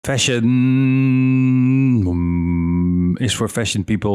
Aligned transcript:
Fashion 0.00 0.44
mm, 2.02 3.16
is 3.16 3.36
voor 3.36 3.48
fashion 3.48 3.84
people. 3.84 4.10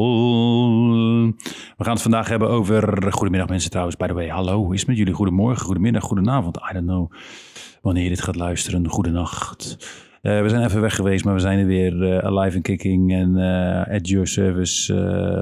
We 1.78 1.83
gaan 1.83 1.94
het 1.94 2.02
vandaag 2.02 2.28
hebben 2.28 2.50
over. 2.50 3.12
Goedemiddag 3.12 3.49
mensen 3.49 3.70
trouwens, 3.70 3.97
by 3.97 4.07
the 4.07 4.13
way. 4.13 4.27
Hallo, 4.27 4.63
hoe 4.63 4.73
is 4.73 4.79
het 4.79 4.89
met 4.89 4.97
jullie? 4.97 5.13
Goedemorgen, 5.13 5.65
goedemiddag, 5.65 6.04
goedenavond. 6.04 6.57
I 6.57 6.73
don't 6.73 6.85
know 6.85 7.11
wanneer 7.81 8.04
je 8.04 8.09
dit 8.09 8.21
gaat 8.21 8.35
luisteren. 8.35 8.88
Goedenacht. 8.88 9.77
Uh, 10.21 10.41
we 10.41 10.49
zijn 10.49 10.64
even 10.64 10.82
weg 10.82 10.96
geweest, 10.96 11.25
maar 11.25 11.34
we 11.34 11.39
zijn 11.39 11.59
er 11.59 11.66
weer 11.66 11.93
uh, 11.93 12.18
alive 12.18 12.55
and 12.55 12.63
kicking 12.63 13.13
en 13.13 13.38
uh, 13.38 13.95
at 13.95 14.07
your 14.07 14.27
service 14.27 14.93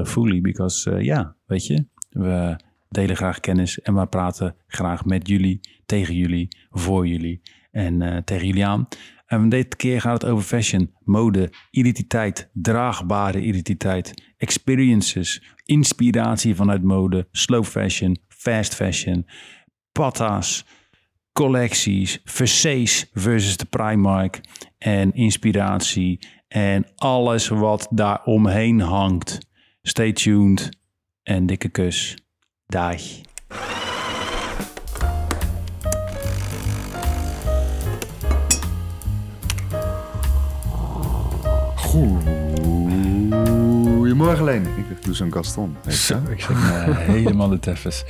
fully. 0.05 0.41
Because 0.41 1.03
ja, 1.03 1.35
weet 1.45 1.67
je, 1.67 1.85
we 2.09 2.55
delen 2.89 3.15
graag 3.15 3.39
kennis 3.39 3.81
en 3.81 3.95
we 3.95 4.05
praten 4.05 4.55
graag 4.67 5.05
met 5.05 5.27
jullie, 5.27 5.59
tegen 5.85 6.15
jullie, 6.15 6.47
voor 6.71 7.07
jullie 7.07 7.41
en 7.71 8.23
tegen 8.25 8.47
jullie 8.47 8.65
aan. 8.65 8.87
En 9.31 9.49
dit 9.49 9.75
keer 9.75 10.01
gaat 10.01 10.21
het 10.21 10.31
over 10.31 10.43
fashion, 10.43 10.95
mode, 11.03 11.49
identiteit, 11.69 12.49
draagbare 12.53 13.41
identiteit, 13.41 14.13
experiences, 14.37 15.43
inspiratie 15.65 16.55
vanuit 16.55 16.83
mode, 16.83 17.27
slow 17.31 17.63
fashion, 17.63 18.17
fast 18.27 18.75
fashion, 18.75 19.25
patas, 19.91 20.65
collecties, 21.33 22.21
Versace 22.23 23.07
versus 23.13 23.57
de 23.57 23.65
Primark 23.65 24.41
en 24.77 25.13
inspiratie 25.13 26.19
en 26.47 26.85
alles 26.95 27.47
wat 27.47 27.87
daar 27.91 28.23
omheen 28.23 28.79
hangt. 28.79 29.39
Stay 29.81 30.11
tuned 30.11 30.69
en 31.23 31.45
dikke 31.45 31.69
kus. 31.69 32.17
Dag. 32.65 33.01
Goedemorgen 43.97 44.43
Leen. 44.43 44.65
Ik 44.89 45.03
doe 45.03 45.13
zo'n 45.13 45.33
Gaston. 45.33 45.75
Zo, 45.87 46.19
ik 46.29 46.41
zeg 46.41 46.49
uh, 46.49 46.97
helemaal 47.15 47.49
de 47.49 47.59
teffes. 47.59 48.03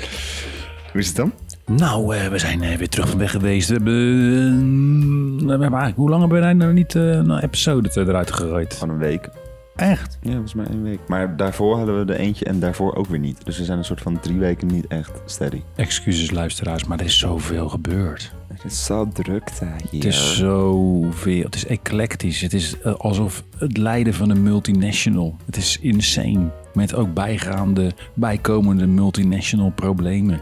Hoe 0.91 1.01
is 1.01 1.07
het 1.07 1.15
dan? 1.15 1.33
Nou, 1.65 2.15
uh, 2.15 2.27
we 2.27 2.37
zijn 2.37 2.63
uh, 2.63 2.75
weer 2.75 2.89
terug 2.89 3.09
van 3.09 3.17
weg 3.17 3.31
geweest. 3.31 3.67
We 3.67 3.73
hebben, 3.73 5.35
we 5.45 5.49
hebben 5.49 5.61
eigenlijk, 5.61 5.95
hoe 5.95 6.09
lang 6.09 6.21
hebben 6.21 6.41
wij 6.41 6.53
nou 6.53 6.73
niet 6.73 6.93
een 6.93 7.39
episode 7.39 7.89
eruit 7.95 8.31
gegooid? 8.31 8.75
Van 8.75 8.89
een 8.89 8.97
week. 8.97 9.29
Echt? 9.75 10.17
Ja, 10.21 10.31
volgens 10.31 10.53
mij 10.53 10.65
één 10.65 10.83
week. 10.83 10.99
Maar 11.07 11.37
daarvoor 11.37 11.77
hadden 11.77 12.05
we 12.05 12.13
er 12.13 12.19
eentje 12.19 12.45
en 12.45 12.59
daarvoor 12.59 12.95
ook 12.95 13.07
weer 13.07 13.19
niet. 13.19 13.45
Dus 13.45 13.57
we 13.57 13.63
zijn 13.63 13.77
een 13.77 13.85
soort 13.85 14.01
van 14.01 14.19
drie 14.19 14.39
weken 14.39 14.67
niet 14.67 14.87
echt 14.87 15.21
steady. 15.25 15.61
Excuses 15.75 16.31
luisteraars, 16.31 16.85
maar 16.85 16.99
er 16.99 17.05
is 17.05 17.19
zoveel 17.19 17.69
gebeurd. 17.69 18.33
Het 18.53 18.63
is 18.71 18.85
zo 18.85 19.07
druk 19.07 19.49
hier. 19.89 20.03
Het 20.03 20.13
is 20.13 20.37
zoveel. 20.37 21.43
Het 21.43 21.55
is 21.55 21.65
eclectisch. 21.65 22.41
Het 22.41 22.53
is 22.53 22.75
uh, 22.85 22.93
alsof 22.93 23.43
het 23.57 23.77
leiden 23.77 24.13
van 24.13 24.29
een 24.29 24.43
multinational. 24.43 25.35
Het 25.45 25.57
is 25.57 25.77
insane. 25.79 26.51
Met 26.73 26.93
ook 26.93 27.13
bijgaande, 27.13 27.91
bijkomende 28.13 28.87
multinational 28.87 29.71
problemen. 29.71 30.41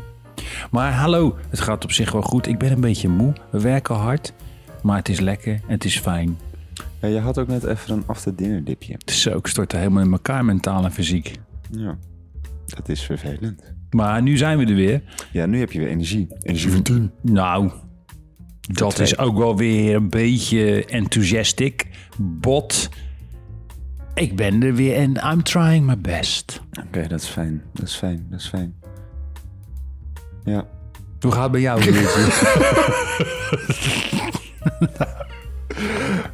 Maar 0.71 0.93
hallo, 0.93 1.37
het 1.49 1.59
gaat 1.59 1.83
op 1.83 1.91
zich 1.91 2.11
wel 2.11 2.21
goed. 2.21 2.47
Ik 2.47 2.57
ben 2.57 2.71
een 2.71 2.81
beetje 2.81 3.09
moe. 3.09 3.33
We 3.51 3.61
werken 3.61 3.95
hard. 3.95 4.33
Maar 4.83 4.97
het 4.97 5.09
is 5.09 5.19
lekker 5.19 5.53
en 5.53 5.73
het 5.73 5.85
is 5.85 5.99
fijn. 5.99 6.37
Ja, 7.01 7.07
je 7.07 7.19
had 7.19 7.37
ook 7.37 7.47
net 7.47 7.63
even 7.63 7.93
een 7.93 8.03
after 8.05 8.35
dinner 8.35 8.63
dipje. 8.63 8.95
Zo, 9.05 9.37
ik 9.37 9.47
stort 9.47 9.71
er 9.71 9.77
helemaal 9.77 10.03
in 10.03 10.11
elkaar, 10.11 10.45
mentaal 10.45 10.83
en 10.83 10.91
fysiek. 10.91 11.39
Ja, 11.71 11.97
dat 12.65 12.89
is 12.89 13.01
vervelend. 13.01 13.73
Maar 13.89 14.21
nu 14.21 14.37
zijn 14.37 14.57
we 14.57 14.65
er 14.65 14.75
weer. 14.75 15.01
Ja, 15.31 15.45
nu 15.45 15.59
heb 15.59 15.71
je 15.71 15.79
weer 15.79 15.87
energie. 15.87 16.27
Energie 16.41 16.71
van. 16.71 17.11
Nou, 17.21 17.71
dat 18.69 18.99
is 18.99 19.17
ook 19.17 19.37
wel 19.37 19.57
weer 19.57 19.95
een 19.95 20.09
beetje 20.09 20.85
enthusiastic. 20.85 21.87
Bot. 22.17 22.89
Ik 24.13 24.35
ben 24.35 24.63
er 24.63 24.73
weer 24.75 24.95
en 24.95 25.11
I'm 25.31 25.43
trying 25.43 25.85
my 25.85 25.97
best. 25.97 26.61
Oké, 26.69 26.87
okay, 26.87 27.07
dat 27.07 27.21
is 27.21 27.27
fijn. 27.27 27.63
Dat 27.73 27.87
is 27.87 27.95
fijn. 27.95 28.27
Dat 28.29 28.39
is 28.39 28.47
fijn. 28.47 28.75
Ja. 30.43 30.67
Hoe 31.19 31.31
gaat 31.31 31.43
het 31.43 31.51
bij 31.51 31.61
jou? 31.61 31.81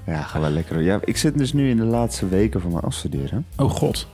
ja, 0.06 0.22
ga 0.22 0.40
wel 0.40 0.50
lekker. 0.50 0.82
Ja, 0.82 1.00
ik 1.04 1.18
zit 1.18 1.38
dus 1.38 1.54
nu 1.54 1.70
in 1.70 1.78
de 1.78 1.84
laatste 1.84 2.28
weken 2.28 2.62
van 2.62 2.72
mijn 2.72 2.84
afstuderen. 2.84 3.46
Oh 3.58 3.72
god. 3.72 4.08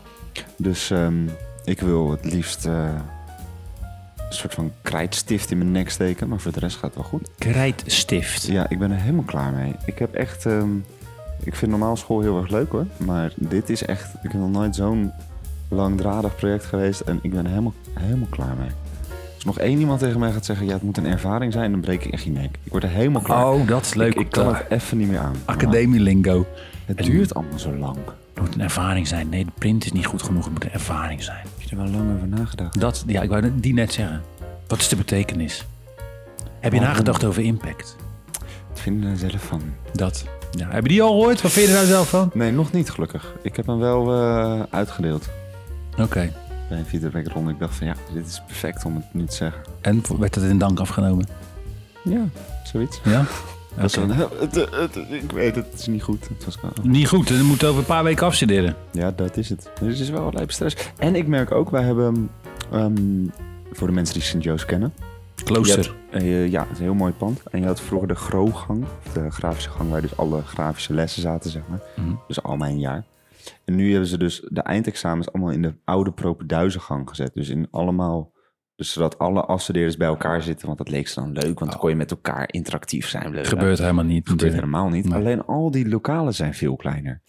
Dus 0.58 0.90
um, 0.90 1.30
ik 1.64 1.80
wil 1.80 2.12
het 2.12 2.26
liefst 2.26 2.66
uh, 2.66 2.90
een 4.31 4.38
soort 4.38 4.53
van 4.53 4.72
krijtstift 4.81 5.52
in 5.52 5.58
mijn 5.58 5.72
nek 5.72 5.90
steken. 5.90 6.28
Maar 6.28 6.40
voor 6.40 6.52
de 6.52 6.59
rest 6.59 6.75
gaat 6.75 6.86
het 6.86 6.96
wel 6.96 7.03
goed. 7.03 7.30
Krijtstift? 7.38 8.46
Ja, 8.46 8.69
ik 8.69 8.80
ben 8.80 8.92
er 8.92 9.00
helemaal 9.00 9.24
klaar 9.24 9.52
mee. 9.52 9.75
Ik 9.86 10.00
heb 10.00 10.14
echt... 10.14 10.46
Um, 10.46 10.86
ik 11.44 11.56
vind 11.56 11.72
normaal 11.72 11.97
school 11.97 12.22
heel 12.22 12.38
erg 12.38 12.50
leuk 12.50 12.72
hoor. 12.72 12.86
Maar 12.97 13.31
dit 13.36 13.70
is 13.70 13.86
echt... 13.86 14.14
Ik 14.14 14.31
heb 14.31 14.41
nog 14.41 14.52
nooit 14.52 14.75
zo'n 14.75 15.12
langdradig 15.68 16.36
project 16.36 16.66
geweest. 16.66 17.00
En 17.00 17.20
ik 17.22 17.31
ben 17.31 17.44
er 17.44 17.50
helemaal, 17.50 17.74
helemaal 17.94 18.28
klaar 18.30 18.56
mee. 18.59 18.70
Als 19.36 19.44
nog 19.44 19.59
één 19.59 19.80
iemand 19.80 20.00
tegen 20.00 20.20
mij 20.20 20.31
gaat 20.31 20.46
zeggen... 20.46 20.66
ja, 20.66 20.74
het 20.74 20.81
moet 20.81 20.97
een 20.97 21.06
ervaring 21.06 21.53
zijn... 21.53 21.72
dan 21.72 21.80
breek 21.80 22.06
ik 22.06 22.12
echt 22.12 22.24
je 22.24 22.31
nek. 22.31 22.58
Ik 22.64 22.72
word 22.72 22.84
er 22.84 22.90
helemaal 22.90 23.22
klaar. 23.22 23.52
Oh, 23.53 23.68
dat 23.68 23.86
is 23.86 23.94
leuk. 23.94 24.14
Ik, 24.14 24.20
ik 24.20 24.30
kan 24.30 24.56
het 24.56 24.64
even 24.70 24.97
niet 24.97 25.08
meer 25.08 25.20
aan. 25.20 25.36
Academie 25.46 26.00
lingo. 26.00 26.46
Het 26.86 26.97
duurt 26.97 27.34
allemaal 27.34 27.59
zo 27.59 27.75
lang. 27.75 27.97
Het 28.34 28.44
moet 28.44 28.56
een 28.56 28.62
ervaring 28.62 29.08
zijn. 29.08 29.30
Nee, 29.30 29.46
de 29.46 29.52
print 29.58 29.86
is 29.86 29.91
niet 29.91 30.06
goed 30.06 30.22
genoeg. 30.22 30.44
Het 30.44 30.53
moet 30.53 30.64
een 30.64 30.72
ervaring 30.72 31.24
zijn. 31.24 31.46
Heb 31.72 31.80
je 31.80 31.86
er 31.86 31.92
wel 31.92 32.02
lang 32.02 32.16
over 32.16 32.28
nagedacht? 32.28 32.80
Dat, 32.80 33.04
ja, 33.08 33.22
ik 33.22 33.30
wou 33.30 33.59
die 33.59 33.74
net 33.74 33.94
zeggen. 33.94 34.22
Wat 34.68 34.80
is 34.80 34.88
de 34.88 34.96
betekenis? 34.96 35.66
Heb 36.59 36.74
je 36.74 36.80
nagedacht 36.80 37.24
over 37.24 37.44
impact? 37.44 37.96
Wat 38.70 38.80
vind 38.80 39.04
je 39.04 39.09
er 39.09 39.18
zelf 39.18 39.44
van? 39.44 39.62
Dat. 39.94 40.26
Ja, 40.52 40.70
heb 40.70 40.84
je 40.84 40.90
die 40.90 41.02
al 41.02 41.09
gehoord? 41.09 41.42
Wat 41.42 41.52
vind 41.52 41.66
je 41.66 41.72
er 41.72 41.78
nou 41.78 41.88
zelf 41.88 42.09
van? 42.09 42.30
Nee, 42.34 42.52
nog 42.52 42.72
niet 42.72 42.90
gelukkig. 42.90 43.34
Ik 43.42 43.56
heb 43.56 43.66
hem 43.66 43.80
wel 43.80 44.14
uh, 44.14 44.62
uitgedeeld. 44.70 45.30
Oké. 45.92 46.02
Okay. 46.02 46.34
Bij 46.70 46.78
een 46.78 46.86
feedback 46.86 47.28
ronde. 47.28 47.52
Ik 47.52 47.59
dacht 47.59 47.76
van 47.76 47.88
ja, 47.88 47.96
dit 48.14 48.28
is 48.28 48.42
perfect 48.48 48.86
om 48.86 48.96
het 48.96 49.14
nu 49.14 49.26
te 49.26 49.36
zeggen. 49.36 49.62
En 49.82 50.03
werd 50.20 50.36
het 50.36 50.44
in 50.44 50.58
dank 50.58 50.80
afgenomen? 50.80 51.28
Ja, 52.03 52.26
zoiets. 52.64 53.02
Ja? 53.03 53.26
Okay. 53.74 53.88
Zo, 53.88 54.08
het, 54.08 54.56
het, 54.56 54.72
het, 54.72 54.96
ik 55.09 55.32
weet 55.32 55.56
het, 55.56 55.66
het 55.72 55.80
is 55.80 55.88
niet 55.88 56.04
goed. 56.04 56.28
Het 56.28 56.46
was 56.46 56.58
niet 56.82 57.08
goed, 57.08 57.30
we 57.30 57.44
moeten 57.44 57.68
over 57.68 57.80
een 57.80 57.86
paar 57.86 58.04
weken 58.04 58.26
afstuderen. 58.26 58.76
Ja, 58.92 59.12
dat 59.12 59.38
is 59.38 59.50
het. 59.50 59.70
Dus 59.80 59.88
het 59.88 60.00
is 60.00 60.09
wel 60.09 60.32
lijp 60.34 60.52
stress. 60.52 60.76
En 60.98 61.16
ik 61.16 61.28
merk 61.28 61.52
ook, 61.52 61.70
wij 61.70 61.84
hebben, 61.84 62.30
um, 62.74 63.32
voor 63.72 63.88
de 63.88 63.94
mensen 63.94 64.14
die 64.14 64.24
St. 64.24 64.44
Joos 64.44 64.66
kennen... 64.66 64.94
Klooster. 65.44 65.96
Had, 66.12 66.22
uh, 66.22 66.48
ja, 66.48 66.62
het 66.62 66.72
is 66.72 66.78
een 66.78 66.84
heel 66.84 66.94
mooi 66.94 67.14
pand. 67.14 67.44
En 67.52 67.59
je 67.59 67.66
had 67.66 67.82
vroeger 67.82 68.08
de 68.08 68.16
Grogang, 68.16 68.86
of 69.06 69.14
de 69.14 69.32
grafische 69.32 69.70
gang, 69.70 69.90
waar 69.90 70.02
dus 70.02 70.18
alle 70.18 70.42
grafische 70.42 70.94
lessen 70.94 71.22
zaten, 71.22 71.50
zeg 71.50 71.62
maar. 71.68 71.82
Mm 71.96 72.03
-hmm. 72.06 72.20
Dus 72.28 72.44
al 72.44 72.58
mijn 72.58 72.80
jaar. 72.80 73.03
En 73.66 73.76
nu 73.76 73.92
hebben 73.92 74.09
ze 74.09 74.18
dus 74.18 74.46
de 74.50 74.62
eindexamens 74.62 75.32
allemaal 75.32 75.52
in 75.52 75.62
de 75.62 75.74
oude 75.84 76.12
propenduizengang 76.12 77.09
gezet. 77.09 77.34
Dus 77.34 77.50
in 77.50 77.68
allemaal... 77.72 78.31
Dus 78.81 78.92
zodat 78.92 79.18
alle 79.18 79.42
afstudeerders 79.46 79.97
bij 79.97 80.08
elkaar 80.08 80.42
zitten. 80.42 80.66
Want 80.66 80.78
dat 80.78 80.90
leek 80.90 81.08
ze 81.08 81.19
dan 81.19 81.31
leuk. 81.31 81.59
Want 81.59 81.72
dan 81.72 81.80
kon 81.80 81.90
je 81.90 81.96
met 81.96 82.12
elkaar 82.12 82.53
interactief 82.53 83.08
zijn. 83.08 83.46
Gebeurt 83.46 83.80
helemaal 83.80 84.03
niet. 84.03 84.30
gebeurt 84.30 84.53
helemaal 84.53 84.90
niet. 84.90 85.06
Nee. 85.06 85.14
Alleen 85.14 85.46
al 85.46 85.72
die 85.72 85.90
lokalen 85.90 86.34
zijn 86.34 86.53
veel 86.53 86.75
kleiner. 86.75 87.22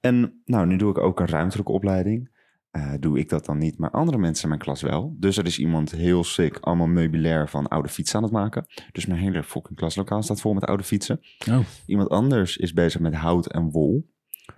En 0.00 0.42
nou, 0.44 0.66
nu 0.66 0.76
doe 0.76 0.90
ik 0.90 0.98
ook 0.98 1.20
een 1.20 1.26
ruimtelijke 1.26 1.72
opleiding. 1.72 2.30
Uh, 2.72 2.92
doe 3.00 3.18
ik 3.18 3.28
dat 3.28 3.44
dan 3.44 3.58
niet, 3.58 3.78
maar 3.78 3.90
andere 3.90 4.18
mensen 4.18 4.42
in 4.42 4.48
mijn 4.48 4.60
klas 4.60 4.82
wel. 4.82 5.16
Dus 5.18 5.36
er 5.36 5.46
is 5.46 5.58
iemand 5.58 5.90
heel 5.90 6.24
sick, 6.24 6.58
allemaal 6.60 6.86
meubilair 6.86 7.48
van 7.48 7.68
oude 7.68 7.88
fietsen 7.88 8.16
aan 8.16 8.22
het 8.22 8.32
maken. 8.32 8.66
Dus 8.92 9.06
mijn 9.06 9.20
hele 9.20 9.42
fucking 9.42 9.78
klaslokaal 9.78 10.22
staat 10.22 10.40
vol 10.40 10.54
met 10.54 10.64
oude 10.64 10.82
fietsen. 10.82 11.20
Oh. 11.50 11.58
Iemand 11.86 12.08
anders 12.08 12.56
is 12.56 12.72
bezig 12.72 13.00
met 13.00 13.14
hout 13.14 13.46
en 13.46 13.70
wol. 13.70 14.10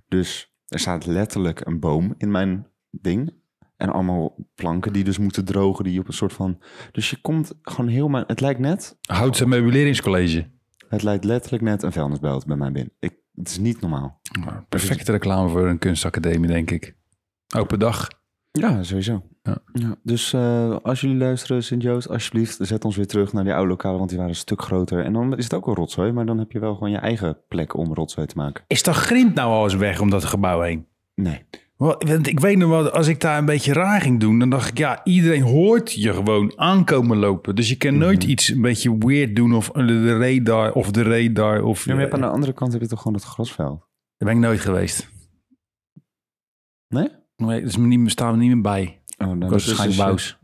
Dus 0.09 0.55
er 0.67 0.79
staat 0.79 1.07
letterlijk 1.07 1.67
een 1.67 1.81
boom 1.81 2.15
in 2.17 2.31
mijn 2.31 2.67
ding. 2.91 3.33
En 3.79 3.93
allemaal 3.93 4.37
planken 4.55 4.93
die 4.93 5.05
dus 5.05 5.19
moeten 5.19 5.45
drogen, 5.45 5.85
die 5.85 6.01
op 6.01 6.07
een 6.07 6.13
soort 6.13 6.33
van... 6.33 6.59
Dus 6.93 7.11
je 7.11 7.21
komt 7.21 7.53
gewoon 7.63 7.91
heel... 7.91 8.09
Maar 8.09 8.25
het 8.27 8.41
lijkt 8.41 8.61
net... 8.61 8.99
Hout 9.01 9.41
en 9.41 9.49
meubileringscollege. 9.49 10.51
Het 10.89 11.03
lijkt 11.03 11.25
letterlijk 11.25 11.63
net 11.63 11.83
een 11.83 11.93
vuilnisbelt 11.93 12.47
bij 12.47 12.57
mij 12.57 12.73
binnen. 12.73 12.93
Ik, 12.99 13.15
het 13.35 13.49
is 13.49 13.59
niet 13.59 13.81
normaal. 13.81 14.21
Nou, 14.41 14.61
perfecte 14.69 15.13
reclame 15.13 15.49
voor 15.49 15.67
een 15.67 15.79
kunstacademie, 15.79 16.49
denk 16.49 16.71
ik. 16.71 16.97
Open 17.57 17.79
dag. 17.79 18.09
Ja, 18.53 18.83
sowieso. 18.83 19.23
Ja. 19.43 19.59
Ja, 19.73 19.97
dus 20.03 20.33
uh, 20.33 20.77
als 20.83 21.01
jullie 21.01 21.17
luisteren, 21.17 21.63
Sint-Joost, 21.65 22.09
alsjeblieft, 22.09 22.59
zet 22.61 22.85
ons 22.85 22.97
weer 22.97 23.07
terug 23.07 23.33
naar 23.33 23.45
die 23.45 23.53
oude 23.53 23.69
lokalen, 23.69 23.99
want 23.99 24.09
die 24.09 24.19
waren 24.19 24.35
een 24.35 24.41
stuk 24.41 24.63
groter. 24.63 25.05
En 25.05 25.13
dan 25.13 25.37
is 25.37 25.45
het 25.45 25.55
ook 25.55 25.67
een 25.67 25.75
rotzooi, 25.75 26.13
maar 26.13 26.27
dan 26.27 26.39
heb 26.39 26.53
je 26.53 26.59
wel 26.59 26.75
gewoon 26.75 26.91
je 26.91 26.97
eigen 26.97 27.39
plek 27.49 27.77
om 27.77 27.95
rotzooi 27.95 28.27
te 28.27 28.37
maken. 28.37 28.65
Is 28.67 28.83
dat 28.83 28.95
grind 28.95 29.35
nou 29.35 29.51
al 29.51 29.65
eens 29.65 29.75
weg 29.75 30.01
om 30.01 30.11
dat 30.11 30.25
gebouw 30.25 30.61
heen? 30.61 30.87
Nee. 31.23 31.45
Want 31.77 32.27
ik 32.27 32.41
weet 32.41 32.57
nog 32.59 32.71
wel, 32.71 32.91
als 32.91 33.07
ik 33.07 33.21
daar 33.21 33.39
een 33.39 33.45
beetje 33.45 33.73
raar 33.73 34.01
ging 34.01 34.21
doen, 34.21 34.39
dan 34.39 34.51
dacht 34.51 34.69
ik, 34.69 34.79
ja, 34.79 35.05
iedereen 35.05 35.43
hoort 35.43 35.93
je 35.93 36.13
gewoon 36.15 36.53
aankomen 36.59 37.17
lopen. 37.17 37.55
Dus 37.55 37.69
je 37.69 37.77
kan 37.77 37.91
Mhm. 37.91 38.01
nooit 38.01 38.25
iets 38.25 38.49
een 38.49 38.61
beetje 38.61 38.99
weird 38.99 39.37
doen 39.37 39.55
of 39.55 39.71
de 39.71 40.19
radar 40.19 40.73
of 40.73 40.91
de 40.91 41.03
radar. 41.03 41.63
Of, 41.63 41.79
Ja, 41.85 41.87
maar 41.87 41.95
je 41.97 42.01
hebt 42.09 42.15
aan 42.15 42.29
de 42.29 42.35
andere 42.35 42.53
kant 42.53 42.73
heb 42.73 42.81
je 42.81 42.89
toch 42.89 42.99
gewoon 43.03 43.17
het 43.17 43.27
grasveld? 43.27 43.79
Daar 44.17 44.29
ben 44.29 44.37
ik 44.37 44.45
nooit 44.45 44.61
geweest. 44.61 45.11
Nee? 46.89 47.09
Nee, 47.37 47.63
dus 47.63 47.77
niet, 47.77 48.11
staan 48.11 48.33
we 48.33 48.39
niet 48.39 48.53
meer 48.53 48.61
bij. 48.61 48.83
Oh, 48.83 48.89
Ik 49.07 49.19
dan 49.19 49.39
dat 49.41 49.55
is 49.55 49.67
waarschijnlijk 49.67 50.11
dus, 50.17 50.39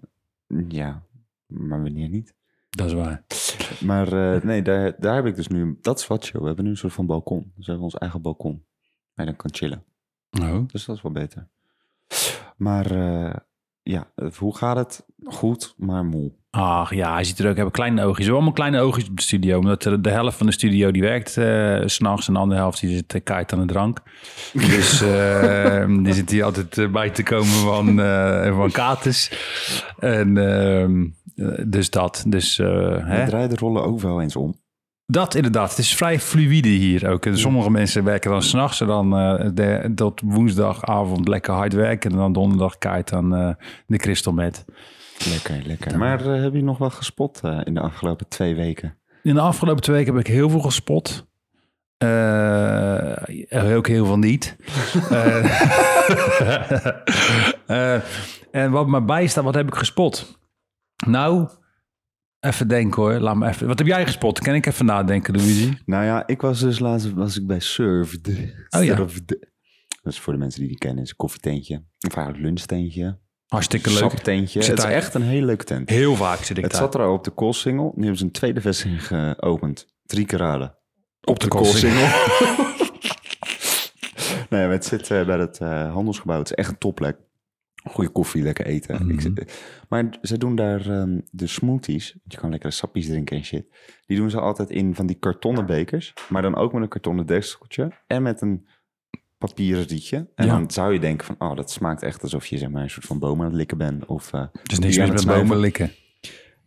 eh, 0.47 0.59
Ja, 0.69 1.03
maar 1.47 1.83
wanneer 1.83 2.09
niet? 2.09 2.35
Dat 2.71 2.87
is 2.87 2.93
waar. 2.93 3.25
Maar 3.81 4.35
eh, 4.37 4.43
nee, 4.43 4.63
daar, 4.63 4.95
daar 4.99 5.15
heb 5.15 5.27
ik 5.27 5.35
dus 5.35 5.49
nu... 5.49 5.79
Dat 5.81 5.99
is 5.99 6.07
wat, 6.07 6.27
joh. 6.27 6.41
We 6.41 6.47
hebben 6.47 6.65
nu 6.65 6.71
een 6.71 6.77
soort 6.77 6.93
van 6.93 7.07
balkon. 7.07 7.41
Dus 7.41 7.53
we 7.55 7.63
hebben 7.73 7.85
ons 7.85 7.95
eigen 7.95 8.23
balkon. 8.23 8.65
Je 9.15 9.25
dan 9.25 9.37
kan 9.37 9.55
chillen. 9.55 9.85
Oh. 10.43 10.69
Dus 10.69 10.85
dat 10.85 10.97
is 10.97 11.03
wel 11.03 11.13
beter. 11.13 11.47
Maar 12.57 12.91
eh, 12.91 13.35
ja, 13.83 14.11
hoe 14.39 14.57
gaat 14.57 14.77
het? 14.77 15.07
Goed, 15.25 15.75
maar 15.77 16.05
moe. 16.05 16.33
Ach 16.51 16.95
ja, 16.95 17.13
hij 17.13 17.25
ziet 17.25 17.39
er 17.39 17.49
ook, 17.49 17.57
hebben 17.57 17.73
kleine 17.73 18.03
oogjes. 18.03 18.17
We 18.17 18.33
hebben 18.33 18.35
allemaal 18.35 18.53
kleine 18.53 18.81
oogjes 18.81 19.09
op 19.09 19.17
de 19.17 19.23
studio. 19.23 19.59
Omdat 19.59 19.83
de, 19.83 20.11
helft 20.11 20.37
van 20.37 20.47
de 20.47 20.53
studio 20.53 20.91
die 20.91 21.03
werkt 21.03 21.37
eh, 21.37 21.83
s 21.87 21.95
s'nachts 21.95 22.29
en 22.29 22.35
de 22.35 22.41
andere 22.41 22.61
helft 22.61 22.81
die 22.81 22.95
zit 22.95 23.15
uh, 23.15 23.21
kaart 23.25 23.53
aan 23.53 23.61
de 23.61 23.67
drank. 23.67 24.03
Dus 24.53 25.01
eh, 25.03 25.87
die 25.87 26.13
zit 26.13 26.31
hier 26.31 26.45
altijd 26.45 26.79
eh, 26.79 26.91
bij 26.91 27.11
te 27.11 27.23
komen 27.23 27.47
van, 27.47 28.01
eh 28.01 28.57
van 28.57 28.71
kates. 28.71 29.31
En 29.99 30.37
ehm, 30.37 31.05
eh, 31.35 31.65
dus 31.67 31.91
dat. 31.91 32.25
Dus 32.27 32.59
eh, 32.59 32.67
We 32.67 33.01
hè? 33.05 33.27
draaien 33.27 33.49
de 33.49 33.57
rollen 33.57 33.85
ook 33.85 34.01
wel 34.01 34.21
eens 34.21 34.37
om. 34.37 34.63
Dat 35.07 35.35
inderdaad. 35.35 35.71
Het 35.71 35.79
is 35.79 35.95
vrij 35.95 36.21
fluïde 36.21 36.69
hier 36.69 37.09
ook. 37.09 37.27
En 37.27 37.39
sommige 37.39 37.71
mensen 37.71 38.05
werken 38.05 38.31
dan 38.31 38.43
s'nachts 38.43 38.81
en 38.81 38.87
dan 38.87 39.11
de, 39.55 39.93
tot 39.95 40.21
woensdagavond 40.25 41.29
lekker 41.29 41.55
hard 41.55 41.73
werken. 41.73 42.11
En 42.11 42.17
dan 42.17 42.33
donderdag 42.33 42.79
kaart 42.79 43.13
aan 43.13 43.35
eh, 43.35 43.51
de 43.87 43.99
crystal 43.99 44.33
met. 44.33 44.65
Lekker, 45.29 45.63
lekker. 45.67 45.99
Maar 45.99 46.35
eh, 46.35 46.43
heb 46.43 46.55
je 46.55 46.63
nog 46.63 46.79
wel 46.79 46.91
gespot 46.91 47.41
in 47.65 47.75
de 47.75 47.81
afgelopen 47.81 48.29
twee 48.29 48.55
weken? 48.55 48.99
In 49.23 49.35
de 49.35 49.41
afgelopen 49.41 49.83
twee 49.83 49.97
weken 49.97 50.15
heb 50.15 50.27
ik 50.27 50.33
heel 50.33 50.51
veel 50.51 50.61
gespot. 50.61 51.27
Ook 53.75 53.87
heel 53.87 54.07
veel 54.07 54.19
niet. 54.19 54.57
En 58.55 58.71
wat 58.71 58.87
me 58.87 59.03
bijstaat, 59.03 59.45
wat 59.45 59.55
heb 59.55 59.67
ik 59.67 59.75
gespot? 59.75 60.39
Nou, 61.07 61.49
even 62.45 62.69
denken 62.69 63.03
hoor. 63.03 63.13
Laat 63.13 63.37
me 63.37 63.49
even. 63.49 63.67
Wat 63.67 63.79
heb 63.79 63.89
jij 63.89 64.05
gespot? 64.07 64.41
Kan 64.41 64.55
ik 64.55 64.67
even 64.67 64.85
nadenken, 64.87 65.37
Luigi? 65.37 65.79
Nou 65.87 66.05
ja, 66.05 66.27
ik 66.27 66.41
was 66.41 66.61
dus 66.61 66.79
laatst 66.79 67.13
was 67.13 67.37
ik 67.37 67.47
bij 67.47 67.61
Surfd. 67.61 68.29
Oh 68.71 68.85
ja. 68.85 68.97
Dat 68.97 70.13
is 70.13 70.19
voor 70.21 70.33
de 70.33 70.39
mensen 70.39 70.61
die 70.61 70.69
die 70.69 70.79
kennen. 70.79 71.03
is 71.05 71.11
een 71.11 71.17
koffietentje. 71.17 71.85
Of 72.07 72.15
eigenlijk 72.17 72.47
lunchtentje. 72.47 73.19
Hartstikke 73.47 73.89
leuk. 73.89 73.99
Saptentje. 73.99 74.61
Het 74.65 74.79
is 74.79 74.85
echt 74.85 75.15
een 75.15 75.23
hele 75.23 75.47
leuke 75.47 75.65
tent. 75.65 75.89
Heel 75.89 76.15
vaak 76.17 76.39
zit 76.39 76.57
ik 76.57 76.63
Het 76.63 76.73
daar. 76.73 76.81
zat 76.81 76.95
er 76.95 77.01
al 77.01 77.13
op 77.13 77.25
de 77.25 77.31
Koolsingel. 77.31 77.93
Nu 77.95 78.01
hebben 78.01 78.19
ze 78.19 78.25
een 78.25 78.31
tweede 78.31 78.61
vestiging 78.61 79.07
geopend. 79.07 79.87
Drie 80.07 80.27
keer 80.27 80.39
raden. 80.39 80.77
Op 81.21 81.41
de 81.41 81.49
Koolsingel. 81.49 82.09
nee, 84.51 84.61
maar 84.67 84.71
het 84.71 84.85
zit 84.85 85.11
eh, 85.11 85.27
bij 85.27 85.39
het 85.39 85.59
eh, 85.59 85.93
handelsgebouw. 85.93 86.39
Het 86.39 86.51
is 86.51 86.55
echt 86.57 86.69
een 86.69 86.79
topplek. 86.79 87.17
Goede 87.85 88.11
koffie, 88.11 88.43
lekker 88.43 88.67
eten. 88.67 88.95
Mhm. 89.03 89.11
Ik 89.11 89.21
zit- 89.21 89.63
maar 89.89 90.19
ze 90.23 90.39
doen 90.39 90.57
daar 90.57 90.91
ehm, 90.91 91.21
de 91.31 91.47
smoothies. 91.47 92.17
Je 92.25 92.37
kan 92.37 92.51
lekkere 92.51 92.73
sappies 92.73 93.07
drinken 93.07 93.37
en 93.37 93.45
shit. 93.45 93.67
Die 94.07 94.17
doen 94.17 94.31
ze 94.31 94.41
altijd 94.41 94.71
in 94.71 94.95
van 94.95 95.07
die 95.07 95.17
kartonnen 95.19 95.67
bekers. 95.67 96.15
Maar 96.29 96.43
dan 96.43 96.55
ook 96.57 96.73
met 96.73 96.83
een 96.83 96.89
kartonnen 96.89 97.27
dekseltje. 97.27 97.91
En 98.07 98.23
met 98.23 98.41
een 98.41 98.67
papieren 99.39 99.85
rietje. 99.85 100.31
En 100.35 100.47
Ja. 100.47 100.53
dan 100.59 100.71
zou 100.71 100.93
je 100.93 100.99
denken 101.01 101.27
van... 101.27 101.37
Oh, 101.51 101.57
dat 101.57 101.71
smaakt 101.71 102.03
echt 102.03 102.23
alsof 102.23 102.47
je 102.47 102.59
zeg 102.59 102.69
maar, 102.69 102.83
een 102.83 102.91
soort 102.91 103.07
van 103.07 103.19
bomen 103.19 103.41
aan 103.45 103.51
het 103.51 103.57
likken 103.59 103.79
bent. 103.79 104.07
Of 104.07 104.33
eh, 104.33 104.47
Dus 104.63 104.79
niks 104.79 104.97
met 104.99 105.27
bomen 105.27 105.59
likken. 105.59 105.93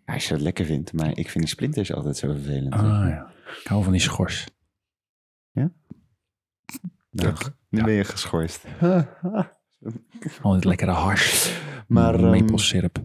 Ja, 0.06 0.14
als 0.14 0.24
je 0.28 0.34
dat 0.34 0.42
lekker 0.42 0.66
vindt. 0.66 0.94
Maar 0.94 1.10
ik 1.18 1.30
vind 1.30 1.44
die 1.44 1.54
splinters 1.54 1.94
altijd 1.94 2.18
zo 2.18 2.32
vervelend. 2.32 2.74
Ah 2.74 2.82
ja. 2.82 3.32
Ik 3.62 3.68
hou 3.68 3.84
van 3.84 3.92
die 3.92 4.02
schors. 4.02 4.48
Nou, 7.12 7.34
nu 7.70 7.80
Ja. 7.80 7.86
ben 7.86 7.94
je 7.94 8.04
geschorst. 8.04 8.66
Altijd 10.42 10.66
lekkere 10.66 10.92
hars. 10.92 11.60
Maar, 11.88 12.14
ehm, 12.16 12.30
Maple 12.30 12.58
syrup. 12.60 13.00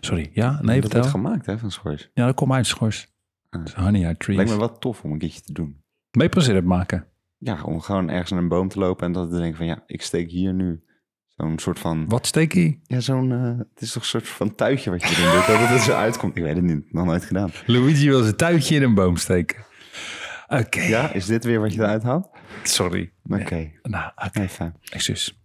Sorry. 0.00 0.30
Ja? 0.32 0.50
Nee, 0.50 0.80
dat 0.80 0.90
vertel. 0.90 0.98
wordt 1.00 1.10
gemaakt 1.10 1.46
hè, 1.46 1.58
van 1.58 1.70
schors. 1.70 2.10
Ja, 2.14 2.26
dat 2.26 2.34
komt 2.34 2.52
uit 2.52 2.66
schors. 2.66 3.12
Ah. 3.50 3.60
Het 3.60 3.72
honey 3.74 4.06
uit 4.06 4.18
trees. 4.18 4.36
Lijkt 4.36 4.50
me 4.50 4.56
wat 4.56 4.80
tof 4.80 5.02
om 5.02 5.12
een 5.12 5.18
keertje 5.18 5.40
te 5.40 5.52
doen. 5.52 5.82
Maple 6.10 6.40
syrup 6.40 6.64
maken. 6.64 7.06
Ja, 7.38 7.62
om 7.62 7.80
gewoon 7.80 8.08
ergens 8.10 8.32
aan 8.32 8.38
een 8.38 8.48
boom 8.48 8.68
te 8.68 8.78
lopen 8.78 9.06
en 9.06 9.12
dat 9.12 9.30
te 9.30 9.36
denken 9.36 9.56
van 9.56 9.66
ja, 9.66 9.82
ik 9.86 10.02
steek 10.02 10.30
hier 10.30 10.54
nu 10.54 10.82
zo'n 11.26 11.58
soort 11.58 11.78
van... 11.78 12.08
Wat 12.08 12.26
steek 12.26 12.52
je? 12.52 12.78
Ja, 12.82 13.00
zo'n... 13.00 13.32
eh, 13.32 13.58
het 13.58 13.82
is 13.82 13.92
toch 13.92 14.02
een 14.02 14.08
soort 14.08 14.28
van 14.28 14.54
tuitje 14.54 14.90
wat 14.90 15.02
je 15.02 15.08
erin 15.08 15.36
doet, 15.36 15.46
dat 15.46 15.58
het 15.58 15.70
er 15.70 15.78
zo 15.80 15.92
uitkomt. 15.92 16.36
Ik 16.36 16.42
weet 16.42 16.54
het 16.56 16.64
niet, 16.64 16.92
nog 16.92 17.06
nooit 17.06 17.24
gedaan. 17.24 17.50
Luigi 17.66 18.08
wil 18.08 18.22
zijn 18.22 18.36
tuitje 18.36 18.74
in 18.74 18.82
een 18.82 18.94
boom 18.94 19.16
steken. 19.16 19.64
Oké. 20.48 20.80
Ja, 20.80 21.12
is 21.12 21.26
dit 21.26 21.44
weer 21.44 21.60
wat 21.60 21.72
je 21.74 21.80
eruit 21.80 22.02
haalt? 22.02 22.28
Sorry. 22.62 23.12
Oké, 23.28 23.70
Nou, 23.82 24.12
oké. 24.26 24.48
fijn. 24.48 24.74
Excuus. 24.90 25.40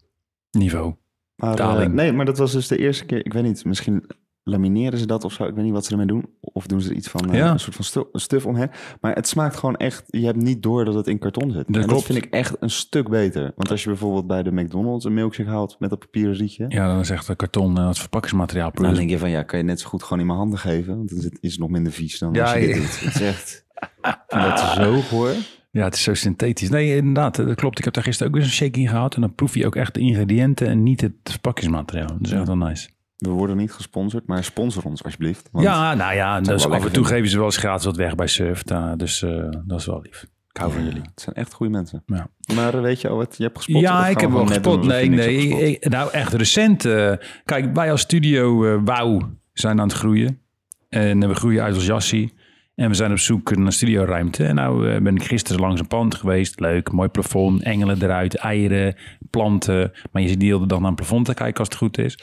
Niveau. 0.57 0.95
Maar, 1.35 1.59
eh, 1.59 1.87
nee, 1.87 2.11
maar 2.11 2.25
dat 2.25 2.37
was 2.37 2.51
dus 2.51 2.67
de 2.67 2.77
eerste 2.77 3.05
keer, 3.05 3.25
ik 3.25 3.33
weet 3.33 3.43
niet, 3.43 3.65
misschien 3.65 4.05
lamineren 4.43 4.99
ze 4.99 5.05
dat 5.05 5.23
of 5.23 5.33
zo. 5.33 5.43
Ik 5.43 5.55
weet 5.55 5.63
niet 5.63 5.73
wat 5.73 5.85
ze 5.85 5.91
ermee 5.91 6.05
doen. 6.07 6.25
Of 6.39 6.67
doen 6.67 6.81
ze 6.81 6.93
iets 6.93 7.07
van, 7.07 7.31
eh, 7.31 7.37
Ja. 7.37 7.51
een 7.51 7.59
soort 7.59 7.75
van 7.75 7.85
stu- 7.85 8.07
stuf 8.11 8.45
omheen. 8.45 8.69
Maar 9.01 9.13
het 9.15 9.27
smaakt 9.27 9.55
gewoon 9.55 9.75
echt, 9.75 10.03
je 10.07 10.25
hebt 10.25 10.37
niet 10.41 10.63
door 10.63 10.85
dat 10.85 10.93
het 10.93 11.07
in 11.07 11.19
karton 11.19 11.51
zit. 11.51 11.65
en 11.65 11.87
dat 11.87 12.03
vind 12.03 12.17
ik 12.25 12.33
echt 12.33 12.55
een 12.59 12.69
stuk 12.69 13.09
beter. 13.09 13.51
Want 13.55 13.71
als 13.71 13.83
je 13.83 13.89
bijvoorbeeld 13.89 14.27
bij 14.27 14.43
de 14.43 14.51
McDonald's 14.51 15.05
een 15.05 15.13
milkshake 15.13 15.49
haalt 15.49 15.75
met 15.79 15.89
dat 15.89 15.99
papieren 15.99 16.33
rietje. 16.33 16.65
Ja, 16.69 16.87
dan 16.87 16.99
is 16.99 17.09
echt 17.09 17.27
een 17.27 17.35
karton 17.35 17.77
en 17.77 17.87
het 17.87 17.99
verpakkingsmateriaal. 17.99 18.71
Dan 18.73 18.93
denk 18.93 19.09
je 19.09 19.17
van, 19.17 19.29
ja, 19.29 19.43
kan 19.43 19.59
je 19.59 19.65
net 19.65 19.79
zo 19.79 19.87
goed 19.89 20.03
gewoon 20.03 20.19
in 20.19 20.25
mijn 20.25 20.37
handen 20.37 20.59
geven. 20.59 20.95
Want 20.97 21.09
dan 21.09 21.17
is 21.17 21.23
het 21.23 21.37
is 21.41 21.51
het 21.51 21.59
nog 21.59 21.69
minder 21.69 21.91
vies 21.91 22.19
dan 22.19 22.33
Ja, 22.33 22.41
als 22.43 22.53
je 22.53 22.59
dit 22.59 22.69
ja. 22.69 22.75
doet. 22.75 22.99
Het 22.99 23.15
is 23.15 23.21
echt, 23.21 23.65
ik 24.01 24.23
vind 24.27 24.43
dat 24.43 24.59
zo 24.59 24.93
hoor. 25.15 25.31
Ja, 25.69 25.83
het 25.83 25.93
is 25.93 26.03
zo 26.03 26.13
synthetisch. 26.13 26.69
Nee, 26.69 26.95
inderdaad. 26.95 27.35
Dat 27.35 27.55
klopt. 27.55 27.77
Ik 27.77 27.83
heb 27.85 27.93
daar 27.93 28.03
gisteren 28.03 28.27
ook 28.31 28.37
weer 28.37 28.45
een 28.47 28.53
shake 28.53 28.79
in 28.79 28.87
gehad. 28.87 29.15
En 29.15 29.21
dan 29.21 29.35
proef 29.35 29.53
je 29.55 29.65
ook 29.65 29.75
echt 29.75 29.93
de 29.93 29.99
ingrediënten 29.99 30.67
en 30.67 30.83
niet 30.83 31.01
het 31.01 31.13
verpakkingsmateriaal. 31.23 32.07
Dat 32.07 32.17
is 32.21 32.31
echt 32.31 32.47
wel 32.47 32.57
nice. 32.57 32.89
We 33.17 33.29
worden 33.29 33.57
niet 33.57 33.71
gesponsord, 33.71 34.27
maar 34.27 34.43
sponsor 34.43 34.83
ons 34.83 35.03
alsjeblieft. 35.03 35.49
Want 35.51 35.65
ja, 35.65 35.93
nou 35.93 36.13
ja. 36.15 36.41
Dus 36.41 36.67
af 36.67 36.85
en 36.85 36.91
toe 36.91 37.03
geven 37.05 37.29
ze 37.29 37.35
wel 37.37 37.45
eens 37.45 37.57
gratis 37.57 37.85
wat 37.85 37.95
weg 37.95 38.15
bij 38.15 38.27
Surf. 38.27 38.63
Dus 38.97 39.21
eh, 39.23 39.49
dat 39.65 39.79
is 39.79 39.85
wel 39.85 40.01
lief. 40.01 40.25
Ik 40.49 40.57
hou 40.63 40.71
van 40.71 40.83
jullie. 40.83 41.01
Het 41.01 41.21
zijn 41.21 41.35
echt 41.35 41.53
goede 41.53 41.71
mensen. 41.71 42.03
Ja. 42.05 42.27
Maar 42.55 42.73
eh, 42.73 42.81
weet 42.81 43.01
je 43.01 43.07
al 43.09 43.17
wat 43.17 43.37
je 43.37 43.43
hebt 43.43 43.57
gespot? 43.57 43.81
Ja, 43.81 44.07
ik 44.07 44.19
heb 44.19 44.29
wel 44.29 44.39
doen 44.39 44.47
gespot. 44.47 44.85
Nee, 44.85 45.09
nee. 45.09 45.39
gespot? 45.41 45.59
ik- 45.61 45.89
nou, 45.89 46.11
echt 46.11 46.33
recent. 46.33 46.85
eh, 46.85 47.13
kijk, 47.45 47.75
wij 47.75 47.91
als 47.91 48.01
studio 48.01 48.65
eh 48.65 48.81
Wauw 48.85 49.21
zijn 49.53 49.79
aan 49.79 49.87
het 49.87 49.97
groeien. 49.97 50.39
En 50.89 51.23
eh, 51.23 51.29
we 51.29 51.35
groeien 51.35 51.63
uit 51.63 51.75
als 51.75 51.85
jassie. 51.85 52.33
En 52.79 52.89
we 52.89 52.95
zijn 52.95 53.11
op 53.11 53.17
zoek 53.17 53.55
naar 53.55 53.71
studioruimte. 53.71 54.45
En 54.45 54.55
nou 54.55 54.89
eh, 54.89 55.01
ben 55.01 55.15
ik 55.15 55.23
gisteren 55.23 55.61
langs 55.61 55.79
een 55.79 55.87
pand 55.87 56.15
geweest. 56.15 56.59
Leuk, 56.59 56.91
mooi 56.91 57.09
plafond, 57.09 57.63
engelen 57.63 58.03
eruit, 58.03 58.35
eieren, 58.35 58.95
planten. 59.29 59.91
Maar 60.11 60.21
je 60.21 60.27
zit 60.27 60.39
die 60.39 60.53
hele 60.53 60.67
dag 60.67 60.79
naar 60.79 60.89
een 60.89 60.95
plafond 60.95 61.25
te 61.25 61.33
kijken 61.33 61.59
als 61.59 61.67
het 61.67 61.77
goed 61.77 61.97
is. 61.97 62.19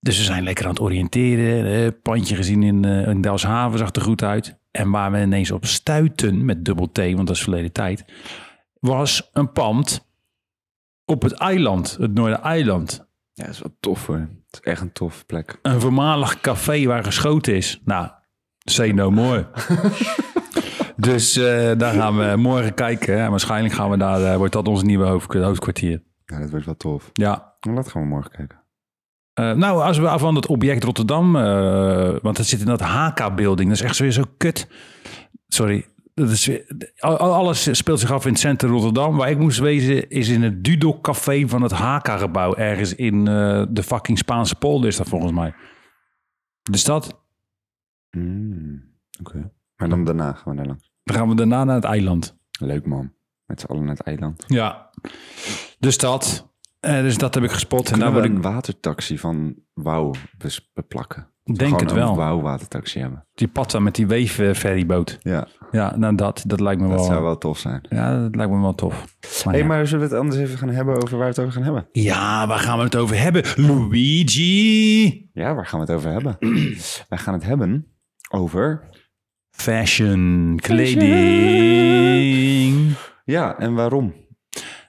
Dus 0.00 0.18
we 0.18 0.24
zijn 0.24 0.42
lekker 0.42 0.64
aan 0.64 0.70
het 0.70 0.80
oriënteren. 0.80 1.84
Eh, 1.84 1.92
pandje 2.02 2.36
gezien 2.36 2.62
in, 2.62 2.84
eh 2.84 3.06
in 3.08 3.20
Delfshaven 3.20 3.78
zag 3.78 3.94
er 3.94 4.02
goed 4.02 4.22
uit. 4.22 4.58
En 4.70 4.90
waar 4.90 5.12
we 5.12 5.20
ineens 5.20 5.50
op 5.50 5.66
stuiten 5.66 6.44
met 6.44 6.64
dubbel 6.64 6.92
T, 6.92 6.98
want 6.98 7.26
dat 7.26 7.36
is 7.36 7.42
verleden 7.42 7.72
tijd, 7.72 8.04
was 8.80 9.30
een 9.32 9.52
pand 9.52 10.08
op 11.04 11.22
het 11.22 11.32
eiland, 11.32 11.96
het 12.00 12.14
Noordereiland. 12.14 13.06
Ja, 13.32 13.44
dat 13.44 13.54
is 13.54 13.60
wel 13.60 13.76
tof 13.80 14.06
hoor. 14.06 14.28
Het 14.50 14.60
is 14.60 14.60
echt 14.60 14.80
een 14.80 14.92
toffe 14.92 15.24
plek. 15.24 15.58
Een 15.62 15.80
voormalig 15.80 16.40
café 16.40 16.84
waar 16.84 17.04
geschoten 17.04 17.56
is. 17.56 17.80
Nou, 17.84 18.08
say 18.64 18.90
no 18.90 19.10
more. 19.10 19.46
dus 20.96 21.36
eh, 21.36 21.78
daar 21.78 21.94
gaan 21.94 22.18
we 22.18 22.36
morgen 22.36 22.74
kijken. 22.74 23.18
En 23.18 23.30
waarschijnlijk 23.30 23.74
gaan 23.74 23.90
we 23.90 23.96
daar, 23.96 24.24
eh, 24.24 24.36
wordt 24.36 24.52
dat 24.52 24.68
ons 24.68 24.82
nieuwe 24.82 25.06
hoofd, 25.06 25.34
hoofdkwartier. 25.34 26.02
Ja, 26.24 26.38
dat 26.38 26.50
wordt 26.50 26.64
wel 26.64 26.76
tof. 26.76 27.10
Ja. 27.12 27.56
Dat 27.60 27.88
gaan 27.88 28.02
we 28.02 28.08
morgen 28.08 28.30
kijken. 28.30 28.60
Eh, 29.32 29.52
nou, 29.52 29.82
als 29.82 29.98
we 29.98 30.08
af 30.08 30.20
van 30.20 30.34
het 30.34 30.46
object 30.46 30.84
Rotterdam, 30.84 31.32
want 32.22 32.36
het 32.36 32.46
zit 32.46 32.60
in 32.60 32.66
dat 32.66 32.80
HK-building, 32.80 33.68
dat 33.68 33.78
is 33.78 33.84
echt 33.84 33.98
weer 33.98 34.10
zo 34.10 34.22
kut. 34.36 34.68
Sorry, 35.48 35.86
dat 36.14 36.30
is 36.30 36.50
alles 37.00 37.68
speelt 37.78 38.00
zich 38.00 38.12
af 38.12 38.24
in 38.24 38.30
het 38.30 38.40
centrum 38.40 38.72
Rotterdam. 38.72 39.16
Waar 39.16 39.30
ik 39.30 39.38
moest 39.38 39.58
wezen 39.58 40.10
is 40.10 40.28
in 40.28 40.42
het 40.42 40.64
Dudok 40.64 41.02
Café 41.02 41.48
van 41.48 41.62
het 41.62 41.72
HK-gebouw, 41.72 42.54
ergens 42.54 42.94
in 42.94 43.24
de 43.70 43.82
fucking 43.84 44.18
Spaanse 44.18 44.54
polder 44.54 44.88
is 44.88 44.96
dat 44.96 45.08
volgens 45.08 45.32
mij. 45.32 45.54
De 46.62 46.78
stad. 46.78 47.21
Mm, 48.16 48.82
Oké. 49.20 49.50
Maar 49.76 49.88
dan 49.88 50.04
daarna 50.04 50.32
gaan 50.32 50.50
we 50.52 50.56
daar 50.56 50.66
langs. 50.66 50.92
Dan 51.04 51.16
gaan 51.16 51.28
we 51.28 51.34
daarna 51.34 51.64
naar 51.64 51.74
het 51.74 51.84
eiland. 51.84 52.36
Leuk 52.60 52.86
man. 52.86 53.12
Met 53.46 53.60
z'n 53.60 53.66
allen 53.66 53.84
naar 53.84 53.96
het 53.96 54.06
eiland. 54.06 54.44
Ja, 54.46 54.90
de 55.78 55.90
stad. 55.90 56.50
Eh, 56.80 57.00
dus 57.00 57.18
dat 57.18 57.34
heb 57.34 57.44
ik 57.44 57.50
gespot. 57.50 57.86
En 57.86 57.92
Kunnen 57.92 58.12
daar 58.12 58.22
we 58.22 58.28
ik, 58.28 58.34
een 58.34 58.42
watertaxi 58.42 59.18
van 59.18 59.54
Wauw 59.74 60.12
beplakken? 60.74 61.26
denk 61.44 61.58
Gewoon 61.60 61.78
het 61.80 61.92
wel. 61.92 62.16
Wauw 62.16 62.40
watertaxi 62.40 62.98
hebben. 63.00 63.26
Die 63.34 63.48
patta 63.48 63.78
met 63.78 63.94
die 63.94 64.06
weefferryboot. 64.06 65.18
Ja, 65.20 65.48
Ja, 65.70 65.96
nou 65.96 66.14
dat, 66.14 66.44
dat 66.46 66.60
lijkt 66.60 66.80
me 66.80 66.88
dat 66.88 66.96
wel. 66.96 67.04
zou 67.04 67.22
wel 67.22 67.38
tof 67.38 67.58
zijn. 67.58 67.86
Ja, 67.88 68.20
dat 68.22 68.34
lijkt 68.36 68.52
me 68.52 68.60
wel 68.60 68.74
tof. 68.74 69.16
Maar 69.44 69.52
hey, 69.52 69.62
ja. 69.62 69.68
maar 69.68 69.86
zullen 69.86 70.08
we 70.08 70.14
het 70.14 70.22
anders 70.22 70.40
even 70.40 70.58
gaan 70.58 70.68
hebben 70.68 70.96
over 71.02 71.10
waar 71.18 71.26
we 71.26 71.30
het 71.32 71.38
over 71.38 71.52
gaan 71.52 71.62
hebben? 71.62 71.86
Ja, 71.92 72.46
waar 72.46 72.58
gaan 72.58 72.78
we 72.78 72.84
het 72.84 72.96
over 72.96 73.18
hebben? 73.20 73.42
Luigi! 73.56 75.30
Ja, 75.32 75.54
waar 75.54 75.66
gaan 75.66 75.80
we 75.80 75.86
het 75.86 75.94
over 75.94 76.10
hebben? 76.10 76.36
Wij 77.08 77.18
gaan 77.18 77.34
het 77.34 77.44
hebben 77.44 77.86
over... 78.32 78.90
Fashion, 79.50 80.58
kleding. 80.60 81.02
Ja, 83.24 83.58
en 83.58 83.74
waarom? 83.74 84.14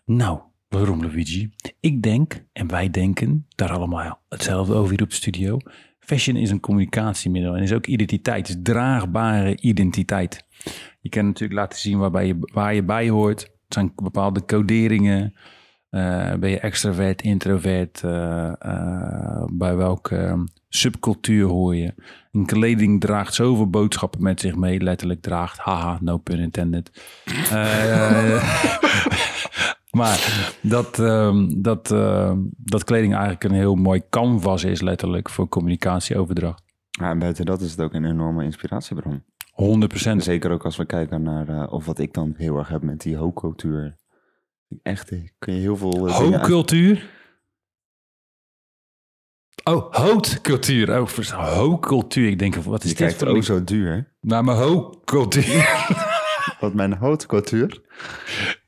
Nou, 0.05 0.39
waarom 0.67 1.01
Luigi? 1.01 1.49
Ik 1.79 2.01
denk, 2.01 2.45
en 2.53 2.67
wij 2.67 2.89
denken 2.89 3.45
daar 3.55 3.71
allemaal 3.71 4.21
hetzelfde 4.29 4.73
over 4.73 4.89
hier 4.89 5.01
op 5.01 5.09
de 5.09 5.15
studio. 5.15 5.57
fashion 5.99 6.35
is 6.35 6.49
een 6.49 6.59
communicatiemiddel 6.59 7.55
en 7.55 7.63
is 7.63 7.73
ook 7.73 7.85
identiteit, 7.85 8.49
is 8.49 8.57
draagbare 8.63 9.57
identiteit. 9.57 10.45
Je 10.99 11.09
kan 11.09 11.25
natuurlijk 11.25 11.59
laten 11.59 11.79
zien 11.79 11.97
waarbij 11.97 12.27
je, 12.27 12.37
waar 12.39 12.73
je 12.73 12.83
bij 12.83 13.09
hoort. 13.09 13.41
Het 13.41 13.73
zijn 13.73 13.91
bepaalde 13.95 14.45
coderingen. 14.45 15.33
Uh, 15.89 16.33
ben 16.33 16.49
je 16.49 16.59
extravert, 16.59 17.21
introvert? 17.21 18.01
Uh, 18.05 18.51
uh, 18.65 19.45
bij 19.53 19.75
welke 19.75 20.47
subcultuur 20.75 21.47
hoor 21.47 21.75
je? 21.75 21.93
Een 22.31 22.45
kleding 22.45 23.01
draagt 23.01 23.33
zoveel 23.33 23.69
boodschappen 23.69 24.23
met 24.23 24.39
zich 24.39 24.55
mee. 24.55 24.81
Letterlijk 24.81 25.21
draagt, 25.21 25.57
haha, 25.57 25.97
no 26.01 26.17
pun 26.17 26.39
intended. 26.39 26.91
maar 29.99 30.51
dat, 30.61 30.99
um, 30.99 31.61
dat, 31.61 31.91
uh, 31.91 32.31
dat 32.57 32.83
kleding 32.83 33.13
eigenlijk 33.13 33.43
een 33.43 33.51
heel 33.51 33.75
mooi 33.75 34.01
canvas 34.09 34.63
is, 34.63 34.81
letterlijk, 34.81 35.29
voor 35.29 35.49
communicatieoverdracht. 35.49 36.63
Ja, 36.89 37.09
en 37.09 37.19
buiten 37.19 37.45
dat 37.45 37.61
is 37.61 37.71
het 37.71 37.81
ook 37.81 37.93
een 37.93 38.05
enorme 38.05 38.43
inspiratiebron. 38.43 39.23
100% 40.13 40.15
Zeker 40.17 40.51
ook 40.51 40.65
als 40.65 40.77
we 40.77 40.85
kijken 40.85 41.23
naar, 41.23 41.49
uh, 41.49 41.73
of 41.73 41.85
wat 41.85 41.99
ik 41.99 42.13
dan 42.13 42.33
heel 42.37 42.57
erg 42.57 42.67
heb 42.67 42.81
met 42.81 43.01
die 43.01 43.15
ho-cultuur. 43.15 43.95
Echt, 44.83 45.11
kun 45.39 45.53
je 45.53 45.59
heel 45.59 45.77
veel... 45.77 46.09
Ho-cultuur? 46.09 47.22
Oh, 49.63 49.93
houtcultuur. 49.93 51.01
Oh, 51.01 51.07
ho-cultuur. 51.29 52.27
Ik 52.27 52.39
denk, 52.39 52.55
wat 52.55 52.83
is 52.83 52.89
je 52.89 52.95
dit 52.95 53.15
voor 53.15 53.27
ook 53.27 53.43
zo 53.43 53.63
duur? 53.63 54.13
Naar 54.21 54.43
mijn 54.43 54.57
ho-cultuur. 54.57 55.85
Wat 56.59 56.73
mijn 56.73 56.93
houtcultuur 56.93 57.81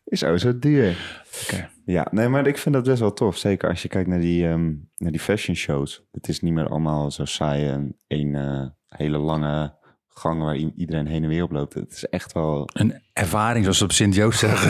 is 0.03 0.23
ook 0.23 0.39
zo 0.39 0.59
duur. 0.59 1.23
Okay. 1.43 1.69
Ja, 1.85 2.07
nee, 2.11 2.27
maar 2.27 2.47
ik 2.47 2.57
vind 2.57 2.75
dat 2.75 2.83
best 2.83 2.99
wel 2.99 3.13
tof. 3.13 3.37
Zeker 3.37 3.69
als 3.69 3.81
je 3.81 3.87
kijkt 3.87 4.09
naar 4.09 4.19
die, 4.19 4.45
um, 4.45 4.89
naar 4.97 5.11
die 5.11 5.21
fashion 5.21 5.55
shows. 5.55 6.03
Het 6.11 6.27
is 6.27 6.39
niet 6.39 6.53
meer 6.53 6.67
allemaal 6.67 7.11
zo 7.11 7.25
saai 7.25 7.67
en 7.67 7.97
een 8.07 8.33
uh, 8.33 8.65
hele 8.87 9.17
lange 9.17 9.75
gang 10.07 10.41
waar 10.41 10.55
iedereen 10.55 11.07
heen 11.07 11.23
en 11.23 11.29
weer 11.29 11.43
op 11.43 11.51
loopt. 11.51 11.73
Het 11.73 11.91
is 11.91 12.05
echt 12.05 12.33
wel... 12.33 12.69
Een 12.73 13.01
ervaring, 13.13 13.63
zoals 13.63 13.77
ze 13.77 13.83
op 13.83 13.91
Sint-Joost 13.91 14.39
zeggen. 14.39 14.69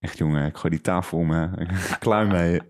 echt 0.00 0.18
jongen, 0.18 0.46
ik 0.46 0.56
gooi 0.56 0.74
die 0.74 0.82
tafel 0.82 1.18
om 1.18 1.26
me. 1.26 1.66
Klaar 1.98 2.26
mee. 2.26 2.60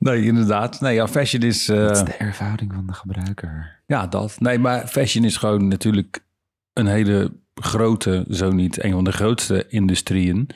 Nee, 0.00 0.22
inderdaad. 0.24 0.80
Nee, 0.80 0.94
ja, 0.94 1.08
fashion 1.08 1.42
is... 1.42 1.68
Uh... 1.68 1.76
Dat 1.76 1.96
is 1.96 2.04
de 2.04 2.12
ervaring 2.12 2.72
van 2.74 2.86
de 2.86 2.92
gebruiker. 2.92 3.82
Ja, 3.86 4.06
dat. 4.06 4.40
Nee, 4.40 4.58
maar 4.58 4.86
fashion 4.86 5.24
is 5.24 5.36
gewoon 5.36 5.68
natuurlijk 5.68 6.24
een 6.72 6.86
hele 6.86 7.32
grote, 7.54 8.26
zo 8.30 8.50
niet 8.50 8.84
een 8.84 8.92
van 8.92 9.04
de 9.04 9.12
grootste 9.12 9.66
industrieën. 9.68 10.48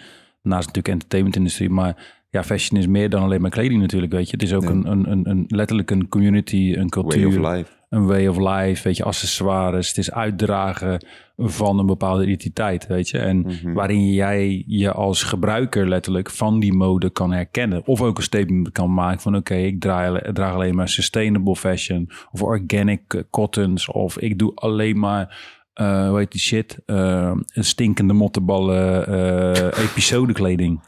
Naast 0.43 0.67
natuurlijk 0.67 0.89
entertainment-industrie, 0.89 1.71
maar 1.71 1.97
ja, 2.29 2.45
fashion 2.45 2.81
is 2.81 2.87
meer 2.87 3.11
dan 3.11 3.23
alleen 3.23 3.41
maar 3.41 3.51
kleding 3.51 3.81
natuurlijk, 3.81 4.13
weet 4.13 4.31
je. 4.31 4.37
Het 4.37 4.43
is 4.43 4.55
ook 4.55 4.65
een, 4.65 4.91
een, 4.91 5.11
een, 5.11 5.31
een, 5.31 5.45
letterlijk 5.49 5.91
een 5.91 6.09
community, 6.09 6.75
een 6.77 6.89
cultuur. 6.89 7.41
Way 7.41 7.47
of 7.47 7.57
life. 7.57 7.73
Een 7.95 8.07
way 8.07 8.27
of 8.27 8.37
life, 8.39 8.83
weet 8.83 8.97
je, 8.97 9.05
accessoires. 9.05 9.89
Het 9.89 9.99
is 9.99 10.11
uitdragen 10.13 11.07
van 11.37 11.79
een 11.79 11.87
bepaalde 11.87 12.23
identiteit, 12.25 12.87
weet 12.87 13.09
je. 13.09 13.19
En 13.19 13.39
Mhm. 13.39 13.73
waarin 13.73 14.13
jij 14.13 14.65
je 14.67 14.93
als 14.93 15.23
gebruiker 15.23 15.89
letterlijk 15.89 16.31
van 16.31 16.61
die 16.61 16.73
mode 16.73 17.11
kan 17.11 17.33
herkennen. 17.33 17.87
Of 17.87 18.01
ook 18.03 18.17
een 18.17 18.23
statement 18.23 18.73
kan 18.73 18.95
maken 18.95 19.21
van 19.21 19.37
oké, 19.37 19.55
ik 19.55 19.81
draag, 19.81 20.21
draag 20.33 20.55
alleen 20.55 20.75
maar 20.75 20.89
sustainable 20.89 21.57
fashion. 21.57 22.11
Of 22.33 22.43
organic 22.43 23.25
cottons. 23.31 23.89
Of 23.91 24.19
ik 24.19 24.39
doe 24.39 24.55
alleen 24.55 24.99
maar 24.99 25.53
uh, 25.81 26.09
hoe 26.09 26.19
heet 26.19 26.33
die 26.33 26.41
shit? 26.41 26.79
Uh, 26.87 27.33
stinkende 27.47 28.13
mottenballen 28.13 29.11
uh, 29.11 29.51
episodekleding. 29.89 30.83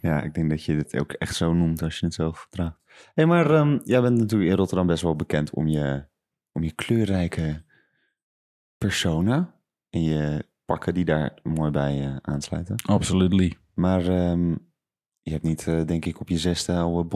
Ja, 0.00 0.22
ik 0.22 0.34
denk 0.34 0.50
dat 0.50 0.64
je 0.64 0.76
dit 0.76 0.98
ook 1.00 1.12
echt 1.12 1.34
zo 1.34 1.52
noemt 1.54 1.82
als 1.82 1.98
je 1.98 2.04
het 2.06 2.14
zo 2.14 2.32
verdraagt. 2.32 2.78
Hé, 2.86 3.02
hey, 3.14 3.26
maar 3.26 3.50
um, 3.50 3.80
jij 3.84 4.00
bent 4.00 4.18
natuurlijk 4.18 4.50
in 4.50 4.56
Rotterdam 4.56 4.86
best 4.86 5.02
wel 5.02 5.16
bekend 5.16 5.50
om 5.50 5.66
je, 5.68 6.04
om 6.56 6.62
je 6.62 6.72
kleurrijke 6.72 7.62
persona. 8.78 9.54
En 9.90 10.02
je 10.02 10.44
pakken 10.64 10.94
die 10.94 11.04
daar 11.04 11.38
mooi 11.42 11.70
bij 11.70 12.06
uh, 12.06 12.16
aansluiten. 12.20 12.76
Absolutely. 12.86 13.56
Maar 13.74 14.30
um, 14.30 14.58
je 15.22 15.30
hebt 15.30 15.42
niet, 15.42 15.66
uh, 15.66 15.84
denk 15.84 16.04
ik, 16.04 16.20
op 16.20 16.28
je 16.28 16.38
zesde 16.38 16.72
al 16.72 17.06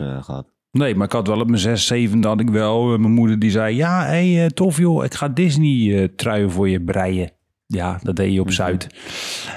uh, 0.00 0.22
gehad. 0.22 0.52
Nee, 0.70 0.94
maar 0.94 1.06
ik 1.06 1.12
had 1.12 1.26
wel 1.26 1.40
op 1.40 1.46
mijn 1.46 1.60
zes, 1.60 1.86
zevende 1.86 2.28
had 2.28 2.40
ik 2.40 2.50
wel. 2.50 2.98
mijn 2.98 3.12
moeder 3.12 3.38
die 3.38 3.50
zei, 3.50 3.76
ja, 3.76 4.04
hé, 4.04 4.34
hey, 4.34 4.50
tof 4.50 4.76
joh, 4.76 5.04
ik 5.04 5.14
ga 5.14 5.28
Disney 5.28 6.08
truien 6.08 6.50
voor 6.50 6.68
je 6.68 6.80
breien. 6.80 7.30
Ja, 7.72 7.98
dat 8.02 8.16
deed 8.16 8.32
je 8.32 8.40
op 8.40 8.50
Zuid. 8.50 8.86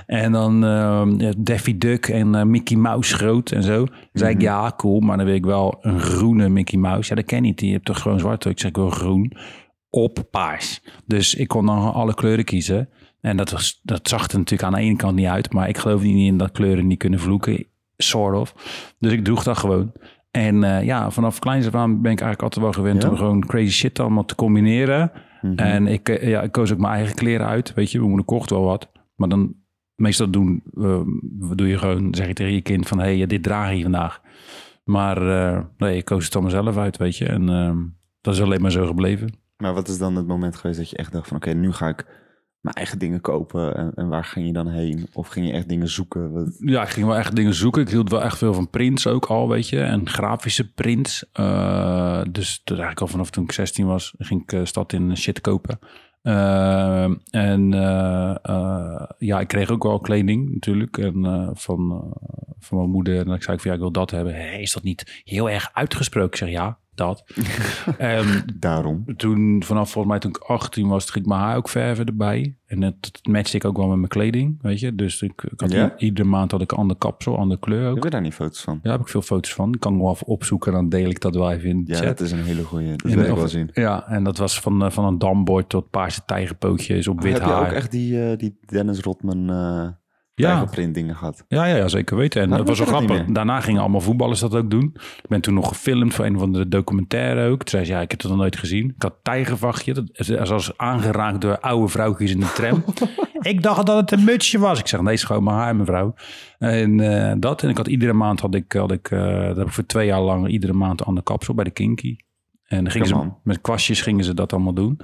En 0.06 0.32
dan 0.32 0.64
uh, 0.64 1.30
Daffy 1.38 1.78
Duck 1.78 2.08
en 2.08 2.34
uh, 2.34 2.44
Mickey 2.44 2.78
Mouse 2.78 3.16
groot 3.16 3.52
en 3.52 3.64
zo. 3.64 3.86
Dan 3.86 3.96
zei 4.14 4.34
ik, 4.34 4.42
ja, 4.42 4.74
cool, 4.78 5.00
maar 5.00 5.18
dan 5.18 5.26
wil 5.26 5.36
ik 5.36 5.46
wel 5.46 5.78
een 5.82 6.00
groene 6.00 6.50
Mickey 6.50 6.80
Mouse. 6.80 7.10
Ja, 7.10 7.16
dat 7.16 7.26
ken 7.26 7.38
je 7.38 7.44
niet. 7.44 7.62
Je 7.62 7.72
hebt 7.72 7.86
toch 7.86 8.00
gewoon 8.00 8.20
zwart? 8.20 8.46
Ik 8.46 8.60
zeg, 8.60 8.70
ik 8.70 8.76
wil 8.76 8.90
groen 8.90 9.32
op 9.90 10.24
paars. 10.32 10.82
Dus 11.06 11.36
ik 11.36 11.48
kon 11.48 11.66
dan 11.66 11.94
alle 11.94 12.14
kleuren 12.14 12.46
kiezen. 12.46 12.90
En 13.22 13.38
dat, 13.38 13.52
was, 13.52 13.80
dat 13.84 14.10
zag 14.10 14.28
er 14.28 14.38
natuurlijk 14.38 14.64
aan 14.64 14.80
de 14.80 14.86
ene 14.88 14.96
kant 14.96 15.16
niet 15.16 15.28
uit. 15.28 15.54
Maar 15.54 15.70
ik 15.70 15.78
geloof 15.78 16.02
niet 16.02 16.28
in 16.28 16.38
dat 16.38 16.52
kleuren 16.52 16.88
niet 16.88 17.00
kunnen 17.00 17.20
vloeken. 17.20 17.66
Sort 17.98 18.36
of. 18.36 18.54
Dus 19.00 19.12
ik 19.12 19.24
droeg 19.24 19.44
dat 19.44 19.58
gewoon. 19.58 19.92
En 20.32 20.64
uh, 20.64 20.84
ja, 20.84 21.12
vanaf 21.12 21.40
kleins 21.40 21.68
af 21.68 21.76
aan 21.76 22.02
ben 22.02 22.12
ik 22.12 22.22
eigenlijk 22.22 22.42
altijd 22.42 22.64
wel 22.64 22.74
gewend 22.74 23.04
ja? 23.04 23.10
om 23.10 23.18
gewoon 23.18 23.46
crazy 23.46 23.72
shit 23.72 24.00
allemaal 24.00 24.26
te 24.26 24.36
combineren. 24.36 25.12
-hmm. 25.46 25.58
En 25.58 25.88
ik, 25.88 26.10
uh, 26.10 26.28
ja, 26.28 26.42
ik 26.42 26.52
koos 26.52 26.72
ook 26.72 26.80
mijn 26.80 26.94
eigen 26.94 27.16
kleren 27.16 27.48
uit. 27.48 27.74
Weet 27.74 27.92
je, 27.92 27.98
mijn 27.98 28.10
moeder 28.10 28.28
kocht 28.28 28.50
wel 28.50 28.64
wat. 28.64 28.92
Maar 29.16 29.30
dan 29.30 29.56
meestal 29.96 30.30
doen, 30.30 30.64
uh, 30.74 31.02
doe 31.56 31.68
je 31.68 31.78
gewoon, 31.78 32.16
zeg 32.16 32.28
je 32.28 32.34
tegen 32.34 32.54
je 32.54 32.62
kind 32.62 32.88
van... 32.88 33.00
hé, 33.00 33.18
hey, 33.18 33.26
dit 33.26 33.44
draag 33.44 33.74
je 33.74 33.82
vandaag. 33.82 34.22
Maar 34.84 35.20
nee, 35.78 35.98
ik 35.98 36.06
koos 36.06 36.26
het 36.26 36.34
allemaal 36.34 36.52
zelf 36.52 36.78
uit, 36.78 36.98
weet 36.98 37.18
je. 37.18 37.26
En 37.26 37.46
dat 38.22 38.34
is 38.34 38.42
alleen 38.42 38.62
maar 38.62 38.72
zo 38.72 38.86
gebleven. 38.86 39.34
Maar 39.58 39.74
wat 39.74 39.88
is 39.88 39.98
dan 39.98 40.16
het 40.16 40.28
moment 40.28 40.56
geweest 40.56 40.80
dat 40.80 40.90
je 40.90 40.98
echt 40.98 41.12
dacht 41.12 41.28
van... 41.28 41.38
oké, 41.38 41.50
okay, 41.50 41.62
nu 41.62 41.72
ga 41.72 41.88
ik 41.88 42.06
mijn 42.66 42.78
eigen 42.78 43.00
dingen 43.00 43.22
kopen. 43.22 43.76
En, 43.76 43.92
en, 43.96 44.08
waar 44.08 44.24
ging 44.24 44.46
je 44.46 44.54
dan 44.54 44.68
heen? 44.68 45.08
Of 45.14 45.28
ging 45.28 45.48
je 45.48 45.54
echt 45.54 45.70
dingen 45.70 45.90
zoeken? 45.90 46.54
Ja, 46.60 46.82
ik 46.82 46.90
ging 46.90 47.06
wel 47.06 47.18
echt 47.18 47.36
dingen 47.36 47.54
zoeken. 47.54 47.82
Ik 47.82 47.90
hield 47.90 48.10
wel 48.10 48.22
echt 48.22 48.38
veel 48.38 48.54
van 48.54 48.70
prints 48.70 49.08
ook 49.08 49.26
al, 49.26 49.50
weet 49.50 49.70
je. 49.70 49.82
En 49.82 50.10
grafische 50.10 50.72
prints. 50.72 51.26
Uh, 51.40 52.22
dus 52.32 52.62
dat 52.64 52.78
eigenlijk 52.78 53.02
al 53.02 53.08
vanaf 53.08 53.30
toen 53.30 53.44
ik 53.44 53.52
16 53.52 53.86
was, 53.86 54.14
ging 54.18 54.42
ik 54.42 54.52
uh, 54.52 54.66
stad 54.66 54.94
in 54.94 55.18
shit 55.18 55.42
kopen. 55.42 55.80
Uh, 56.24 57.04
en 57.30 57.72
ja, 59.18 59.40
ik 59.40 59.48
kreeg 59.48 59.70
ook 59.70 59.84
wel 59.84 60.00
kleding 60.00 60.54
natuurlijk. 60.54 60.98
En 60.98 61.52
van, 61.54 62.14
van 62.60 62.78
mijn 62.78 62.90
moeder. 62.90 63.26
En 63.26 63.34
ik 63.34 63.44
zei 63.44 63.58
van 63.58 63.68
ja, 63.70 63.74
ik 63.74 63.82
wil 63.82 63.92
dat 63.92 64.12
hebben. 64.12 64.34
Hey, 64.34 64.62
is 64.62 64.74
dat 64.74 64.84
niet 64.84 65.22
heel 65.24 65.50
erg 65.50 65.70
uitgesproken? 65.74 66.30
Ik 66.30 66.36
zeg 66.36 66.50
ja, 66.50 66.78
dat. 66.96 67.24
um, 68.02 68.42
Daarom. 68.60 69.04
Toen, 69.18 69.64
vanaf 69.66 69.92
volgens 69.92 70.14
mij 70.14 70.20
toen 70.22 70.32
ik 70.32 70.38
18 70.38 70.88
was, 70.88 71.10
ging 71.10 71.26
ik 71.26 71.30
mijn 71.32 71.42
haar 71.42 71.56
ook 71.58 71.70
verven 71.70 72.06
erbij. 72.06 72.58
En 72.66 72.82
het, 72.82 72.96
het 73.12 73.28
matchte 73.28 73.56
ik 73.58 73.66
ook 73.66 73.78
wel 73.78 73.88
met 73.88 73.96
mijn 73.98 74.08
kleding, 74.08 74.58
weet 74.62 74.80
je. 74.80 74.96
Dus 74.96 75.22
ik, 75.22 75.44
ik 75.52 75.60
had 75.60 75.72
Ja? 75.72 75.94
iedere 75.98 76.28
maand 76.28 76.52
had 76.52 76.62
ik 76.62 76.72
een 76.72 76.78
ander 76.78 76.98
kapsel, 76.98 77.38
andere 77.38 77.60
kleur 77.60 77.88
ook. 77.90 77.96
Heb 77.96 78.04
je 78.04 78.10
daar 78.10 78.22
niet 78.22 78.34
foto's 78.34 78.62
van? 78.62 78.80
Ja, 78.84 78.92
heb 78.92 79.00
ik 79.02 79.08
veel 79.08 79.22
foto's 79.22 79.54
van. 79.54 79.74
Ik 79.74 79.80
kan 79.80 79.92
hem 79.94 80.02
wel 80.02 80.12
even 80.12 80.28
opzoeken 80.28 80.72
en 80.72 80.78
dan 80.78 80.90
deel 80.90 81.10
ik 81.10 81.22
dat 81.22 81.36
wel 81.36 81.52
even 81.52 81.70
in 81.70 81.84
de 81.86 81.92
Ja, 81.92 81.98
chat. 81.98 82.18
dat 82.18 82.20
is 82.28 82.32
een 82.32 82.44
hele 82.44 82.64
goeie. 82.64 82.96
Dat 82.96 83.12
wil 83.12 83.24
ik 83.26 83.36
wel 83.36 83.48
zien. 83.48 83.70
Ja, 83.74 84.08
en 84.08 84.24
dat 84.24 84.38
was 84.38 84.60
van, 84.60 84.84
eh, 84.84 84.92
van 84.92 85.06
een 85.06 85.18
dambord 85.18 85.70
tot 85.70 85.90
paarse 85.90 86.22
tijgerpootjes 86.26 87.08
op 87.08 87.22
wit 87.22 87.34
Heb 87.34 87.42
je 87.44 87.48
haar. 87.50 87.66
ook 87.66 87.72
echt 87.76 87.92
die, 87.92 88.30
eh, 88.32 88.38
die 88.38 88.58
Dennis 88.66 89.00
Rodman 89.00 89.50
eh 89.50 89.88
Ja. 90.36 90.66
dingen 90.92 91.16
gehad? 91.16 91.46
Ja, 91.48 91.66
ja, 91.66 91.76
ja, 91.76 91.88
zeker 91.88 92.18
weten. 92.18 92.42
En 92.42 92.50
Waarom 92.50 92.68
dat 92.68 92.78
was 92.78 92.88
dat 92.88 92.96
grappig. 92.96 93.26
Daarna 93.26 93.60
gingen 93.60 93.82
allemaal 93.82 94.02
voetballers 94.02 94.40
dat 94.40 94.56
ook 94.56 94.70
doen. 94.70 94.92
Ik 94.96 95.30
ben 95.30 95.42
toen 95.42 95.54
nog 95.54 95.68
gefilmd 95.68 96.14
voor 96.14 96.26
een 96.26 96.40
van 96.40 96.54
de 96.54 96.68
documentaire 96.68 97.50
ook. 97.50 97.58
Toen 97.58 97.70
zei 97.70 97.86
ze, 97.86 97.92
ja, 97.92 98.02
ik 98.02 98.12
heb 98.12 98.22
het 98.22 98.30
nog 98.30 98.40
nooit 98.40 98.58
gezien. 98.58 98.94
Ik 98.96 99.02
had 99.02 99.14
tijgervachtje. 99.22 99.94
Dat 99.94 100.10
is 100.14 100.52
als 100.52 100.78
aangeraakt 100.78 101.42
door 101.42 101.60
oude 101.60 101.88
vrouwtjes 101.88 102.32
in 102.32 102.40
de 102.40 102.52
tram. 102.54 102.84
ik 103.52 103.64
dacht 103.64 103.86
dat 103.86 103.98
het 103.98 104.12
een 104.12 104.24
mutsje 104.24 104.60
was. 104.60 104.80
Ik 104.80 104.88
zeg, 104.88 105.02
nee, 105.02 105.18
schoon 105.18 105.44
mijn 105.44 105.58
haar, 105.58 105.76
mevrouw. 105.76 106.14
En 106.58 107.00
eh, 107.00 107.34
dat. 107.38 107.64
En 107.64 107.70
ik 107.70 107.78
had 107.78 107.88
iedere 107.88 108.14
maand, 108.14 108.40
had 108.40 108.56
ik, 108.56 108.72
had 108.72 108.92
ik, 108.92 109.12
eh, 109.12 109.48
dat 109.48 109.58
heb 109.58 109.68
ik 109.68 109.74
voor 109.74 109.86
twee 109.86 110.06
jaar 110.08 110.22
lang, 110.22 110.48
iedere 110.48 110.74
maand 110.74 111.00
een 111.00 111.06
ander 111.06 111.24
kapsel 111.24 111.54
bij 111.54 111.64
de 111.64 111.72
Kinky. 111.72 112.16
En 112.66 112.84
dan 112.84 112.92
gingen 112.92 113.08
ze, 113.08 113.32
met 113.44 113.62
kwastjes 113.62 114.02
gingen 114.02 114.24
ze 114.24 114.34
dat 114.34 114.54
allemaal 114.54 114.74
doen. 114.74 115.00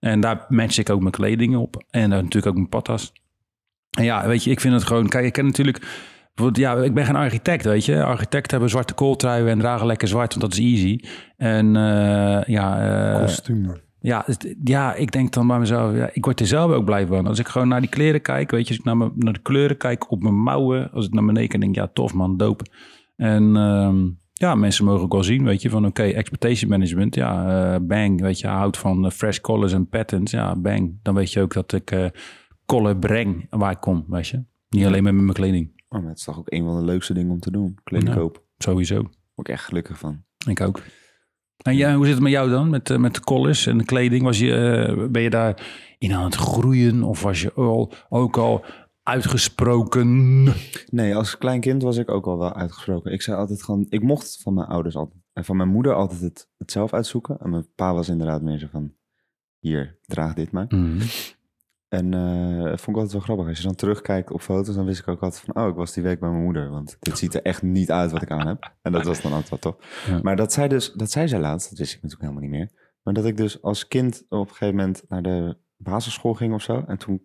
En 0.00 0.20
daar 0.20 0.44
match 0.48 0.78
ik 0.78 0.90
ook 0.90 1.00
mijn 1.00 1.12
kleding 1.12 1.56
op. 1.56 1.84
En 1.90 2.08
natuurlijk 2.08 2.46
ook 2.46 2.54
mijn 2.54 2.68
patas. 2.68 3.12
En 3.90 4.04
ja, 4.04 4.26
weet 4.26 4.44
je, 4.44 4.50
ik 4.50 4.60
vind 4.60 4.74
het 4.74 4.84
gewoon... 4.84 5.08
Kijk, 5.08 5.24
ik 5.24 5.32
ken 5.32 5.44
natuurlijk... 5.44 5.86
Ja, 6.52 6.76
ik 6.76 6.94
ben 6.94 7.04
geen 7.04 7.16
architect, 7.16 7.64
weet 7.64 7.84
je. 7.84 8.04
Architecten 8.04 8.50
hebben 8.50 8.70
zwarte 8.70 8.94
kooltruien 8.94 9.48
en 9.48 9.58
dragen 9.58 9.86
lekker 9.86 10.08
zwart, 10.08 10.34
want 10.34 10.40
dat 10.40 10.60
is 10.60 10.72
easy. 10.72 11.00
En 11.36 11.76
eh, 11.76 12.42
ja... 12.46 12.88
eh, 13.14 13.20
Kostuum. 13.20 13.72
ja, 14.00 14.24
ja, 14.64 14.94
ik 14.94 15.12
denk 15.12 15.32
dan 15.32 15.46
bij 15.46 15.58
mezelf, 15.58 15.94
ja, 15.96 16.10
ik 16.12 16.24
word 16.24 16.40
er 16.40 16.46
zelf 16.46 16.72
ook 16.72 16.84
blij 16.84 17.06
van. 17.06 17.26
Als 17.26 17.38
ik 17.38 17.48
gewoon 17.48 17.68
naar 17.68 17.80
die 17.80 17.90
kleren 17.90 18.22
kijk, 18.22 18.50
weet 18.50 18.62
je, 18.62 18.68
als 18.68 18.78
ik 18.78 18.84
naar, 18.84 18.96
mijn, 18.96 19.12
naar 19.14 19.32
de 19.32 19.42
kleuren 19.42 19.76
kijk 19.76 20.10
op 20.10 20.22
mijn 20.22 20.42
mouwen, 20.42 20.90
als 20.92 21.06
ik 21.06 21.12
naar 21.12 21.24
beneden 21.24 21.48
kijk, 21.48 21.62
denk 21.62 21.74
ja, 21.74 21.90
tof 21.92 22.14
man, 22.14 22.36
dope. 22.36 22.64
En 23.16 23.56
ehm, 23.56 23.96
ja, 24.32 24.54
mensen 24.54 24.84
mogen 24.84 25.02
ook 25.04 25.12
wel 25.12 25.24
zien, 25.24 25.44
weet 25.44 25.62
je, 25.62 25.70
van 25.70 25.86
oké, 25.86 26.02
expectation 26.02 26.70
management, 26.70 27.14
ja, 27.14 27.48
eh, 27.74 27.80
bang, 27.82 28.20
weet 28.20 28.40
je, 28.40 28.46
houdt 28.46 28.78
van 28.78 29.12
fresh 29.12 29.38
colors 29.38 29.72
en 29.72 29.88
patterns, 29.88 30.30
ja, 30.30 30.56
bang. 30.56 30.98
Dan 31.02 31.14
weet 31.14 31.32
je 31.32 31.40
ook 31.40 31.52
dat 31.52 31.72
ik 31.72 32.10
eh 32.66 32.76
color 32.76 32.96
breng 32.96 33.46
waar 33.50 33.70
ik 33.70 33.80
kom, 33.80 34.04
weet 34.08 34.28
je. 34.28 34.44
Niet 34.68 34.84
alleen 34.86 35.02
maar 35.02 35.14
met 35.14 35.22
mijn 35.24 35.36
kleding, 35.36 35.74
Oh, 35.88 36.00
maar 36.00 36.08
het 36.10 36.18
is 36.18 36.24
toch 36.24 36.38
ook 36.38 36.52
een 36.52 36.64
van 36.64 36.78
de 36.78 36.84
leukste 36.84 37.14
dingen 37.14 37.32
om 37.32 37.40
te 37.40 37.50
doen. 37.50 37.78
Kleding 37.84 38.10
Ja. 38.10 38.16
kopen. 38.16 38.42
sowieso. 38.58 38.94
Word 39.34 39.48
ik 39.48 39.54
echt 39.54 39.64
gelukkig 39.64 39.98
van. 39.98 40.24
Ik 40.48 40.60
ook. 40.60 40.82
En 41.62 41.76
jij, 41.76 41.94
hoe 41.94 42.04
zit 42.04 42.14
het 42.14 42.22
met 42.22 42.32
jou 42.32 42.50
dan? 42.50 42.70
Met, 42.70 42.90
eh, 42.90 42.98
met 42.98 43.14
de 43.14 43.20
collars 43.20 43.66
en 43.66 43.78
de 43.78 43.84
kleding? 43.84 44.22
Was 44.22 44.38
je, 44.38 44.52
eh, 44.54 45.06
ben 45.10 45.22
je 45.22 45.30
daar 45.30 45.66
in 45.98 46.12
aan 46.12 46.24
het 46.24 46.34
groeien? 46.34 47.02
Of 47.02 47.22
was 47.22 47.42
je 47.42 47.52
al, 47.52 47.92
ook 48.08 48.36
al 48.36 48.64
uitgesproken? 49.02 50.42
Nee, 50.90 51.16
als 51.16 51.38
klein 51.38 51.60
kind 51.60 51.82
was 51.82 51.96
ik 51.96 52.10
ook 52.10 52.26
al 52.26 52.38
wel 52.38 52.54
uitgesproken. 52.54 53.12
Ik 53.12 53.22
zei 53.22 53.36
altijd 53.36 53.62
gewoon, 53.62 53.86
ik 53.88 54.02
mocht 54.02 54.38
van 54.42 54.54
mijn 54.54 54.66
ouders 54.68 54.96
altijd, 54.96 55.20
en 55.32 55.44
van 55.44 55.56
mijn 55.56 55.68
moeder 55.68 55.94
altijd 55.94 56.20
het, 56.20 56.48
het 56.58 56.70
zelf 56.70 56.92
uitzoeken. 56.92 57.38
En 57.38 57.50
mijn 57.50 57.66
pa 57.74 57.94
was 57.94 58.08
inderdaad 58.08 58.42
meer 58.42 58.58
zo 58.58 58.66
van, 58.70 58.92
hier, 59.58 59.98
draag 60.06 60.34
dit 60.34 60.50
maar. 60.50 60.66
Mhm. 60.68 61.00
En 61.96 62.14
eh, 62.14 62.62
dat 62.62 62.80
vond 62.80 62.96
ik 62.96 63.02
altijd 63.02 63.12
wel 63.12 63.20
grappig. 63.20 63.48
Als 63.48 63.58
je 63.58 63.64
dan 63.64 63.74
terugkijkt 63.74 64.30
op 64.30 64.40
foto's, 64.40 64.74
dan 64.74 64.84
wist 64.84 65.00
ik 65.00 65.08
ook 65.08 65.22
altijd 65.22 65.42
van... 65.42 65.62
oh, 65.62 65.68
ik 65.68 65.74
was 65.74 65.92
die 65.92 66.02
week 66.02 66.20
bij 66.20 66.30
mijn 66.30 66.42
moeder. 66.42 66.70
Want 66.70 66.96
dit 67.00 67.18
ziet 67.18 67.34
er 67.34 67.42
echt 67.42 67.62
niet 67.62 67.90
uit 67.90 68.10
wat 68.10 68.22
ik 68.22 68.30
aan 68.30 68.46
heb. 68.46 68.74
En 68.82 68.92
dat 68.92 69.04
was 69.04 69.20
dan 69.22 69.32
altijd 69.32 69.50
wel 69.50 69.58
tof. 69.58 70.04
Ja. 70.08 70.20
Maar 70.22 70.36
dat 70.36 70.52
zei, 70.52 70.68
dus, 70.68 70.92
dat 70.92 71.10
zei 71.10 71.28
zij 71.28 71.40
laatst, 71.40 71.68
dat 71.68 71.78
wist 71.78 71.94
ik 71.94 72.02
natuurlijk 72.02 72.30
helemaal 72.30 72.50
niet 72.50 72.58
meer. 72.58 72.98
Maar 73.02 73.14
dat 73.14 73.24
ik 73.24 73.36
dus 73.36 73.62
als 73.62 73.88
kind 73.88 74.24
op 74.28 74.48
een 74.48 74.54
gegeven 74.54 74.76
moment 74.76 75.04
naar 75.08 75.22
de 75.22 75.56
basisschool 75.76 76.34
ging 76.34 76.54
of 76.54 76.62
zo. 76.62 76.84
En 76.86 76.98
toen 76.98 77.24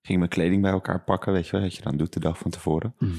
ging 0.00 0.18
mijn 0.18 0.30
kleding 0.30 0.62
bij 0.62 0.72
elkaar 0.72 1.04
pakken, 1.04 1.32
weet 1.32 1.46
je 1.46 1.52
wel. 1.52 1.60
Dat 1.60 1.74
je 1.74 1.82
dan 1.82 1.96
doet 1.96 2.12
de 2.12 2.20
dag 2.20 2.38
van 2.38 2.50
tevoren. 2.50 2.94
Mhm. 2.98 3.12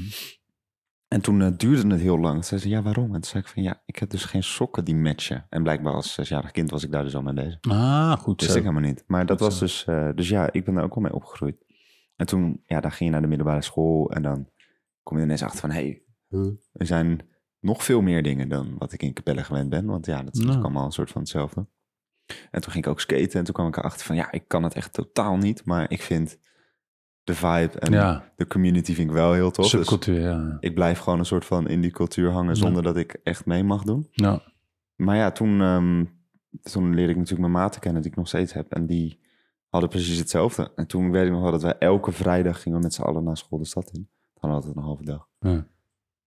En 1.13 1.21
toen 1.21 1.41
eh, 1.41 1.51
duurde 1.57 1.87
het 1.93 2.01
heel 2.01 2.19
lang. 2.19 2.45
Zei 2.45 2.61
ze, 2.61 2.69
ja, 2.69 2.81
waarom? 2.81 3.05
En 3.05 3.11
toen 3.11 3.23
zei 3.23 3.43
ik 3.43 3.49
van, 3.49 3.63
ja, 3.63 3.81
ik 3.85 3.95
heb 3.95 4.09
dus 4.09 4.25
geen 4.25 4.43
sokken 4.43 4.85
die 4.85 4.95
matchen. 4.95 5.45
En 5.49 5.63
blijkbaar 5.63 5.93
als 5.93 6.13
zesjarig 6.13 6.51
kind 6.51 6.69
was 6.69 6.83
ik 6.83 6.91
daar 6.91 7.03
dus 7.03 7.15
al 7.15 7.21
mee 7.21 7.33
bezig. 7.33 7.57
Ah, 7.61 8.11
goed 8.17 8.39
Wist 8.39 8.51
zo. 8.51 8.57
ik 8.57 8.63
helemaal 8.63 8.89
niet. 8.89 9.03
Maar 9.07 9.25
dat 9.25 9.39
was 9.39 9.57
zo. 9.57 9.65
dus... 9.65 9.85
eh, 9.85 10.09
dus 10.15 10.29
ja, 10.29 10.51
ik 10.51 10.65
ben 10.65 10.73
daar 10.73 10.83
ook 10.83 10.95
wel 10.95 11.03
mee 11.03 11.13
opgegroeid. 11.13 11.65
En 12.15 12.25
toen, 12.25 12.61
ja, 12.65 12.79
dan 12.79 12.91
ging 12.91 13.03
je 13.05 13.09
naar 13.09 13.21
de 13.21 13.27
middelbare 13.27 13.61
school... 13.61 14.11
en 14.11 14.21
dan 14.21 14.49
kom 15.03 15.17
je 15.17 15.23
ineens 15.23 15.43
achter 15.43 15.59
van... 15.59 15.71
hé, 15.71 16.01
hey, 16.29 16.51
er 16.73 16.85
zijn 16.85 17.21
nog 17.59 17.83
veel 17.83 18.01
meer 18.01 18.23
dingen 18.23 18.49
dan 18.49 18.75
wat 18.77 18.93
ik 18.93 19.03
in 19.03 19.13
Capelle 19.13 19.43
gewend 19.43 19.69
ben. 19.69 19.85
Want 19.85 20.05
ja, 20.05 20.23
dat 20.23 20.35
is 20.35 20.43
Nou. 20.45 20.59
allemaal 20.61 20.85
een 20.85 20.91
soort 20.91 21.11
van 21.11 21.21
hetzelfde. 21.21 21.67
En 22.51 22.61
toen 22.61 22.71
ging 22.71 22.85
ik 22.85 22.91
ook 22.91 22.99
skaten 23.01 23.39
en 23.39 23.43
toen 23.43 23.53
kwam 23.53 23.67
ik 23.67 23.77
erachter 23.77 24.05
van... 24.05 24.15
ja, 24.15 24.31
ik 24.31 24.47
kan 24.47 24.63
het 24.63 24.73
echt 24.73 24.93
totaal 24.93 25.37
niet, 25.37 25.65
maar 25.65 25.91
ik 25.91 26.01
vind 26.01 26.37
de 27.23 27.33
vibe 27.35 27.79
en 27.79 27.91
Ja, 27.91 28.31
de 28.35 28.47
community 28.47 28.93
vind 28.93 29.09
ik 29.09 29.15
wel 29.15 29.33
heel 29.33 29.51
tof. 29.51 29.69
Dus 29.69 30.05
ja. 30.05 30.57
ik 30.59 30.73
blijf 30.73 30.99
gewoon 30.99 31.19
een 31.19 31.25
soort 31.25 31.45
van 31.45 31.67
in 31.67 31.81
die 31.81 31.91
cultuur 31.91 32.31
hangen... 32.31 32.55
Ja. 32.55 32.61
zonder 32.61 32.83
dat 32.83 32.97
ik 32.97 33.19
echt 33.23 33.45
mee 33.45 33.63
mag 33.63 33.83
doen. 33.83 34.07
Nou, 34.13 34.39
Maar 34.95 35.15
ja, 35.15 35.31
toen, 35.31 35.57
toen 36.61 36.93
leerde 36.95 37.11
ik 37.11 37.17
natuurlijk 37.17 37.49
mijn 37.49 37.63
maten 37.63 37.81
kennen 37.81 38.01
die 38.01 38.11
ik 38.11 38.17
nog 38.17 38.27
steeds 38.27 38.53
heb. 38.53 38.71
En 38.71 38.85
die 38.85 39.19
hadden 39.69 39.89
precies 39.89 40.17
hetzelfde. 40.17 40.71
En 40.75 40.87
toen 40.87 41.11
weet 41.11 41.25
ik 41.25 41.31
nog 41.31 41.41
wel 41.41 41.51
dat 41.51 41.61
wij 41.61 41.77
elke 41.77 42.11
vrijdag 42.11 42.61
gingen 42.61 42.77
we 42.77 42.83
met 42.83 42.93
z'n 42.93 43.01
allen 43.01 43.23
naar 43.23 43.37
school 43.37 43.59
de 43.59 43.65
stad 43.65 43.89
in. 43.93 44.07
Dan 44.33 44.49
hadden 44.49 44.49
we 44.49 44.55
altijd 44.55 44.75
een 44.75 44.83
halve 44.83 45.03
dag. 45.03 45.27
ja. 45.39 45.65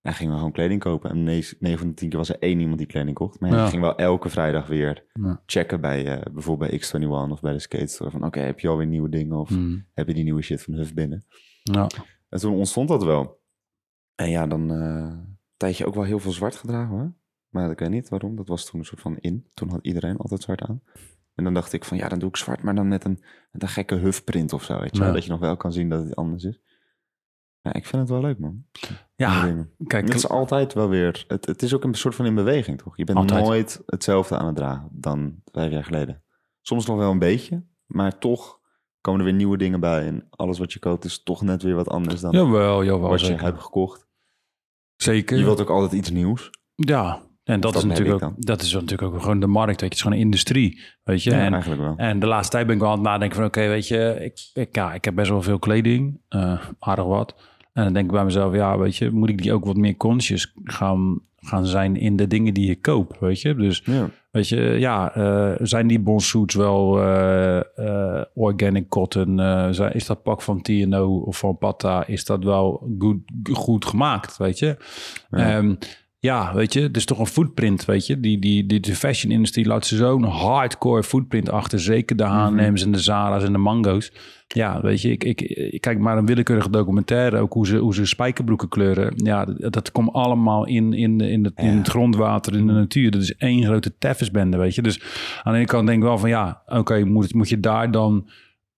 En 0.07 0.15
gingen 0.15 0.33
we 0.33 0.39
gewoon 0.39 0.53
kleding 0.53 0.81
kopen. 0.81 1.11
En 1.11 1.23
9 1.23 1.79
van 1.79 1.89
de 1.89 1.95
10 1.95 2.09
keer 2.09 2.19
was 2.19 2.29
er 2.29 2.39
één 2.39 2.61
iemand 2.61 2.79
die 2.79 2.87
kleding 2.87 3.15
kocht. 3.17 3.41
Maar 3.41 3.51
ja, 3.51 3.67
ging 3.69 3.83
wel 3.83 3.97
elke 3.97 4.29
vrijdag 4.29 4.67
weer 4.67 5.05
Ja. 5.13 5.43
checken 5.47 5.81
bij 5.81 6.07
eh, 6.19 6.33
bijvoorbeeld 6.33 6.71
bij 6.71 6.81
X21 6.81 7.31
of 7.33 7.41
bij 7.41 7.53
de 7.53 7.59
skate 7.59 7.87
store. 7.87 8.11
Van 8.11 8.25
oké, 8.25 8.41
heb 8.41 8.61
je 8.61 8.69
alweer 8.69 8.87
nieuwe 8.87 9.09
dingen? 9.09 9.37
Of 9.37 9.51
Mhm. 9.51 9.79
heb 9.95 10.07
je 10.09 10.15
die 10.15 10.25
nieuwe 10.25 10.43
shit 10.43 10.63
van 10.63 10.75
Huff 10.75 10.95
binnen? 10.95 11.25
Ja. 11.63 11.87
En 12.29 12.39
toen 12.39 12.55
ontstond 12.55 12.89
dat 12.89 13.05
wel. 13.05 13.41
En 14.15 14.31
ja, 14.31 14.47
dan 14.47 14.69
een 14.71 15.39
tijdje 15.57 15.87
ook 15.87 15.95
wel 15.95 16.05
heel 16.05 16.19
veel 16.19 16.33
zwart 16.33 16.57
gedragen 16.57 16.95
hoor. 16.97 17.15
Maar 17.49 17.71
ik 17.71 17.79
weet 17.79 17.91
niet 17.91 18.09
waarom. 18.09 18.37
Dat 18.37 18.49
was 18.49 18.71
toen 18.71 18.81
een 18.81 18.87
soort 18.87 19.01
van 19.01 19.17
in. 19.19 19.47
Toen 19.55 19.71
had 19.71 19.79
iedereen 19.83 20.17
altijd 20.17 20.43
zwart 20.43 20.63
aan. 20.63 20.83
En 21.35 21.45
dan 21.45 21.55
dacht 21.55 21.73
ik 21.73 21.85
van 21.85 21.97
ja, 21.97 22.09
dan 22.09 22.19
doe 22.19 22.29
ik 22.29 22.37
zwart, 22.37 22.63
maar 22.63 22.75
dan 22.75 22.89
met 22.89 23.05
een, 23.05 23.23
met 23.53 23.63
een 23.63 23.69
gekke 23.69 23.95
huffprint 23.95 24.53
of 24.53 24.63
zo. 24.65 24.81
Weet 24.81 24.93
je 24.93 24.99
wel? 24.99 25.09
Ja. 25.09 25.15
Dat 25.15 25.25
je 25.25 25.31
nog 25.31 25.41
wel 25.41 25.57
kan 25.57 25.73
zien 25.73 25.89
dat 25.89 26.05
het 26.05 26.17
anders 26.17 26.45
is. 26.45 26.61
Ja, 27.67 27.73
ik 27.73 27.87
vind 27.87 28.03
het 28.03 28.11
wel 28.11 28.21
leuk 28.21 28.39
man. 28.39 28.65
Ja, 29.17 29.55
kijk, 29.87 30.07
Het 30.07 30.15
is 30.15 30.29
altijd 30.29 30.75
wel 30.75 30.89
weer. 30.89 31.25
Het, 31.29 31.47
het 31.47 31.63
is 31.63 31.75
ook 31.75 31.85
een 31.85 31.95
soort 31.95 32.15
van 32.15 32.27
in 32.27 32.35
beweging, 32.35 32.79
toch? 32.79 32.97
Je 32.97 33.05
bent 33.05 33.19
Altijd. 33.19 33.45
nooit 33.45 33.83
hetzelfde 33.87 34.39
aan 34.39 34.47
het 34.47 34.57
dragen 34.57 34.89
dan 34.93 35.35
vijf 35.53 35.73
jaar 35.73 35.85
geleden. 35.85 36.23
Soms 36.61 36.87
nog 36.87 36.97
wel 36.97 37.11
een 37.11 37.19
beetje, 37.19 37.65
maar 37.87 38.19
toch 38.19 38.61
komen 39.01 39.21
er 39.21 39.27
weer 39.27 39.35
nieuwe 39.35 39.57
dingen 39.57 39.81
bij. 39.81 40.07
En 40.07 40.27
alles 40.31 40.59
wat 40.59 40.73
je 40.73 40.79
koopt 40.79 41.05
is 41.05 41.23
toch 41.23 41.43
net 41.43 41.63
weer 41.63 41.75
wat 41.75 41.89
anders 41.89 42.21
dan 42.21 42.33
jawel, 42.33 42.85
jawel, 42.85 43.09
wat 43.09 43.21
je 43.21 43.27
zeker. 43.27 43.45
hebt 43.45 43.63
gekocht. 43.63 44.07
Zeker. 44.97 45.39
Je 45.39 45.45
wilt 45.45 45.61
ook 45.61 45.71
altijd 45.71 45.93
iets 45.93 46.11
nieuws. 46.11 46.51
Ja, 46.75 47.23
en 47.45 47.61
dat, 47.61 47.73
Dat 47.73 47.83
is 47.83 47.89
natuurlijk 47.89 48.25
ook, 48.25 48.33
dat 48.37 48.63
is 48.63 48.73
natuurlijk 48.73 49.03
ook 49.03 49.21
gewoon 49.21 49.41
de 49.41 49.47
markt, 49.47 49.69
weet 49.71 49.79
je. 49.81 49.85
Het 49.85 49.95
is 49.95 50.01
gewoon 50.01 50.17
een 50.17 50.25
industrie, 50.25 50.81
weet 51.05 51.23
je. 51.23 51.31
Ja, 51.31 51.39
en, 51.39 51.53
eigenlijk 51.53 51.83
wel. 51.83 51.95
en 51.97 52.19
de 52.19 52.27
laatste 52.27 52.53
tijd 52.53 52.67
ben 52.67 52.75
ik 52.75 52.81
wel 52.81 52.91
aan 52.91 52.99
het 52.99 53.07
nadenken 53.07 53.37
van... 53.37 53.47
oké, 53.47 53.69
weet 53.69 53.89
je, 53.89 54.17
ik, 54.21 54.51
ik, 54.55 54.75
ja, 54.75 54.95
ik 54.95 55.05
heb 55.05 55.15
best 55.15 55.31
wel 55.31 55.43
veel 55.43 55.59
kleding, 55.59 56.21
eh, 56.29 56.61
aardig 56.79 57.05
wat. 57.05 57.35
En 57.77 57.85
dan 57.85 57.93
denk 57.93 58.07
ik 58.07 58.13
bij 58.13 58.25
mezelf, 58.25 58.55
ja, 58.55 58.79
weet 58.79 58.97
je... 58.97 59.11
moet 59.11 59.29
ik 59.29 59.43
die 59.43 59.53
ook 59.53 59.65
wat 59.65 59.77
meer 59.77 59.97
conscious 59.97 60.53
gaan, 60.65 61.21
gaan 61.37 61.67
zijn 61.67 61.97
in 61.97 62.17
de 62.17 62.27
dingen 62.27 62.55
die 62.55 62.71
ik 62.71 62.83
koop, 62.83 63.17
weet 63.21 63.41
je. 63.41 63.55
Dus 63.55 63.83
Ja. 63.85 64.09
Weet 64.31 64.49
je, 64.49 64.61
ja, 64.61 65.15
eh, 65.15 65.53
zijn 65.63 65.87
die 65.87 66.01
bonsuits 66.01 66.55
wel 66.55 67.01
eh, 67.03 67.57
eh, 67.59 68.23
organic 68.35 68.89
cotton? 68.89 69.37
Zijn- 69.75 69.93
is 69.93 70.07
dat 70.07 70.23
pak 70.23 70.43
van 70.43 70.63
TNO 70.63 71.17
of 71.19 71.39
van 71.39 71.59
Pata, 71.59 72.07
is 72.07 72.25
dat 72.25 72.45
wel 72.45 72.89
goed, 72.99 73.19
goed 73.53 73.85
gemaakt, 73.85 74.37
weet 74.37 74.59
je? 74.59 74.77
Ja. 75.31 75.61
Ja. 75.61 75.77
Ja, 76.27 76.55
weet 76.55 76.73
je, 76.73 76.81
het 76.81 76.97
is 76.97 77.05
toch 77.05 77.19
een 77.19 77.27
footprint, 77.27 77.85
weet 77.85 78.07
je? 78.07 78.21
Die, 78.21 78.39
die, 78.39 78.67
die, 78.67 78.81
de 78.81 78.95
fashion 78.95 79.33
industrie 79.33 79.67
laat 79.67 79.87
ze 79.87 79.97
zo'n 79.97 80.25
hardcore 80.25 81.03
footprint 81.03 81.51
achter. 81.51 81.81
Zeker 81.81 82.17
de 82.17 82.25
H&M's 82.25 82.83
en 82.83 82.93
de 82.93 82.99
Zara's 82.99 83.45
en 83.45 83.53
de 83.53 83.59
Mango's. 83.59 84.13
Ja, 84.49 84.81
weet 84.81 85.03
je, 85.03 85.11
ik, 85.11 85.25
ik, 85.25 85.41
ik 85.41 85.81
kijk 85.81 85.99
maar 85.99 86.19
een 86.19 86.27
willekeurige 86.27 86.71
documentaire, 86.71 87.39
ook 87.39 87.53
hoe 87.53 87.67
ze, 87.67 87.77
hoe 87.77 87.95
ze 87.95 88.07
spijkerbroeken 88.07 88.69
kleuren. 88.69 89.13
Ja, 89.17 89.45
dat, 89.45 89.73
dat 89.73 89.93
komt 89.93 90.13
allemaal 90.13 90.67
in, 90.67 90.93
in, 90.93 91.21
in, 91.21 91.45
het, 91.45 91.53
in 91.57 91.77
het 91.77 91.89
grondwater, 91.89 92.57
in 92.57 92.67
de 92.67 92.73
natuur. 92.73 93.11
Dat 93.11 93.23
is 93.23 93.37
één 93.37 93.65
grote 93.65 93.99
teffesbende, 93.99 94.57
weet 94.57 94.75
je. 94.75 94.83
Dus 94.83 95.03
aan 95.43 95.53
de 95.53 95.59
ene 95.59 95.69
kant 95.69 95.87
denk 95.87 95.99
ik 95.99 96.05
wel 96.05 96.19
van, 96.19 96.29
ja, 96.29 96.63
oké, 96.67 97.05
moet, 97.05 97.35
moet 97.35 97.49
je 97.49 97.61
daar 97.61 97.91
dan 97.91 98.29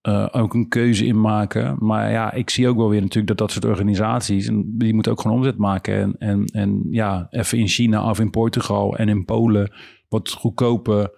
eh, 0.01 0.27
ook 0.31 0.53
een 0.53 0.67
keuze 0.67 1.05
in 1.05 1.21
maken. 1.21 1.75
Maar 1.79 2.11
ja, 2.11 2.31
ik 2.31 2.49
zie 2.49 2.67
ook 2.67 2.77
wel 2.77 2.89
weer 2.89 3.01
natuurlijk 3.01 3.27
dat 3.27 3.37
dat 3.37 3.51
soort 3.51 3.65
organisaties, 3.65 4.47
en 4.47 4.77
die 4.77 4.93
moeten 4.93 5.11
ook 5.11 5.21
gewoon 5.21 5.37
omzet 5.37 5.57
maken. 5.57 5.95
En, 5.95 6.15
en, 6.17 6.45
en 6.45 6.83
ja, 6.89 7.27
even 7.29 7.57
in 7.57 7.67
China 7.67 8.09
of 8.09 8.19
in 8.19 8.29
Portugal 8.29 8.97
en 8.97 9.09
in 9.09 9.25
Polen 9.25 9.71
wat 10.09 10.29
goedkope 10.31 11.17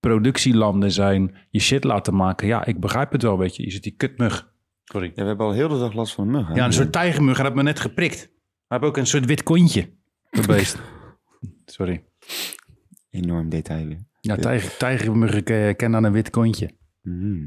productielanden 0.00 0.92
zijn, 0.92 1.34
je 1.50 1.60
shit 1.60 1.84
laten 1.84 2.14
maken. 2.14 2.46
Ja, 2.48 2.64
ik 2.64 2.80
begrijp 2.80 3.12
het 3.12 3.22
wel, 3.22 3.38
weet 3.38 3.56
je. 3.56 3.62
Je 3.62 3.70
zit 3.70 3.82
die 3.82 3.94
kutmug. 3.96 4.52
Sorry. 4.84 5.06
Ja, 5.14 5.22
we 5.22 5.28
hebben 5.28 5.46
al 5.46 5.52
heel 5.52 5.68
de 5.68 5.78
dag 5.78 5.92
last 5.92 6.14
van 6.14 6.24
een 6.24 6.30
mug. 6.30 6.48
hè? 6.48 6.54
Ja, 6.54 6.64
een 6.64 6.72
soort 6.72 6.92
tijgermug. 6.92 7.36
Hij 7.36 7.46
had 7.46 7.54
me 7.54 7.62
net 7.62 7.80
geprikt. 7.80 8.18
Hij 8.18 8.30
heeft 8.78 8.84
ook 8.84 8.96
een 8.96 9.06
soort 9.06 9.24
wit 9.26 9.42
kontje. 9.42 9.88
Dat 10.30 10.46
beest. 10.46 10.78
Sorry. 11.64 12.04
Enorm 13.10 13.48
detail 13.48 13.86
weer. 13.86 14.08
Ja, 14.20 14.36
tijger, 14.36 14.76
tijgermuggen 14.76 15.42
ken- 15.44 15.76
kennen 15.76 15.98
aan 15.98 16.04
een 16.04 16.12
wit 16.12 16.30
kontje. 16.30 16.70
Mhm. 17.02 17.46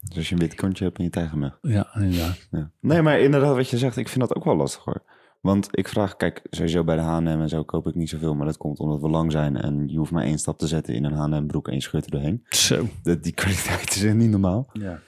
Dus 0.00 0.16
als 0.16 0.28
je 0.28 0.34
een 0.34 0.40
wit 0.40 0.54
kontje 0.54 0.84
hebt 0.84 0.98
en 0.98 1.04
je 1.04 1.10
tijgermug. 1.10 1.58
Ja, 1.62 1.94
inderdaad. 1.94 2.48
Ja. 2.50 2.72
Nee, 2.80 3.02
maar 3.02 3.20
inderdaad 3.20 3.56
wat 3.56 3.68
je 3.68 3.78
zegt, 3.78 3.96
ik 3.96 4.08
vind 4.08 4.20
dat 4.28 4.36
ook 4.36 4.44
wel 4.44 4.56
lastig 4.56 4.84
hoor. 4.84 5.02
Want 5.40 5.68
ik 5.70 5.88
vraag, 5.88 6.16
kijk, 6.16 6.42
sowieso 6.50 6.84
bij 6.84 6.96
de 6.96 7.02
H&M 7.02 7.26
en 7.26 7.48
zo 7.48 7.64
koop 7.64 7.86
ik 7.86 7.94
niet 7.94 8.08
zoveel, 8.08 8.34
maar 8.34 8.46
dat 8.46 8.56
komt 8.56 8.78
omdat 8.78 9.00
we 9.00 9.08
lang 9.08 9.32
zijn 9.32 9.56
en 9.56 9.88
je 9.88 9.98
hoeft 9.98 10.10
maar 10.10 10.24
één 10.24 10.38
stap 10.38 10.58
te 10.58 10.66
zetten 10.66 10.94
in 10.94 11.04
een 11.04 11.12
H&M 11.12 11.46
broek 11.46 11.68
en 11.68 11.74
je 11.74 11.82
scheurt 11.82 12.04
er 12.04 12.10
doorheen. 12.10 12.46
Zo. 12.48 12.88
Die 13.02 13.32
kwaliteit 13.32 13.94
is 13.94 14.02
echt 14.02 14.14
niet 14.14 14.30
normaal. 14.30 14.70
Ja. 14.72 15.00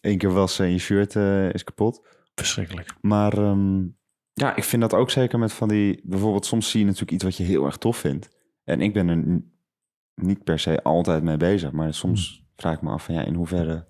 Eén 0.00 0.18
keer 0.18 0.32
wassen 0.32 0.64
en 0.64 0.72
je 0.72 0.78
shirt 0.78 1.16
eh, 1.16 1.52
is 1.52 1.64
kapot. 1.64 2.06
Verschrikkelijk. 2.34 2.94
Maar 3.00 3.32
ehm, 3.38 3.84
ja, 4.32 4.56
ik 4.56 4.64
vind 4.64 4.82
dat 4.82 4.94
ook 4.94 5.10
zeker 5.10 5.38
met 5.38 5.52
van 5.52 5.68
die, 5.68 6.00
bijvoorbeeld 6.04 6.46
soms 6.46 6.70
zie 6.70 6.80
je 6.80 6.86
natuurlijk 6.86 7.12
iets 7.12 7.24
wat 7.24 7.36
je 7.36 7.44
heel 7.44 7.64
erg 7.64 7.76
tof 7.76 7.96
vindt. 7.96 8.28
En 8.64 8.80
ik 8.80 8.92
ben 8.92 9.08
er 9.08 9.42
niet 10.14 10.44
per 10.44 10.58
se 10.58 10.82
altijd 10.82 11.22
mee 11.22 11.36
bezig, 11.36 11.72
maar 11.72 11.94
soms 11.94 12.44
vraag 12.56 12.74
ik 12.74 12.82
me 12.82 12.90
af 12.90 13.04
van 13.04 13.14
ja, 13.14 13.24
in 13.24 13.34
hoeverre 13.34 13.86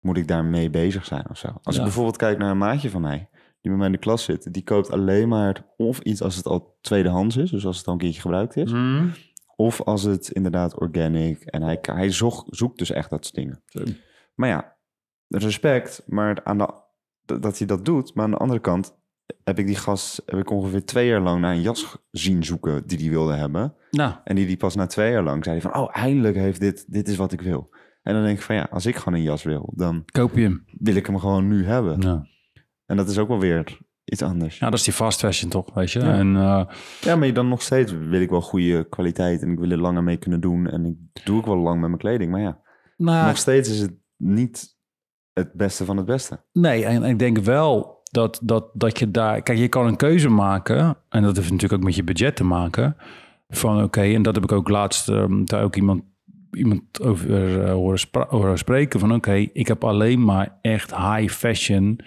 moet 0.00 0.16
ik 0.16 0.28
daarmee 0.28 0.70
bezig 0.70 1.04
zijn 1.04 1.30
of 1.30 1.38
zo. 1.38 1.48
Als 1.62 1.74
Ja. 1.74 1.80
ik 1.80 1.86
bijvoorbeeld 1.86 2.16
kijk 2.16 2.38
naar 2.38 2.50
een 2.50 2.58
maatje 2.58 2.90
van 2.90 3.00
mij, 3.00 3.28
die 3.60 3.70
bij 3.70 3.76
mij 3.76 3.86
in 3.86 3.92
de 3.92 3.98
klas 3.98 4.24
zit, 4.24 4.52
die 4.52 4.62
koopt 4.64 4.90
alleen 4.90 5.28
maar 5.28 5.64
of 5.76 5.98
iets 6.00 6.22
als 6.22 6.36
het 6.36 6.46
al 6.46 6.76
tweedehands 6.80 7.36
is, 7.36 7.50
dus 7.50 7.66
als 7.66 7.78
het 7.78 7.86
al 7.86 7.92
een 7.92 7.98
keertje 7.98 8.20
gebruikt 8.20 8.56
is, 8.56 8.72
Mhm. 8.72 9.08
of 9.56 9.82
als 9.82 10.02
het 10.02 10.28
inderdaad 10.30 10.78
organic 10.80 11.42
en 11.42 11.62
hij, 11.62 11.78
hij 11.82 12.10
zocht, 12.10 12.46
zoekt 12.50 12.78
dus 12.78 12.90
echt 12.90 13.10
dat 13.10 13.24
soort 13.24 13.36
dingen. 13.36 13.62
Maar 14.34 14.48
ja, 14.48 14.76
respect, 15.28 16.02
maar 16.06 16.44
aan 16.44 16.58
de, 16.58 16.68
dat 17.40 17.58
hij 17.58 17.66
dat 17.66 17.84
doet. 17.84 18.14
Maar 18.14 18.24
aan 18.24 18.30
de 18.30 18.36
andere 18.36 18.60
kant 18.60 18.96
heb 19.44 19.58
ik 19.58 19.66
die 19.66 19.76
gast 19.76 20.22
heb 20.26 20.38
ik 20.38 20.50
ongeveer 20.50 20.84
twee 20.84 21.08
jaar 21.08 21.20
lang 21.20 21.40
naar 21.40 21.52
een 21.54 21.60
jas 21.60 21.96
zien 22.10 22.44
zoeken 22.44 22.86
die 22.86 22.98
hij 22.98 23.08
wilde 23.08 23.34
hebben. 23.34 23.74
Nou, 23.90 24.14
En 24.24 24.36
die 24.36 24.46
die 24.46 24.56
pas 24.56 24.74
na 24.74 24.86
twee 24.86 25.12
jaar 25.12 25.22
lang 25.22 25.44
zei 25.44 25.60
hij 25.60 25.70
van, 25.70 25.80
oh, 25.82 25.88
eindelijk 25.92 26.36
heeft 26.36 26.60
dit, 26.60 26.92
dit 26.92 27.08
is 27.08 27.16
wat 27.16 27.32
ik 27.32 27.40
wil. 27.40 27.70
En 28.02 28.14
dan 28.14 28.22
denk 28.22 28.38
ik 28.38 28.44
van 28.44 28.54
ja, 28.54 28.68
als 28.70 28.86
ik 28.86 28.96
gewoon 28.96 29.18
een 29.18 29.24
jas 29.24 29.42
wil, 29.42 29.72
dan 29.76 30.04
koop 30.12 30.34
je 30.34 30.42
hem. 30.42 30.64
wil 30.78 30.94
ik 30.94 31.06
hem 31.06 31.18
gewoon 31.18 31.48
nu 31.48 31.66
hebben. 31.66 32.00
Ja. 32.00 32.26
En 32.86 32.96
dat 32.96 33.08
is 33.08 33.18
ook 33.18 33.28
wel 33.28 33.40
weer 33.40 33.78
iets 34.04 34.22
anders. 34.22 34.58
ja, 34.58 34.70
dat 34.70 34.78
is 34.78 34.84
die 34.84 34.94
fast 34.94 35.20
fashion 35.20 35.50
toch, 35.50 35.74
weet 35.74 35.90
je. 35.90 36.00
Ja. 36.00 36.12
En 36.12 36.36
eh, 36.36 36.64
Ja, 37.00 37.16
maar 37.16 37.32
dan 37.32 37.48
nog 37.48 37.62
steeds 37.62 37.92
wil 37.92 38.20
ik 38.20 38.30
wel 38.30 38.40
goede 38.40 38.88
kwaliteit 38.88 39.42
en 39.42 39.50
ik 39.50 39.58
wil 39.58 39.70
er 39.70 39.78
langer 39.78 40.02
mee 40.02 40.16
kunnen 40.16 40.40
doen. 40.40 40.66
En 40.66 40.84
ik 40.84 41.24
doe 41.24 41.38
ook 41.38 41.46
wel 41.46 41.56
lang 41.56 41.80
met 41.80 41.88
mijn 41.88 42.00
kleding. 42.00 42.30
Maar 42.30 42.40
ja, 42.40 42.60
nou, 42.96 43.26
nog 43.26 43.36
steeds 43.36 43.68
is 43.68 43.80
het 43.80 43.94
niet 44.16 44.76
het 45.32 45.52
beste 45.52 45.84
van 45.84 45.96
het 45.96 46.06
beste. 46.06 46.40
Nee, 46.52 46.84
en 46.84 47.02
ik 47.02 47.18
denk 47.18 47.38
wel 47.38 48.00
dat, 48.10 48.40
dat, 48.42 48.70
dat 48.74 48.98
je 48.98 49.10
daar... 49.10 49.42
Kijk, 49.42 49.58
je 49.58 49.68
kan 49.68 49.86
een 49.86 49.96
keuze 49.96 50.28
maken. 50.28 50.96
En 51.08 51.22
dat 51.22 51.36
heeft 51.36 51.50
natuurlijk 51.50 51.80
ook 51.80 51.86
met 51.86 51.96
je 51.96 52.04
budget 52.04 52.36
te 52.36 52.44
maken. 52.44 52.96
Van 53.48 53.82
oké, 53.82 54.00
en 54.00 54.22
dat 54.22 54.34
heb 54.34 54.44
ik 54.44 54.52
ook 54.52 54.68
laatst 54.68 55.08
um, 55.08 55.44
daar 55.44 55.62
ook 55.62 55.76
iemand, 55.76 56.02
iemand 56.52 57.02
over 57.02 57.30
uh, 57.30 57.72
horen, 57.72 58.00
horen, 58.28 58.58
spreken. 58.58 59.00
Van 59.00 59.14
oké, 59.14 59.34
ik 59.52 59.68
heb 59.68 59.84
alleen 59.84 60.24
maar 60.24 60.58
echt 60.62 60.96
high 60.96 61.32
fashion 61.32 62.00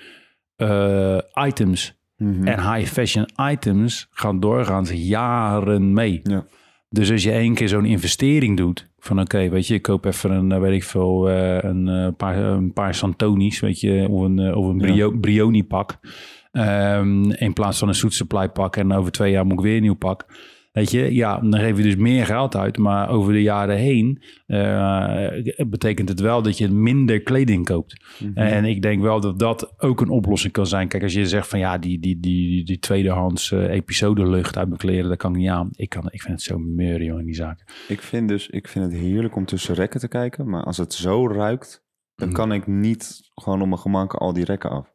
uh, 0.57 1.17
items. 1.47 1.99
Mhm. 2.17 2.47
En 2.47 2.73
high 2.73 2.91
fashion 2.91 3.25
items 3.51 4.07
gaan 4.11 4.39
doorgaans 4.39 4.91
jaren 4.93 5.93
mee. 5.93 6.19
Ja. 6.23 6.45
Dus 6.89 7.11
als 7.11 7.23
je 7.23 7.31
één 7.31 7.53
keer 7.53 7.67
zo'n 7.67 7.85
investering 7.85 8.57
doet, 8.57 8.89
van 8.99 9.19
oké, 9.19 9.49
weet 9.49 9.67
je, 9.67 9.73
ik 9.73 9.81
koop 9.81 10.05
even 10.05 10.31
een, 10.31 10.59
weet 10.59 10.73
ik 10.73 10.83
veel, 10.83 11.29
een, 11.29 12.15
paar, 12.15 12.37
een 12.37 12.73
paar 12.73 12.95
Santonis, 12.95 13.59
weet 13.59 13.79
je, 13.79 14.07
of 14.09 14.21
een, 14.21 14.55
of 14.55 14.65
een 14.65 14.77
Brio, 14.77 15.11
Ja. 15.11 15.17
Brioni 15.19 15.63
pak. 15.63 15.99
Um, 16.51 17.31
in 17.31 17.53
plaats 17.53 17.79
van 17.79 17.87
een 17.87 17.95
Soet 17.95 18.13
Supply 18.13 18.49
pak 18.49 18.75
en 18.75 18.93
over 18.93 19.11
twee 19.11 19.31
jaar 19.31 19.45
moet 19.45 19.53
ik 19.53 19.65
weer 19.65 19.75
een 19.75 19.81
nieuw 19.81 19.95
pak. 19.95 20.25
Weet 20.71 20.91
je, 20.91 21.13
ja, 21.13 21.39
dan 21.39 21.59
geef 21.59 21.77
je 21.77 21.83
dus 21.83 21.95
meer 21.95 22.25
geld 22.25 22.55
uit, 22.55 22.77
maar 22.77 23.09
over 23.09 23.33
de 23.33 23.41
jaren 23.41 23.77
heen 23.77 24.21
betekent 25.67 26.09
het 26.09 26.19
wel 26.19 26.41
dat 26.41 26.57
je 26.57 26.67
minder 26.69 27.21
kleding 27.21 27.65
koopt. 27.65 28.01
Mhm. 28.19 28.37
En 28.37 28.65
ik 28.65 28.81
denk 28.81 29.01
wel 29.01 29.19
dat 29.19 29.39
dat 29.39 29.73
ook 29.77 30.01
een 30.01 30.09
oplossing 30.09 30.53
kan 30.53 30.67
zijn. 30.67 30.87
Kijk, 30.87 31.03
als 31.03 31.13
je 31.13 31.25
zegt 31.25 31.47
van 31.47 31.59
ja, 31.59 31.77
die, 31.77 31.99
die, 31.99 32.19
die, 32.19 32.63
die 32.63 32.79
tweedehands 32.79 33.51
uh, 33.51 33.69
episode 33.69 34.27
lucht 34.29 34.57
uit 34.57 34.67
mijn 34.67 34.79
kleren, 34.79 35.09
dat 35.09 35.17
kan 35.17 35.31
ik 35.31 35.37
niet 35.37 35.49
aan. 35.49 35.69
Ik, 35.71 35.89
kan, 35.89 36.05
ik 36.11 36.21
vind 36.21 36.33
het 36.33 36.41
zo 36.41 36.57
meur, 36.57 37.03
joh, 37.03 37.19
in 37.19 37.25
die 37.25 37.35
zaken. 37.35 37.65
Ik 37.87 38.01
vind 38.01 38.27
dus, 38.27 38.47
ik 38.47 38.67
vind 38.67 38.85
het 38.85 39.01
heerlijk 39.01 39.35
om 39.35 39.45
tussen 39.45 39.75
rekken 39.75 39.99
te 39.99 40.07
kijken, 40.07 40.49
maar 40.49 40.63
als 40.63 40.77
het 40.77 40.93
zo 40.93 41.27
ruikt, 41.27 41.83
dan 42.15 42.27
Mm. 42.27 42.33
kan 42.33 42.51
ik 42.51 42.67
niet 42.67 43.29
gewoon 43.35 43.61
op 43.61 43.67
mijn 43.67 43.79
gemak 43.79 44.13
al 44.13 44.33
die 44.33 44.45
rekken 44.45 44.69
af. 44.69 44.93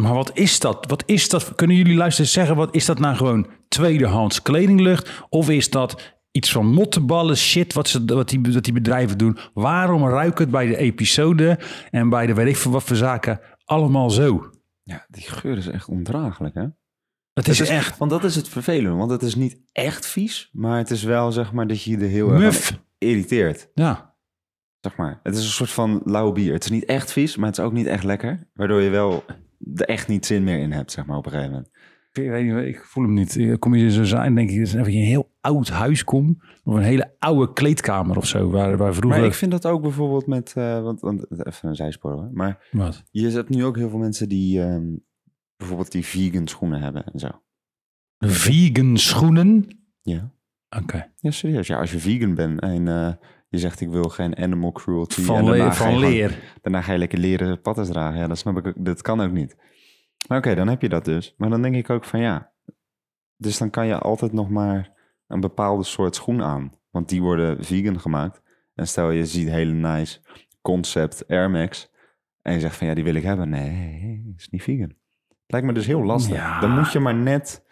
Maar 0.00 0.14
wat 0.14 0.30
is 0.34 0.58
dat? 0.58 0.86
Wat 0.88 1.02
is 1.06 1.28
dat? 1.28 1.54
Kunnen 1.54 1.76
jullie 1.76 1.96
luisteren 1.96 2.30
zeggen, 2.30 2.56
wat 2.56 2.74
is 2.74 2.84
dat 2.84 2.98
nou 2.98 3.16
gewoon 3.16 3.46
tweedehands 3.68 4.42
kledinglucht? 4.42 5.24
Of 5.28 5.50
is 5.50 5.70
dat 5.70 6.18
iets 6.30 6.52
van 6.52 6.66
mottenballen, 6.66 7.36
shit, 7.36 7.72
wat, 7.72 7.88
ze, 7.88 8.04
wat, 8.04 8.28
die, 8.28 8.40
wat 8.52 8.64
die 8.64 8.72
bedrijven 8.72 9.18
doen? 9.18 9.38
Waarom 9.54 10.08
ruikt 10.08 10.38
het 10.38 10.50
bij 10.50 10.66
de 10.66 10.76
episode 10.76 11.58
en 11.90 12.08
bij 12.08 12.26
de 12.26 12.34
weet 12.34 12.48
ik 12.48 12.56
veel 12.56 12.70
wat 12.70 12.82
voor 12.82 12.96
zaken 12.96 13.40
allemaal 13.64 14.10
zo? 14.10 14.50
Ja, 14.82 15.06
die 15.08 15.22
geur 15.22 15.56
is 15.56 15.66
echt 15.66 15.88
ondraaglijk, 15.88 16.54
hè? 16.54 16.66
Het 17.32 17.48
is, 17.48 17.58
Het 17.58 17.68
is 17.68 17.74
echt 17.74 17.98
Want 17.98 18.10
dat 18.10 18.24
is 18.24 18.34
het 18.34 18.48
vervelende, 18.48 18.96
want 18.96 19.10
het 19.10 19.22
is 19.22 19.34
niet 19.34 19.60
echt 19.72 20.06
vies, 20.06 20.48
maar 20.52 20.78
het 20.78 20.90
is 20.90 21.02
wel, 21.02 21.32
zeg 21.32 21.52
maar, 21.52 21.66
dat 21.66 21.82
je 21.82 21.90
je 21.90 21.96
er 21.96 22.08
heel 22.10 22.28
muf. 22.28 22.78
irriteert. 22.98 23.68
Ja. 23.74 24.14
Zeg 24.80 24.96
maar. 24.96 25.20
Het 25.22 25.36
is 25.36 25.44
een 25.44 25.50
soort 25.50 25.70
van 25.70 26.00
lauw 26.04 26.32
bier. 26.32 26.52
Het 26.52 26.64
is 26.64 26.70
niet 26.70 26.84
echt 26.84 27.12
vies, 27.12 27.36
maar 27.36 27.46
het 27.48 27.58
is 27.58 27.64
ook 27.64 27.72
niet 27.72 27.86
echt 27.86 28.04
lekker. 28.04 28.48
Waardoor 28.54 28.80
je 28.80 28.90
wel 28.90 29.24
er 29.74 29.86
echt 29.86 30.08
niet 30.08 30.26
zin 30.26 30.44
meer 30.44 30.58
in 30.58 30.72
hebt, 30.72 30.92
zeg 30.92 31.06
maar, 31.06 31.16
op 31.16 31.26
een 31.26 31.32
gegeven 31.32 31.52
moment. 31.52 31.70
Ik 32.12 32.28
weet 32.30 32.44
niet, 32.44 32.76
ik 32.76 32.84
voel 32.84 33.04
hem 33.04 33.12
niet. 33.12 33.58
Kom 33.58 33.74
je 33.74 33.90
zo 33.90 34.04
zijn, 34.04 34.34
denk 34.34 34.50
ik, 34.50 34.58
dat 34.58 34.70
je 34.70 34.76
in 34.76 34.84
een 34.84 34.92
heel 34.92 35.30
oud 35.40 35.68
huis 35.68 36.04
komt. 36.04 36.42
Of 36.64 36.74
een 36.74 36.82
hele 36.82 37.14
oude 37.18 37.52
kleedkamer 37.52 38.16
of 38.16 38.26
zo. 38.26 38.50
Waar, 38.50 38.76
waar 38.76 38.94
vroeger... 38.94 39.18
Maar 39.18 39.28
ik 39.28 39.34
vind 39.34 39.50
dat 39.50 39.66
ook 39.66 39.82
bijvoorbeeld 39.82 40.26
met, 40.26 40.54
uh, 40.58 40.82
want, 40.82 41.00
want 41.00 41.46
even 41.46 41.68
een 41.68 41.76
zijspoor 41.76 42.12
hoor. 42.12 42.30
Maar 42.32 42.68
Wat? 42.70 43.04
je 43.10 43.30
hebt 43.30 43.48
nu 43.48 43.64
ook 43.64 43.76
heel 43.76 43.88
veel 43.88 43.98
mensen 43.98 44.28
die 44.28 44.60
um, 44.60 45.04
bijvoorbeeld 45.56 45.92
die 45.92 46.04
vegan 46.04 46.46
schoenen 46.46 46.80
hebben 46.80 47.04
en 47.04 47.18
zo. 47.18 47.28
Vegan 48.18 48.96
schoenen? 48.96 49.66
Ja. 50.02 50.32
Oké. 50.68 50.82
Okay. 50.82 51.12
Ja, 51.16 51.30
serieus. 51.30 51.66
Ja, 51.66 51.78
als 51.78 51.92
je 51.92 51.98
vegan 51.98 52.34
bent 52.34 52.60
en 52.60 52.86
uh, 52.86 53.12
je 53.50 53.58
zegt 53.58 53.80
ik 53.80 53.88
wil 53.88 54.04
geen 54.04 54.36
animal 54.36 54.72
cruelty. 54.72 55.22
Van, 55.22 55.36
en 55.36 55.44
le 55.44 55.72
van 55.72 55.98
leer. 55.98 56.38
Daarna 56.60 56.80
ga 56.80 56.92
je 56.92 56.98
lekker 56.98 57.18
leren 57.18 57.60
pattes 57.60 57.88
dragen. 57.88 58.18
Ja, 58.18 58.26
dat 58.26 58.38
snap 58.38 58.66
ik. 58.66 58.74
Dat 58.76 59.02
kan 59.02 59.20
ook 59.20 59.32
niet. 59.32 59.56
Maar 60.28 60.38
oké, 60.38 60.48
okay, 60.48 60.54
dan 60.54 60.68
heb 60.68 60.82
je 60.82 60.88
dat 60.88 61.04
dus. 61.04 61.34
Maar 61.36 61.50
dan 61.50 61.62
denk 61.62 61.74
ik 61.74 61.90
ook 61.90 62.04
van 62.04 62.20
ja. 62.20 62.52
Dus 63.36 63.58
dan 63.58 63.70
kan 63.70 63.86
je 63.86 63.98
altijd 63.98 64.32
nog 64.32 64.48
maar 64.48 64.92
een 65.26 65.40
bepaalde 65.40 65.84
soort 65.84 66.14
schoen 66.14 66.42
aan. 66.42 66.72
Want 66.90 67.08
die 67.08 67.22
worden 67.22 67.64
vegan 67.64 68.00
gemaakt. 68.00 68.42
En 68.74 68.88
stel 68.88 69.10
je 69.10 69.26
ziet 69.26 69.48
hele 69.48 69.72
nice 69.72 70.20
concept 70.62 71.28
Air 71.28 71.50
Max. 71.50 71.90
En 72.42 72.52
je 72.52 72.60
zegt 72.60 72.76
van 72.76 72.86
ja, 72.86 72.94
die 72.94 73.04
wil 73.04 73.14
ik 73.14 73.22
hebben. 73.22 73.48
Nee, 73.48 74.34
is 74.36 74.48
niet 74.48 74.62
vegan. 74.62 74.94
Lijkt 75.46 75.66
me 75.66 75.72
dus 75.72 75.86
heel 75.86 76.04
lastig. 76.04 76.36
Ja. 76.36 76.60
Dan 76.60 76.70
moet 76.70 76.92
je 76.92 76.98
maar 76.98 77.14
net 77.14 77.64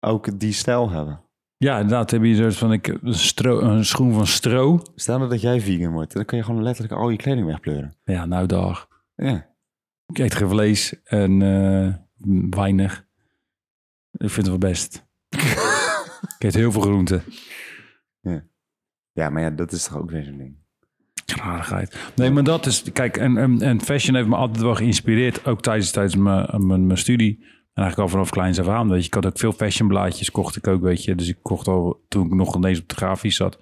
ook 0.00 0.38
die 0.38 0.52
stijl 0.52 0.90
hebben. 0.90 1.24
Ja, 1.58 1.74
inderdaad. 1.74 2.10
Heb 2.10 2.22
je 2.22 2.28
een 2.28 2.36
soort 2.36 2.56
van 2.56 2.72
ik, 2.72 2.86
een, 2.86 3.14
stro, 3.14 3.60
een 3.60 3.84
schoen 3.84 4.12
van 4.12 4.26
stro. 4.26 4.82
Stel 4.94 5.18
nou 5.18 5.30
dat 5.30 5.40
jij 5.40 5.60
vegan 5.60 5.92
wordt, 5.92 6.12
dan 6.12 6.24
kun 6.24 6.36
je 6.36 6.44
gewoon 6.44 6.62
letterlijk 6.62 6.94
al 6.94 7.10
je 7.10 7.16
kleding 7.16 7.46
wegpleuren. 7.46 7.96
Ja, 8.04 8.26
nou 8.26 8.46
dag. 8.46 8.88
Ja. 9.14 9.54
Ik 10.06 10.18
eet 10.18 10.34
geen 10.34 10.48
vlees 10.48 11.02
en 11.04 11.40
uh, 11.40 11.94
weinig. 12.50 13.06
Ik 14.12 14.30
vind 14.30 14.36
het 14.36 14.46
wel 14.46 14.70
best. 14.70 15.06
ik 16.38 16.44
eet 16.44 16.54
heel 16.54 16.72
veel 16.72 16.80
groenten. 16.80 17.22
Ja. 18.20 18.44
ja, 19.12 19.30
maar 19.30 19.42
ja, 19.42 19.50
dat 19.50 19.72
is 19.72 19.84
toch 19.84 19.96
ook 19.96 20.10
weer 20.10 20.24
zo'n 20.24 20.38
ding. 20.38 20.56
Rarigheid. 21.26 22.12
Nee, 22.16 22.30
maar 22.30 22.44
dat 22.44 22.66
is... 22.66 22.92
Kijk, 22.92 23.16
en, 23.16 23.36
en, 23.36 23.62
en 23.62 23.80
fashion 23.80 24.14
heeft 24.14 24.28
me 24.28 24.36
altijd 24.36 24.62
wel 24.62 24.74
geïnspireerd. 24.74 25.46
Ook 25.46 25.62
tijdens, 25.62 25.90
tijdens 25.90 26.16
mijn, 26.16 26.66
mijn, 26.66 26.86
mijn 26.86 26.98
studie. 26.98 27.44
En 27.76 27.82
eigenlijk 27.82 27.98
al 27.98 28.16
vanaf 28.16 28.30
kleins 28.30 28.60
af 28.60 28.68
aan. 28.68 28.88
Weet 28.88 29.00
je, 29.00 29.06
ik 29.06 29.14
had 29.14 29.26
ook 29.26 29.38
veel 29.38 29.52
fashionblaadjes, 29.52 30.30
kocht 30.30 30.56
ik 30.56 30.66
ook, 30.66 30.82
weet 30.82 31.04
je. 31.04 31.14
Dus 31.14 31.28
ik 31.28 31.38
kocht 31.42 31.68
al, 31.68 32.04
toen 32.08 32.26
ik 32.26 32.34
nog 32.34 32.56
ineens 32.56 32.80
op 32.80 32.88
de 32.88 32.94
grafisch 32.94 33.36
zat, 33.36 33.58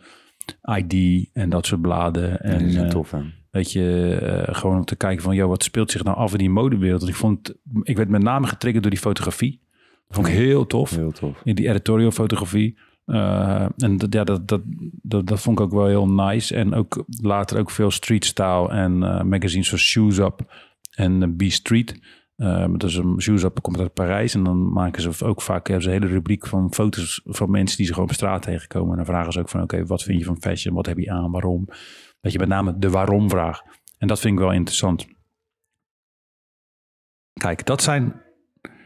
ID 0.63 1.27
en 1.33 1.51
dat 1.51 1.67
soort 1.67 1.81
bladen. 1.81 2.41
En, 2.41 2.69
uh, 2.71 2.89
tof, 2.89 3.11
hè? 3.11 3.21
Weet 3.51 3.73
je, 3.73 4.19
uh, 4.23 4.55
gewoon 4.55 4.77
om 4.77 4.85
te 4.85 4.97
kijken 4.97 5.23
van, 5.23 5.35
joh, 5.35 5.49
wat 5.49 5.63
speelt 5.63 5.91
zich 5.91 6.05
nou 6.05 6.17
af 6.17 6.33
in 6.33 6.39
die 6.39 6.51
modewereld? 6.51 7.01
Want 7.01 7.13
ik 7.13 7.19
vond, 7.19 7.55
ik 7.83 7.97
werd 7.97 8.09
met 8.09 8.23
name 8.23 8.47
getriggerd 8.47 8.83
door 8.83 8.93
die 8.93 9.03
fotografie. 9.03 9.61
Dat 10.07 10.17
vond 10.17 10.27
ik 10.27 10.35
heel 10.35 10.67
tof. 10.67 10.91
Heel 10.91 11.13
tof. 11.13 11.41
In 11.45 11.55
die 11.55 11.69
editorial 11.69 12.11
fotografie. 12.11 12.79
Uh, 13.07 13.67
en 13.77 13.97
dat, 13.97 14.13
ja, 14.13 14.25
dat, 14.25 14.49
dat, 14.49 14.61
dat, 15.03 15.27
dat 15.27 15.41
vond 15.41 15.59
ik 15.59 15.65
ook 15.65 15.73
wel 15.73 15.87
heel 15.87 16.09
nice. 16.09 16.55
En 16.55 16.75
ook 16.75 17.05
later 17.07 17.59
ook 17.59 17.71
veel 17.71 17.91
street 17.91 18.25
style 18.25 18.69
en 18.69 19.03
uh, 19.03 19.23
magazines 19.23 19.67
zoals 19.69 19.83
Shoes 19.83 20.19
Up 20.19 20.41
en 20.91 21.37
B 21.37 21.43
Street. 21.43 22.01
Dat 22.37 22.83
is 22.83 22.97
een 22.97 23.21
Shoes 23.21 23.43
Up 23.43 23.61
komt 23.63 23.81
uit 23.81 23.93
Parijs. 23.93 24.35
En 24.35 24.45
dan 24.45 24.73
maken 24.73 25.03
ze 25.03 25.25
ook 25.25 25.43
vaak 25.43 25.67
hebben 25.67 25.85
ze 25.85 25.91
een 25.91 26.01
hele 26.01 26.13
rubriek 26.13 26.47
van 26.47 26.75
foto's 26.75 27.21
van 27.25 27.51
mensen 27.51 27.77
die 27.77 27.87
ze 27.87 27.93
gewoon 27.93 28.09
op 28.09 28.15
straat 28.15 28.43
tegenkomen. 28.43 28.91
En 28.91 28.97
dan 28.97 29.07
vragen 29.07 29.33
ze 29.33 29.41
ook 29.41 29.49
van 29.49 29.63
oké, 29.63 29.87
wat 29.87 30.03
vind 30.03 30.19
je 30.19 30.25
van 30.25 30.41
fashion? 30.41 30.75
Wat 30.75 30.87
heb 30.87 30.99
je 30.99 31.11
aan? 31.11 31.31
Waarom? 31.31 31.69
Dat 32.21 32.33
je 32.33 32.39
met 32.39 32.49
name 32.49 32.79
de 32.79 32.91
waarom 32.91 33.31
vraag. 33.31 33.63
En 33.99 34.09
dat 34.09 34.21
vind 34.21 34.35
ik 34.35 34.41
wel 34.41 34.53
interessant. 34.53 35.07
Kijk, 37.33 37.67
dat 37.67 37.83
zijn 37.83 38.23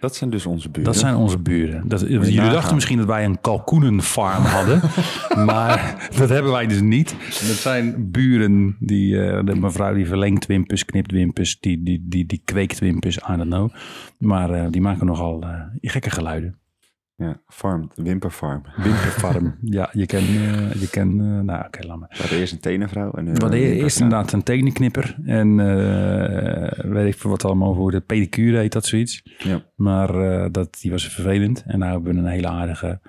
dat 0.01 0.17
zijn 0.17 0.31
dus 0.31 0.47
onze 0.47 0.69
buren. 0.69 0.85
Dat 0.85 0.97
zijn 0.97 1.15
onze 1.15 1.39
buren. 1.39 1.89
Dat, 1.89 2.01
jullie 2.01 2.37
nagaan. 2.37 2.53
dachten 2.53 2.75
misschien 2.75 2.99
dat 2.99 3.07
wij 3.07 3.25
een 3.25 3.41
kalkoenenfarm 3.41 4.45
hadden. 4.45 4.81
maar 5.47 6.09
dat 6.17 6.29
hebben 6.29 6.53
wij 6.53 6.67
dus 6.67 6.81
niet. 6.81 7.17
Dat 7.29 7.57
zijn 7.57 8.11
buren. 8.11 8.77
Die, 8.81 9.15
uh, 9.15 9.45
de 9.45 9.55
mevrouw 9.55 9.95
die 9.95 10.07
verlengt 10.07 10.47
wimpers, 10.47 10.85
knipt 10.85 11.13
wimpers. 11.13 11.61
Die, 11.61 11.83
die, 11.83 12.05
die, 12.09 12.27
die 12.27 12.43
kweekt 12.45 12.79
wimpers, 12.79 13.17
I 13.17 13.37
don't 13.37 13.43
know. 13.43 13.71
Maar 14.19 14.51
uh, 14.51 14.67
die 14.71 14.81
maken 14.81 15.07
nogal 15.07 15.43
uh, 15.45 15.61
gekke 15.81 16.11
geluiden. 16.11 16.59
Ja, 17.19 17.41
farm, 17.47 17.91
wimperfarm. 17.95 18.63
Wimperfarm, 18.77 19.59
ja. 19.79 19.91
Je 19.93 20.07
kan, 20.07 20.23
uh, 20.23 20.73
je 20.73 20.89
kan 20.91 21.09
uh, 21.21 21.41
nou 21.41 21.59
oké, 21.59 21.67
okay, 21.67 21.87
laat 21.87 21.99
maar. 21.99 22.09
We 22.09 22.19
hadden 22.19 22.39
eerst 22.39 22.53
een 22.53 22.61
tenenvrouw. 22.61 23.11
En 23.11 23.25
We 23.25 23.41
hadden 23.41 23.61
eerst 23.61 24.01
inderdaad 24.01 24.33
een 24.33 24.43
tenenknipper. 24.43 25.17
En 25.25 25.59
uh, 25.59 26.93
weet 26.93 27.15
ik 27.15 27.21
veel 27.21 27.31
wat 27.31 27.45
allemaal 27.45 27.75
voor 27.75 27.91
de 27.91 28.01
pedicure 28.01 28.59
heet 28.59 28.73
dat 28.73 28.87
zoiets. 28.87 29.23
Ja. 29.39 29.63
Maar 29.75 30.13
dat, 30.53 30.79
die 30.81 30.91
was 30.91 31.09
vervelend. 31.09 31.65
En 31.67 31.79
nou 31.79 31.93
hebben 31.93 32.13
we 32.13 32.19
een 32.19 32.27
hele 32.27 32.49
aardige 32.49 33.01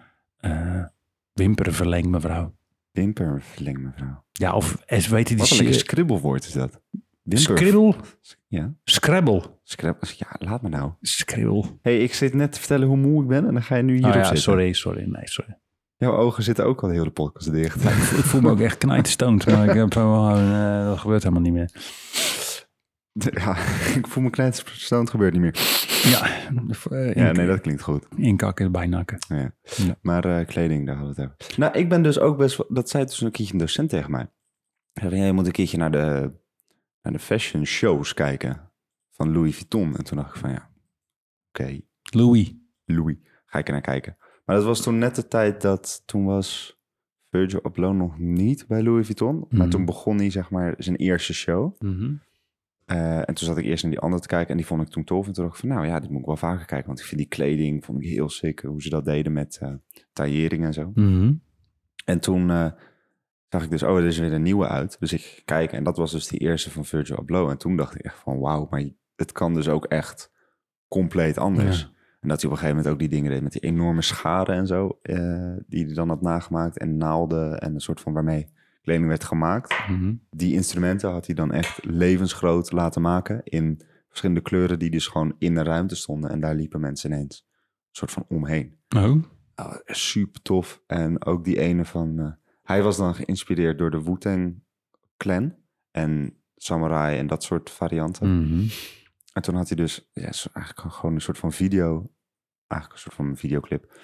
wimperverleng 1.34 2.06
mevrouw. 2.06 2.56
Wimperverleng 2.92 3.78
mevrouw. 3.78 4.24
Ja, 4.32 4.54
of 4.54 4.84
weet 4.88 5.30
je 5.30 5.36
die... 5.36 5.38
Wat 5.38 5.50
een 5.50 5.58
lekker 5.58 5.76
skribbelwoord 5.76 6.46
is 6.46 6.54
dat. 6.54 6.82
Skribbel? 7.38 7.96
Ja. 8.48 8.74
Scrabble. 8.84 9.42
Scrabble. 9.64 10.10
Ja, 10.18 10.28
laat 10.40 10.62
me 10.62 10.70
nou. 10.70 10.92
Skribbel. 11.02 11.80
hey, 11.82 12.00
ik 12.00 12.14
zit 12.14 12.34
net 12.34 12.52
te 12.52 12.60
vertellen 12.60 12.88
hoe 12.88 12.98
moe 12.98 13.22
ik 13.22 13.28
ben 13.28 13.48
en 13.48 13.54
dan 13.54 13.64
ga 13.64 13.76
je 13.76 13.84
nu 13.84 13.94
hierop 13.94 14.12
oh, 14.12 14.18
ja, 14.18 14.24
zitten. 14.24 14.44
Sorry, 14.44 14.74
sorry. 14.74 15.04
Nee, 15.04 15.28
sorry. 15.28 15.58
Jouw 15.98 16.16
ogen 16.16 16.44
zitten 16.44 16.66
ook 16.66 16.82
al 16.82 16.88
de 16.88 16.94
hele 16.94 17.10
podcast 17.10 17.52
dicht. 17.52 17.84
Ja, 17.84 17.90
ik, 17.90 17.96
voel, 17.98 18.42
me 18.42 18.50
ook 18.50 18.60
echt 18.60 18.78
knijterstoned, 18.78 19.46
maar 19.46 19.68
ik 19.68 19.76
heb 19.76 19.94
wel, 19.94 20.38
uh, 20.38 20.86
dat 20.86 21.00
gebeurt 21.00 21.24
helemaal 21.24 21.44
niet 21.44 21.54
meer. 21.54 21.72
Ja, 23.14 23.58
ik 23.96 24.08
voel 24.08 24.24
me 24.24 24.30
knijterstoned, 24.30 25.10
gebeurt 25.10 25.34
niet 25.34 25.42
meer. 25.42 25.56
Ja, 26.04 26.28
uh, 26.92 27.14
ja 27.14 27.32
nee, 27.32 27.48
dat 27.48 27.62
klinkt 27.62 27.82
goed. 27.82 28.08
Inkakken, 28.16 28.72
bijnakken. 28.72 29.18
Ja. 29.28 29.52
ja. 29.62 29.96
Maar 30.02 30.26
uh, 30.26 30.46
kleding, 30.46 30.86
daar 30.86 30.96
hadden 30.96 31.16
we 31.16 31.22
het 31.22 31.32
over. 31.32 31.58
Nou, 31.60 31.78
ik 31.78 31.90
ben 31.90 32.02
dus 32.02 32.20
ook 32.20 32.38
best, 32.38 32.64
dat 32.68 32.90
zei 32.90 33.06
dus 33.06 33.22
een 33.22 33.32
keertje 33.32 33.54
een 33.54 33.60
docent 33.60 33.90
tegen 33.90 34.12
mij. 34.12 34.30
Ja, 34.94 35.26
je 35.26 35.34
moet 35.34 35.46
een 35.46 35.52
keertje 35.52 35.78
naar 35.78 35.92
de, 35.92 36.32
naar 37.02 37.14
de 37.14 37.20
fashion 37.20 37.66
shows 37.66 38.14
kijken 38.14 38.72
van 39.10 39.32
Louis 39.32 39.56
Vuitton. 39.56 39.96
En 39.96 40.04
toen 40.04 40.18
dacht 40.18 40.36
ik 40.36 40.42
van 40.42 40.50
ja, 40.50 40.72
oké. 41.50 41.62
Okay. 41.62 41.86
Louis. 42.02 42.56
Louis, 42.86 43.18
ga 43.46 43.60
ik 43.60 43.68
er 43.68 43.74
naar 43.74 43.82
kijken. 43.82 44.18
Maar 44.46 44.56
dat 44.56 44.66
was 44.66 44.82
toen 44.82 44.98
net 44.98 45.16
de 45.16 45.28
tijd 45.28 45.62
dat, 45.62 46.04
toen 46.06 46.26
was 46.26 46.80
Virgil 47.30 47.64
Abloh 47.64 47.96
nog 47.96 48.20
niet 48.20 48.68
bij 48.68 48.84
Louis 48.84 49.06
Vuitton. 49.06 49.36
Mm 49.36 49.46
-hmm. 49.50 49.58
Maar 49.58 49.70
toen 49.70 49.86
begon 49.86 50.18
hij 50.18 50.30
zeg 50.30 50.50
maar 50.50 50.74
zijn 50.78 50.96
eerste 50.96 51.34
show. 51.34 51.82
Mm 51.82 51.98
-hmm. 51.98 52.22
uh, 52.86 53.18
en 53.18 53.34
toen 53.34 53.48
zat 53.48 53.58
ik 53.58 53.66
eerst 53.66 53.84
naar 53.84 53.92
die 53.92 54.02
andere 54.02 54.22
te 54.22 54.28
kijken 54.28 54.50
en 54.50 54.58
die 54.58 54.66
vond 54.66 54.82
ik 54.82 54.88
toen 54.88 55.04
tof. 55.04 55.28
En 55.28 55.34
toen 55.34 55.44
dacht 55.44 55.56
ik 55.56 55.62
van 55.62 55.70
nou 55.70 55.88
ja, 55.88 56.00
dit 56.00 56.10
moet 56.10 56.20
ik 56.20 56.26
wel 56.26 56.38
vaker 56.38 56.66
kijken. 56.66 56.88
Want 56.88 57.00
ik 57.00 57.06
vind 57.06 57.20
die 57.20 57.30
kleding, 57.30 57.86
vond 57.86 58.04
ik 58.04 58.10
heel 58.10 58.30
sick. 58.30 58.60
Hoe 58.60 58.82
ze 58.82 58.90
dat 58.90 59.06
deden 59.06 59.34
met 59.34 59.60
uh, 59.64 59.74
taillering 60.14 60.66
en 60.66 60.74
zo. 60.74 60.92
Mm 60.94 61.20
-hmm. 61.20 61.42
En 62.06 62.20
toen 62.20 62.50
eh, 62.50 62.72
zag 63.50 63.64
ik 63.64 63.70
dus, 63.70 63.84
oh, 63.84 63.98
er 63.98 64.06
is 64.06 64.18
weer 64.18 64.34
een 64.34 64.42
nieuwe 64.42 64.68
uit. 64.68 65.00
Dus 65.00 65.14
ik 65.14 65.42
kijk 65.46 65.72
en 65.72 65.84
dat 65.84 65.98
was 65.98 66.12
dus 66.12 66.28
die 66.28 66.40
eerste 66.40 66.72
van 66.72 66.86
Virgil 66.86 67.18
Abloh. 67.18 67.50
En 67.50 67.58
toen 67.58 67.76
dacht 67.76 67.96
ik 67.96 68.02
echt 68.02 68.18
van, 68.18 68.40
wauw, 68.40 68.68
maar 68.70 68.84
het 69.16 69.32
kan 69.32 69.54
dus 69.54 69.70
ook 69.70 69.86
echt 69.86 70.32
compleet 70.88 71.38
anders. 71.38 71.80
Ja. 71.80 71.98
En 72.20 72.30
dat 72.30 72.42
hij 72.42 72.50
op 72.50 72.56
een 72.56 72.62
gegeven 72.62 72.76
moment 72.76 72.88
ook 72.94 73.00
die 73.00 73.10
dingen 73.10 73.32
deed 73.32 73.42
met 73.42 73.52
die 73.52 73.62
enorme 73.62 74.02
scharen 74.02 74.56
en 74.56 74.68
zo, 74.68 75.00
eh, 75.02 75.56
die 75.68 75.86
hij 75.86 75.94
dan 75.94 76.10
had 76.10 76.22
nagemaakt. 76.22 76.78
En 76.78 76.98
naalden 76.98 77.60
en 77.60 77.74
een 77.74 77.80
soort 77.82 78.02
van 78.02 78.14
waarmee 78.14 78.50
kleding 78.82 79.08
werd 79.08 79.24
gemaakt. 79.24 79.88
Mhm. 79.90 80.14
Die 80.30 80.54
instrumenten 80.54 81.12
had 81.12 81.26
hij 81.26 81.36
dan 81.36 81.52
echt 81.52 81.86
levensgroot 81.86 82.72
laten 82.72 83.02
maken 83.02 83.42
in 83.44 83.82
verschillende 84.08 84.42
kleuren 84.42 84.80
die 84.80 84.90
dus 84.90 85.08
gewoon 85.08 85.36
in 85.38 85.56
de 85.56 85.64
ruimte 85.64 85.96
stonden. 85.96 86.30
En 86.30 86.40
daar 86.40 86.56
liepen 86.56 86.80
mensen 86.80 87.12
ineens 87.12 87.48
een 87.50 87.88
soort 87.92 88.12
van 88.12 88.26
omheen. 88.28 88.78
Oh, 88.96 89.24
Oh, 89.56 89.76
super 89.86 90.42
tof. 90.42 90.82
En 90.88 91.26
ook 91.26 91.44
die 91.44 91.60
ene 91.60 91.86
van... 91.86 92.20
eh, 92.20 92.32
hij 92.70 92.84
was 92.84 92.98
dan 92.98 93.16
geïnspireerd 93.16 93.78
door 93.78 93.92
de 93.92 94.04
Wu-Tang 94.04 94.64
Clan 95.18 95.56
en 95.92 96.38
Samurai 96.56 97.18
en 97.18 97.28
dat 97.28 97.44
soort 97.44 97.70
varianten. 97.70 98.42
Mhm. 98.42 98.68
En 99.34 99.42
toen 99.42 99.56
had 99.56 99.68
hij 99.68 99.78
dus 99.78 100.10
ja, 100.14 100.32
eigenlijk 100.54 100.96
gewoon 100.96 101.16
een 101.16 101.22
soort 101.22 101.38
van 101.38 101.52
video, 101.52 102.12
eigenlijk 102.68 102.94
een 102.94 103.12
soort 103.12 103.16
van 103.16 103.38
videoclip, 103.38 104.00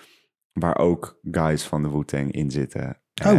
waar 0.52 0.78
ook 0.78 1.20
guys 1.24 1.64
van 1.64 1.82
de 1.82 1.90
Wu-Tang 1.92 2.32
in 2.32 2.52
zitten. 2.52 3.02
Oh, 3.26 3.32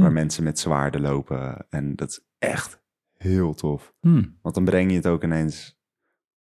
waar 0.00 0.12
mensen 0.12 0.44
met 0.44 0.58
zwaarden 0.58 1.00
lopen. 1.00 1.66
En 1.70 1.96
dat 1.96 2.08
is 2.08 2.20
echt 2.38 2.82
heel 3.16 3.54
tof. 3.54 3.94
Hm. 4.00 4.24
Want 4.42 4.54
dan 4.54 4.64
breng 4.64 4.90
je 4.90 4.96
het 4.96 5.06
ook 5.06 5.24
ineens 5.24 5.78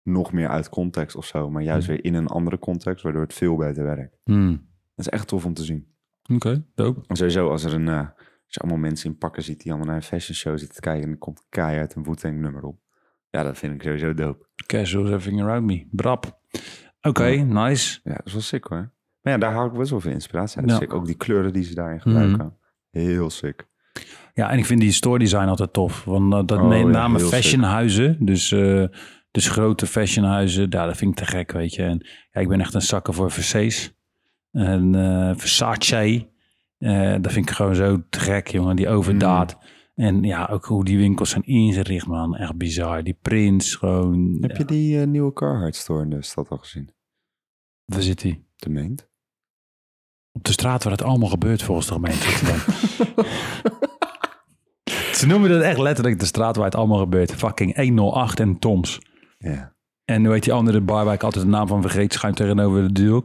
nog 0.04 0.32
meer 0.32 0.48
uit 0.48 0.70
context 0.70 1.16
of 1.16 1.26
zo, 1.26 1.50
maar 1.50 1.64
juist 1.64 1.88
Hm. 1.88 1.92
weer 1.94 2.04
in 2.04 2.14
een 2.14 2.28
andere 2.28 2.60
context, 2.60 3.04
waardoor 3.04 3.22
het 3.22 3.34
veel 3.34 3.56
beter 3.56 3.84
werkt. 3.84 4.18
Hm. 4.24 4.52
Dat 4.96 5.06
is 5.06 5.10
echt 5.10 5.28
tof 5.28 5.46
om 5.46 5.54
te 5.54 5.64
zien. 5.64 5.98
Oké, 6.34 6.64
dope. 6.76 7.02
En 7.08 7.16
sowieso, 7.16 7.50
als 7.50 7.64
er 7.64 7.74
een, 7.74 7.88
eh, 7.88 7.98
als 8.00 8.08
je 8.48 8.60
allemaal 8.60 8.80
mensen 8.80 9.10
in 9.10 9.18
pakken 9.18 9.44
ziet 9.44 9.62
die 9.62 9.72
allemaal 9.72 9.88
naar 9.88 9.98
een 9.98 10.08
fashion 10.08 10.36
show 10.36 10.58
zitten 10.58 10.76
te 10.76 10.82
kijken 10.82 11.04
en 11.04 11.12
er 11.12 11.18
komt 11.18 11.46
keihard 11.50 11.96
een 11.96 12.04
Wu-Tang 12.04 12.40
nummer 12.40 12.64
op. 12.64 12.80
Ja, 13.30 13.44
dat 13.44 13.58
vind 13.58 13.74
ik 13.74 13.82
sowieso 13.82 14.14
dope. 14.14 14.46
Casuals 14.66 15.10
everything 15.10 15.42
around 15.42 15.66
me. 15.66 15.88
Brap. 15.92 16.40
Oké, 17.02 17.26
Ja. 17.26 17.44
nice. 17.44 18.00
Ja, 18.04 18.14
dat 18.14 18.26
is 18.26 18.32
wel 18.34 18.42
sick 18.42 18.64
hoor. 18.64 18.94
Maar 19.22 19.34
ja, 19.34 19.40
daar 19.40 19.52
haal 19.52 19.66
ik 19.66 19.74
best 19.74 19.90
wel 19.90 20.00
veel 20.00 20.12
inspiratie 20.12 20.60
uit. 20.62 20.70
Ja. 20.70 20.76
Sick. 20.78 20.94
Ook 20.94 21.06
die 21.06 21.16
kleuren 21.16 21.54
die 21.54 21.64
ze 21.64 21.74
daarin 21.76 22.02
gebruiken. 22.02 22.58
Heel 22.92 23.30
sick. 23.30 23.68
Ja, 24.34 24.50
en 24.50 24.58
ik 24.58 24.66
vind 24.66 24.80
die 24.82 24.92
store 24.92 25.20
design 25.20 25.48
altijd 25.48 25.74
tof. 25.74 26.04
Want 26.04 26.34
uh, 26.34 26.42
dat 26.46 26.60
Oh, 26.60 26.68
met 26.68 26.78
ja, 26.80 26.86
name 26.86 27.20
fashionhuizen, 27.20 28.26
dus, 28.26 28.52
eh, 28.52 28.86
dus 29.32 29.48
grote 29.50 29.86
fashionhuizen, 29.88 30.66
ja, 30.70 30.86
dat 30.86 30.98
vind 30.98 31.12
ik 31.12 31.26
te 31.26 31.32
gek, 31.32 31.52
weet 31.52 31.74
je. 31.74 31.84
En 31.84 32.06
ja, 32.32 32.42
ik 32.42 32.48
ben 32.48 32.60
echt 32.60 32.74
een 32.74 32.82
zakker 32.82 33.14
voor 33.14 33.32
Versace 33.32 33.92
en 34.52 34.96
eh, 34.96 35.32
Versace. 35.36 36.28
Eh, 36.78 37.16
dat 37.22 37.32
vind 37.32 37.50
ik 37.50 37.56
gewoon 37.56 37.76
zo 37.76 38.04
te 38.10 38.20
gek, 38.20 38.48
jongen, 38.48 38.76
die 38.76 38.90
overdaad. 38.90 39.56
Mm. 39.56 40.06
En 40.06 40.24
ja, 40.24 40.46
ook 40.52 40.66
hoe 40.66 40.86
die 40.86 40.98
winkels 40.98 41.30
zijn 41.30 41.44
ingericht, 41.44 42.08
man. 42.08 42.36
Echt 42.36 42.56
bizar. 42.56 43.04
Die 43.04 43.18
prints, 43.22 43.76
gewoon... 43.76 44.38
Heb 44.42 44.52
ja, 44.52 44.58
je 44.58 44.66
die 44.66 45.00
eh, 45.00 45.08
nieuwe 45.08 45.34
Carhartt 45.34 45.76
store 45.76 46.04
in 46.04 46.10
de 46.10 46.24
stad 46.24 46.50
al 46.50 46.58
gezien? 46.58 46.90
Waar 47.86 48.02
zit 48.02 48.22
die? 48.22 48.48
De 48.56 48.70
Meent? 48.70 49.08
Op 50.32 50.44
de 50.44 50.52
straat 50.52 50.84
waar 50.84 50.92
het 50.92 51.02
allemaal 51.02 51.30
gebeurt 51.30 51.64
volgens 51.64 51.88
de 51.88 51.94
gemeente. 51.94 52.28
Ze 55.20 55.28
noemen 55.28 55.50
dat 55.50 55.62
echt 55.62 55.78
letterlijk 55.78 56.20
de 56.20 56.26
straat 56.26 56.56
waar 56.56 56.66
het 56.66 56.76
allemaal 56.76 57.00
gebeurt. 57.00 57.36
Fucking 57.36 57.76
108 57.76 58.40
en 58.40 58.60
Toms. 58.60 59.00
Ja. 59.38 59.76
En 60.06 60.26
hoe 60.26 60.34
heet 60.34 60.44
die 60.44 60.54
andere 60.54 60.82
bar 60.82 61.06
waar 61.06 61.14
ik 61.14 61.24
altijd 61.24 61.44
de 61.44 61.50
naam 61.50 61.68
van 61.68 61.82
vergeet, 61.82 62.14
schuin 62.14 62.34
tegenover 62.34 62.82
de 62.82 62.92
deur 62.92 63.22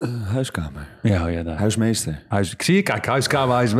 Eh, 0.00 0.26
huiskamer. 0.28 0.86
Ja, 1.02 1.24
oh 1.26 1.32
ja, 1.32 1.42
daar. 1.42 1.58
Huismeester. 1.58 2.24
Huis, 2.28 2.52
ik 2.52 2.62
zie 2.62 2.74
je, 2.74 2.82
kijk, 2.82 3.06
huiskamer, 3.06 3.54
huis 3.54 3.70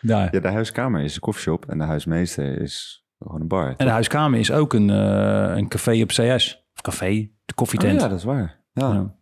Daar. 0.00 0.34
Ja, 0.34 0.40
de 0.40 0.48
huiskamer 0.48 1.00
is 1.02 1.14
een 1.14 1.20
koffieshop 1.20 1.64
en 1.70 1.78
de 1.78 1.84
huismeester 1.84 2.60
is 2.60 3.04
gewoon 3.18 3.40
een 3.40 3.48
bar. 3.48 3.74
En 3.76 3.86
de 3.86 3.92
huiskamer 3.92 4.38
is 4.38 4.50
ook 4.52 4.72
een, 4.72 4.90
eh, 4.90 5.56
een 5.56 5.68
café 5.68 6.02
op 6.02 6.08
CS. 6.08 6.64
Of 6.74 6.80
café, 6.80 7.08
de 7.14 7.28
Oh, 7.46 7.54
koffietent. 7.54 8.00
ja, 8.00 8.08
dat 8.08 8.18
is 8.18 8.24
waar. 8.24 8.60
Ja. 8.72 8.92
Ja. 8.92 9.14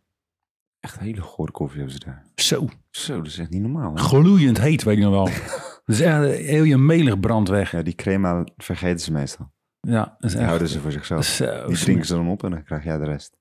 Echt 0.80 0.98
hele 0.98 1.20
gore 1.20 1.52
koffie 1.52 1.76
hebben 1.80 1.94
ze 1.98 2.04
daar. 2.04 2.24
Zo, 2.34 2.68
Zo, 2.90 3.16
dat 3.16 3.26
is 3.26 3.38
echt 3.38 3.50
niet 3.50 3.62
normaal. 3.62 3.94
Hè? 3.94 4.00
gloeiend 4.02 4.60
heet, 4.60 4.82
weet 4.82 4.96
ik 4.96 5.02
nog 5.02 5.12
wel. 5.12 5.24
Dat 5.84 5.94
is 5.96 6.00
echt 6.00 6.36
heel 6.36 6.62
je 6.64 6.76
melig 6.78 7.20
brand 7.20 7.48
weg. 7.48 7.70
Ja, 7.70 7.82
die 7.82 7.94
crema 7.94 8.44
vergeten 8.56 8.98
ze 9.00 9.12
meestal. 9.12 9.52
Ja, 9.80 9.98
dat 10.04 10.14
is 10.20 10.30
Die 10.30 10.38
echt... 10.38 10.46
houden 10.48 10.68
ze 10.68 10.80
voor 10.80 10.92
zichzelf. 10.92 11.24
Zo, 11.24 11.66
Die 11.66 11.76
drinken 11.76 12.06
ze 12.06 12.14
dan 12.14 12.28
op 12.28 12.44
en 12.44 12.50
dan 12.50 12.64
krijg 12.64 12.84
jij 12.84 12.98
de 12.98 13.04
rest. 13.04 13.36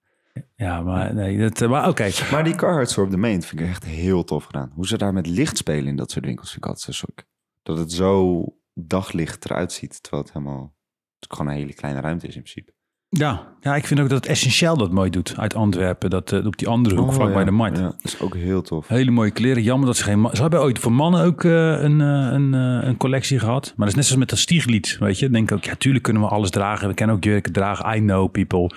Ja, 0.56 0.82
maar 0.82 1.14
nee, 1.14 1.38
dat, 1.50 1.70
maar 1.70 1.88
oké. 1.88 2.10
Maar 2.32 2.44
die 2.44 2.56
Carhartt 2.56 2.98
op 2.98 3.10
de 3.12 3.18
Main 3.18 3.42
vind 3.42 3.62
ik 3.62 3.68
echt 3.68 3.86
heel 3.86 4.24
tof 4.24 4.44
gedaan. 4.44 4.72
Hoe 4.74 4.88
ze 4.88 4.98
daar 4.98 5.14
met 5.14 5.28
licht 5.28 5.58
spelen 5.58 5.88
in 5.88 5.96
dat 5.96 6.12
soort 6.12 6.26
winkels 6.26 6.52
vind 6.52 6.64
ik 6.64 6.70
altijd 6.70 6.96
zo. 6.96 7.06
Dat 7.62 7.78
het 7.78 7.92
zo 7.92 8.46
daglicht 8.74 9.46
eruit 9.46 9.72
ziet, 9.72 10.02
terwijl 10.04 10.24
het 10.24 10.34
helemaal... 10.34 10.76
Het 11.20 11.34
gewoon 11.34 11.52
een 11.52 11.58
hele 11.58 11.74
kleine 11.74 12.02
ruimte 12.02 12.28
is 12.28 12.36
in 12.36 12.42
principe. 12.42 12.74
Ja, 13.10 13.56
ja, 13.60 13.76
ik 13.76 13.86
vind 13.86 14.00
ook 14.00 14.10
dat 14.10 14.26
Essentieel 14.26 14.78
dat 14.78 14.92
mooi 14.92 15.10
doet 15.10 15.34
uit 15.38 15.56
Antwerpen. 15.56 16.10
Dat 16.10 16.32
eh, 16.32 16.46
op 16.46 16.58
die 16.58 16.68
andere 16.68 16.96
hoek, 16.96 17.08
Oh, 17.08 17.14
vlak 17.14 17.28
ja. 17.28 17.34
bij 17.34 17.44
de 17.44 17.52
markt. 17.52 17.78
Ja, 17.78 17.84
dat 17.84 17.96
is 18.02 18.20
ook 18.20 18.36
heel 18.36 18.62
tof. 18.62 18.88
Hele 18.88 19.12
mooie 19.12 19.32
kleren. 19.32 19.64
Jammer 19.64 19.88
dat 19.88 19.98
ze 19.98 20.04
geen... 20.04 20.30
Ze 20.34 20.42
hebben 20.42 20.62
ooit 20.62 20.80
voor 20.80 20.92
mannen 20.92 21.24
ook 21.24 21.44
eh, 21.44 21.82
een, 21.82 22.02
eh, 22.02 22.32
een, 22.32 22.54
eh, 22.54 22.88
een 22.88 22.98
collectie 22.98 23.40
gehad. 23.40 23.66
Maar 23.66 23.76
dat 23.78 23.88
is 23.88 23.96
net 23.96 24.04
zoals 24.06 24.20
met 24.20 24.30
dat 24.30 24.40
Stieglied, 24.40 24.98
weet 25.00 25.20
je. 25.20 25.26
Dan 25.26 25.34
denk 25.34 25.52
ik 25.52 25.58
ook, 25.58 25.64
ja, 25.64 25.76
tuurlijk 25.76 26.04
kunnen 26.04 26.22
we 26.22 26.28
alles 26.28 26.50
dragen. 26.50 26.88
We 26.88 26.94
kunnen 26.94 27.16
ook 27.16 27.24
jurken 27.24 27.54
dragen. 27.54 27.96
I 27.96 28.00
know 28.00 28.32
people. 28.32 28.72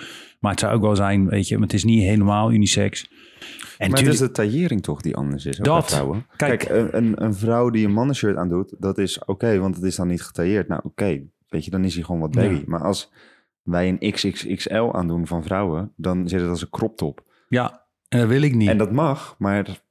Maar 0.45 0.53
het 0.53 0.63
zou 0.63 0.75
ook 0.75 0.81
wel 0.81 0.95
zijn, 0.95 1.29
weet 1.29 1.47
je. 1.47 1.53
Maar 1.57 1.63
het 1.63 1.73
is 1.75 1.83
niet 1.83 2.01
helemaal 2.03 2.51
unisex. 2.51 3.09
En 3.77 3.89
maar 3.89 3.99
het 3.99 4.07
is 4.07 4.17
de 4.17 4.31
taillering 4.31 4.83
toch 4.83 5.01
die 5.01 5.15
anders 5.15 5.45
is, 5.45 5.57
Dat. 5.57 5.85
vrouwen. 5.91 6.25
Kijk. 6.35 6.59
Kijk, 6.59 6.93
een, 6.93 7.23
een, 7.23 7.35
vrouw 7.35 7.69
die 7.69 7.85
een 7.85 7.93
mannenshirt 7.93 8.37
aandoet, 8.37 8.75
dat 8.77 8.97
is 8.97 9.25
oké, 9.25 9.59
want 9.59 9.75
het 9.75 9.83
is 9.83 9.95
dan 9.95 10.07
niet 10.07 10.21
getailleerd. 10.21 10.67
Nou, 10.67 10.81
oké, 10.83 11.21
weet 11.47 11.65
je, 11.65 11.71
dan 11.71 11.83
is 11.83 11.93
hij 11.93 12.03
gewoon 12.03 12.21
wat 12.21 12.31
baggy. 12.31 12.53
Ja. 12.53 12.63
Maar 12.65 12.81
als 12.81 13.11
wij 13.61 13.97
een 13.99 14.11
XXXL 14.11 14.89
aandoen 14.91 15.27
van 15.27 15.43
vrouwen, 15.43 15.91
dan 15.95 16.27
zit 16.27 16.39
het 16.41 16.49
als 16.49 16.61
een 16.61 16.69
crop 16.69 16.97
top. 16.97 17.23
ja, 17.49 17.85
en 18.07 18.19
dat 18.19 18.27
wil 18.27 18.41
ik 18.41 18.55
niet. 18.55 18.69
En 18.69 18.77
dat 18.77 18.91
mag, 18.91 19.35
maar 19.37 19.83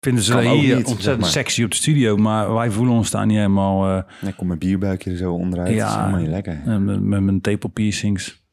vinden 0.00 0.22
ze 0.22 0.38
hier 0.38 0.76
niet, 0.76 0.86
ontzettend 0.86 1.02
zeg 1.02 1.18
maar. 1.18 1.28
sexy 1.28 1.64
op 1.64 1.70
de 1.70 1.76
studio. 1.76 2.16
Maar 2.16 2.54
wij 2.54 2.70
voelen 2.70 2.94
ons 2.94 3.10
daar 3.10 3.26
niet 3.26 3.36
helemaal... 3.36 3.86
eh, 3.88 4.02
dan 4.22 4.34
komt 4.34 4.48
mijn 4.48 4.58
bierbuikje 4.58 5.10
er 5.10 5.16
zo 5.16 5.32
onderuit. 5.32 5.74
Ja. 5.74 5.78
Dat 5.78 5.88
is 5.88 5.96
helemaal 5.96 6.20
niet 6.20 6.30
lekker. 6.30 6.80
met, 6.80 7.02
met 7.02 7.22
mijn 7.22 7.40
tepel 7.40 7.68
piercings. 7.68 8.26
Dan 8.26 8.46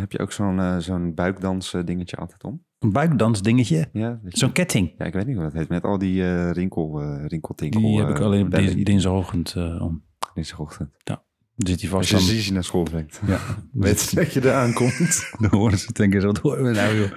heb 0.00 0.12
je 0.12 0.18
ook 0.18 0.32
zo'n 0.32 0.80
zo'n 0.80 1.14
buikdans 1.14 1.74
eh, 1.74 1.84
dingetje 1.84 2.16
altijd 2.16 2.44
om? 2.44 2.64
Een 2.78 2.92
buikdansdingetje. 2.92 3.88
Ja, 3.92 4.18
weet 4.22 4.32
je? 4.32 4.38
Zo'n 4.38 4.52
ketting. 4.52 4.94
ja, 4.98 5.04
ik 5.04 5.12
weet 5.12 5.26
niet 5.26 5.34
hoe 5.34 5.44
dat 5.44 5.52
heet. 5.52 5.68
Met 5.68 5.84
al 5.84 5.98
die 5.98 6.24
eh 6.24 6.50
rinkel, 6.50 7.02
rinkeltinkel. 7.26 7.80
Die 7.80 7.98
heb 7.98 8.08
ik 8.08 8.20
alleen 8.20 8.44
op 8.44 8.84
dinsdagochtend 8.84 9.56
om. 9.56 10.02
dinsdagochtend. 10.34 10.90
Dan 11.54 11.66
zit 11.66 11.80
hij 11.80 11.90
Als 11.90 12.10
vast 12.10 12.28
je 12.28 12.34
ziet 12.34 12.44
je 12.44 12.52
naar 12.52 12.64
school 12.64 12.82
brengt. 12.82 13.20
Ja, 13.26 13.38
Weet 13.72 14.14
dat 14.14 14.32
je 14.32 14.44
eraan 14.44 14.72
komt? 14.72 15.30
Dan 15.40 15.50
horen 15.50 15.78
ze 15.78 15.92
denken, 15.92 16.20
zo, 16.20 16.26
wat 16.26 16.38
horen 16.38 16.64
we 16.64 16.70
nou 16.70 16.96
joh. 16.96 17.10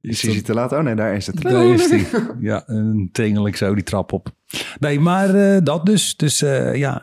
Is 0.00 0.22
hij 0.22 0.42
te 0.42 0.54
laat? 0.54 0.72
Oh 0.72 0.80
nee, 0.80 0.94
daar 0.94 1.14
is 1.14 1.26
het. 1.26 1.42
Daar 1.42 1.66
is 1.66 1.88
die. 1.88 2.06
Ja, 2.50 2.66
en 2.66 3.08
tengel 3.12 3.46
ik 3.46 3.56
zo 3.56 3.74
die 3.74 3.84
trap 3.84 4.12
op. 4.12 4.34
Nee, 4.78 5.00
maar 5.00 5.64
dat 5.64 5.86
dus. 5.86 6.16
Dus 6.16 6.38
ja, 6.74 7.02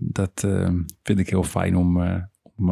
dat 0.00 0.46
vind 1.02 1.18
ik 1.18 1.28
heel 1.30 1.42
fijn 1.42 1.76
om, 1.76 2.02
om 2.56 2.70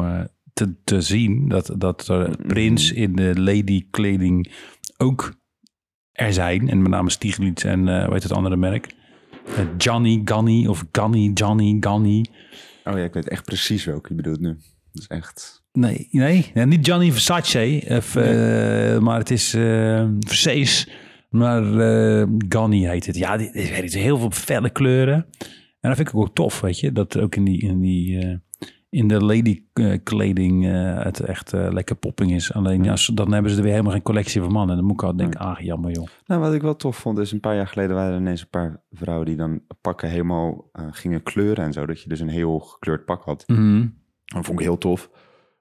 te, 0.53 0.75
te 0.83 1.01
zien. 1.01 1.47
Dat, 1.47 1.73
dat 1.77 2.07
er 2.07 2.37
prins 2.47 2.91
in 2.91 3.15
de 3.15 3.41
lady 3.41 3.87
kleding 3.91 4.51
ook 4.97 5.39
er 6.11 6.33
zijn. 6.33 6.69
En 6.69 6.81
met 6.81 6.91
name 6.91 7.09
Stieglitz 7.09 7.65
en 7.65 7.87
uh, 7.87 8.09
weet 8.09 8.23
het 8.23 8.31
andere 8.31 8.57
merk. 8.57 8.95
Uh, 9.47 9.65
Johnny, 9.77 10.21
Ganni 10.25 10.67
of 10.67 10.85
Ganni, 10.91 11.31
Johnny, 11.33 11.77
Ganni. 11.79 12.25
Oh 12.83 12.97
ja, 12.97 13.03
ik 13.03 13.13
weet 13.13 13.29
echt 13.29 13.45
precies 13.45 13.85
welke 13.85 14.09
je 14.09 14.15
bedoelt 14.15 14.39
nu. 14.39 14.57
Dat 14.91 15.01
is 15.01 15.07
echt... 15.07 15.63
Nee, 15.71 16.07
nee, 16.11 16.51
nee 16.53 16.65
niet 16.65 16.85
Gianni 16.85 17.11
Versace, 17.11 17.83
of, 17.87 18.15
uh, 18.15 18.99
maar 18.99 19.17
het 19.17 19.31
is 19.31 19.55
uh, 19.55 20.09
Versace. 20.19 20.87
Maar 21.29 21.63
uh, 21.63 22.27
Ganni 22.49 22.87
heet 22.87 23.05
het. 23.05 23.15
Ja, 23.15 23.37
dit, 23.37 23.53
dit 23.53 23.83
is 23.83 23.93
heel 23.93 24.17
veel 24.17 24.31
felle 24.31 24.69
kleuren. 24.69 25.27
En 25.79 25.89
dat 25.89 25.95
vind 25.95 26.07
ik 26.07 26.15
ook 26.15 26.35
tof, 26.35 26.61
weet 26.61 26.79
je. 26.79 26.91
Dat 26.91 27.17
ook 27.17 27.35
in, 27.35 27.43
die, 27.43 27.61
in, 27.61 27.81
die, 27.81 28.25
uh, 28.25 28.35
in 28.91 29.07
de 29.07 29.23
lady 29.23 29.63
kleding 30.03 30.65
uh, 30.65 31.03
het 31.03 31.19
echt 31.19 31.51
lekker 31.51 31.95
popping 31.95 32.31
is. 32.31 32.53
Alleen 32.53 32.83
ja, 32.83 32.95
dan 33.13 33.33
hebben 33.33 33.51
ze 33.51 33.57
er 33.57 33.63
weer 33.63 33.71
helemaal 33.71 33.93
geen 33.93 34.01
collectie 34.01 34.41
van 34.41 34.51
mannen. 34.51 34.75
Dan 34.75 34.85
moet 34.85 34.93
ik 34.93 35.03
altijd 35.03 35.31
denken, 35.31 35.39
ah 35.39 35.59
jammer 35.59 35.91
joh. 35.91 36.07
Nou, 36.25 36.41
wat 36.41 36.53
ik 36.53 36.61
wel 36.61 36.75
tof 36.75 36.97
vond 36.97 37.17
is 37.17 37.31
een 37.31 37.39
paar 37.39 37.55
jaar 37.55 37.67
geleden 37.67 37.95
waren 37.95 38.13
er 38.13 38.19
ineens 38.19 38.41
een 38.41 38.49
paar 38.49 38.83
vrouwen 38.91 39.25
die 39.25 39.35
dan 39.35 39.61
pakken 39.81 40.09
helemaal 40.09 40.69
uh, 40.73 40.85
gingen 40.91 41.23
kleuren 41.23 41.65
en 41.65 41.73
zo. 41.73 41.85
Dat 41.85 42.01
je 42.01 42.09
dus 42.09 42.19
een 42.19 42.29
heel 42.29 42.59
gekleurd 42.59 43.05
pak 43.05 43.23
had. 43.23 43.43
Mm 43.47 43.55
-hmm. 43.55 43.99
Dat 44.25 44.45
vond 44.45 44.59
ik 44.59 44.65
heel 44.65 44.77
tof. 44.77 45.09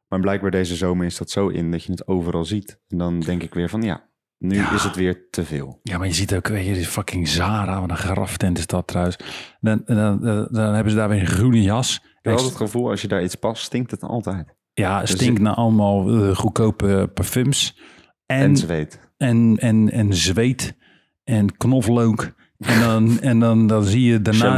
Maar 0.09 0.21
blijkbaar 0.21 0.51
deze 0.51 0.77
zomer 0.77 1.07
is 1.07 1.19
dat 1.19 1.31
zo 1.31 1.49
in 1.49 1.71
dat 1.71 1.85
je 1.85 1.91
het 1.91 2.07
overal 2.07 2.45
ziet. 2.45 2.81
En 2.89 2.99
dan 2.99 3.21
denk 3.21 3.43
ik 3.43 3.55
weer 3.55 3.69
van 3.69 3.83
ja, 3.83 4.09
nu 4.39 4.57
ja. 4.57 4.75
is 4.75 4.85
het 4.85 4.97
weer 4.97 5.31
te 5.31 5.45
veel. 5.45 5.81
Ja, 5.83 5.99
maar 5.99 6.07
je 6.07 6.13
ziet 6.13 6.35
ook, 6.35 6.49
weet 6.49 6.67
je, 6.67 6.75
die 6.75 6.85
fucking 6.85 7.29
Zara, 7.29 7.81
wat 7.81 7.91
een 7.91 7.97
graftent 7.97 8.59
is 8.59 8.67
dat 8.67 8.87
trouwens. 8.87 9.17
Dan, 9.61 9.83
dan, 9.85 10.21
dan, 10.21 10.49
dan 10.51 10.75
hebben 10.75 10.91
ze 10.93 10.99
daar 10.99 11.09
weer 11.09 11.21
een 11.21 11.27
groene 11.27 11.63
jas. 11.63 12.03
Ik 12.21 12.27
heb 12.27 12.35
altijd 12.35 12.53
het 12.59 12.63
gevoel, 12.63 12.91
als 12.91 13.03
je 13.03 13.09
daar 13.09 13.23
iets 13.23 13.35
past, 13.35 13.63
stinkt 13.63 13.91
het 13.91 14.03
altijd. 14.03 14.55
Ja, 14.73 15.01
het 15.01 15.09
stinkt 15.09 15.37
dus 15.37 15.45
naar 15.45 15.55
allemaal 15.55 16.15
uh, 16.15 16.37
goedkope 16.37 17.11
parfums. 17.15 17.79
En, 18.27 18.41
en 18.41 18.57
zweet. 18.57 19.13
En, 19.17 19.57
en, 19.59 19.91
en 19.91 20.15
zweet. 20.15 20.77
en 21.25 21.57
knoflook. 21.57 22.33
En 22.59 22.81
dan, 22.81 23.19
en 23.31 23.39
dan, 23.39 23.67
dan 23.67 23.85
zie 23.85 24.05
je 24.05 24.23
daarna... 24.23 24.55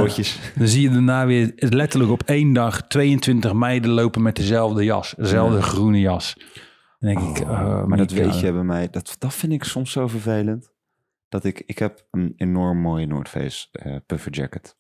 Dan 0.57 0.69
zie 0.69 0.83
je 0.83 0.91
daarna 0.91 1.27
weer 1.27 1.53
letterlijk 1.57 2.11
op 2.11 2.23
één 2.23 2.53
dag 2.53 2.87
22 2.87 3.53
meiden 3.53 3.91
lopen 3.91 4.23
met 4.23 4.37
dezelfde 4.37 4.85
jas. 4.85 5.15
Dezelfde 5.17 5.63
groene 5.63 6.01
jas. 6.01 6.37
Dan 6.99 7.15
denk 7.15 7.39
ik, 7.39 7.49
Oh, 7.49 7.51
oh, 7.51 7.85
maar 7.85 7.99
dat 7.99 8.11
weet 8.11 8.41
je 8.41 8.53
bij 8.53 8.63
mij, 8.63 8.91
dat, 8.91 9.17
dat 9.19 9.35
vind 9.35 9.53
ik 9.53 9.65
soms 9.65 9.93
zo 9.93 10.07
vervelend. 10.07 10.73
Dat 11.29 11.45
ik, 11.45 11.63
ik 11.67 11.79
heb 11.79 12.07
een 12.11 12.33
enorm 12.37 12.81
mooie 12.81 13.07
North 13.07 13.29
Face 13.29 13.69
eh, 13.73 13.97
puffer 14.07 14.33
jacket. 14.33 14.77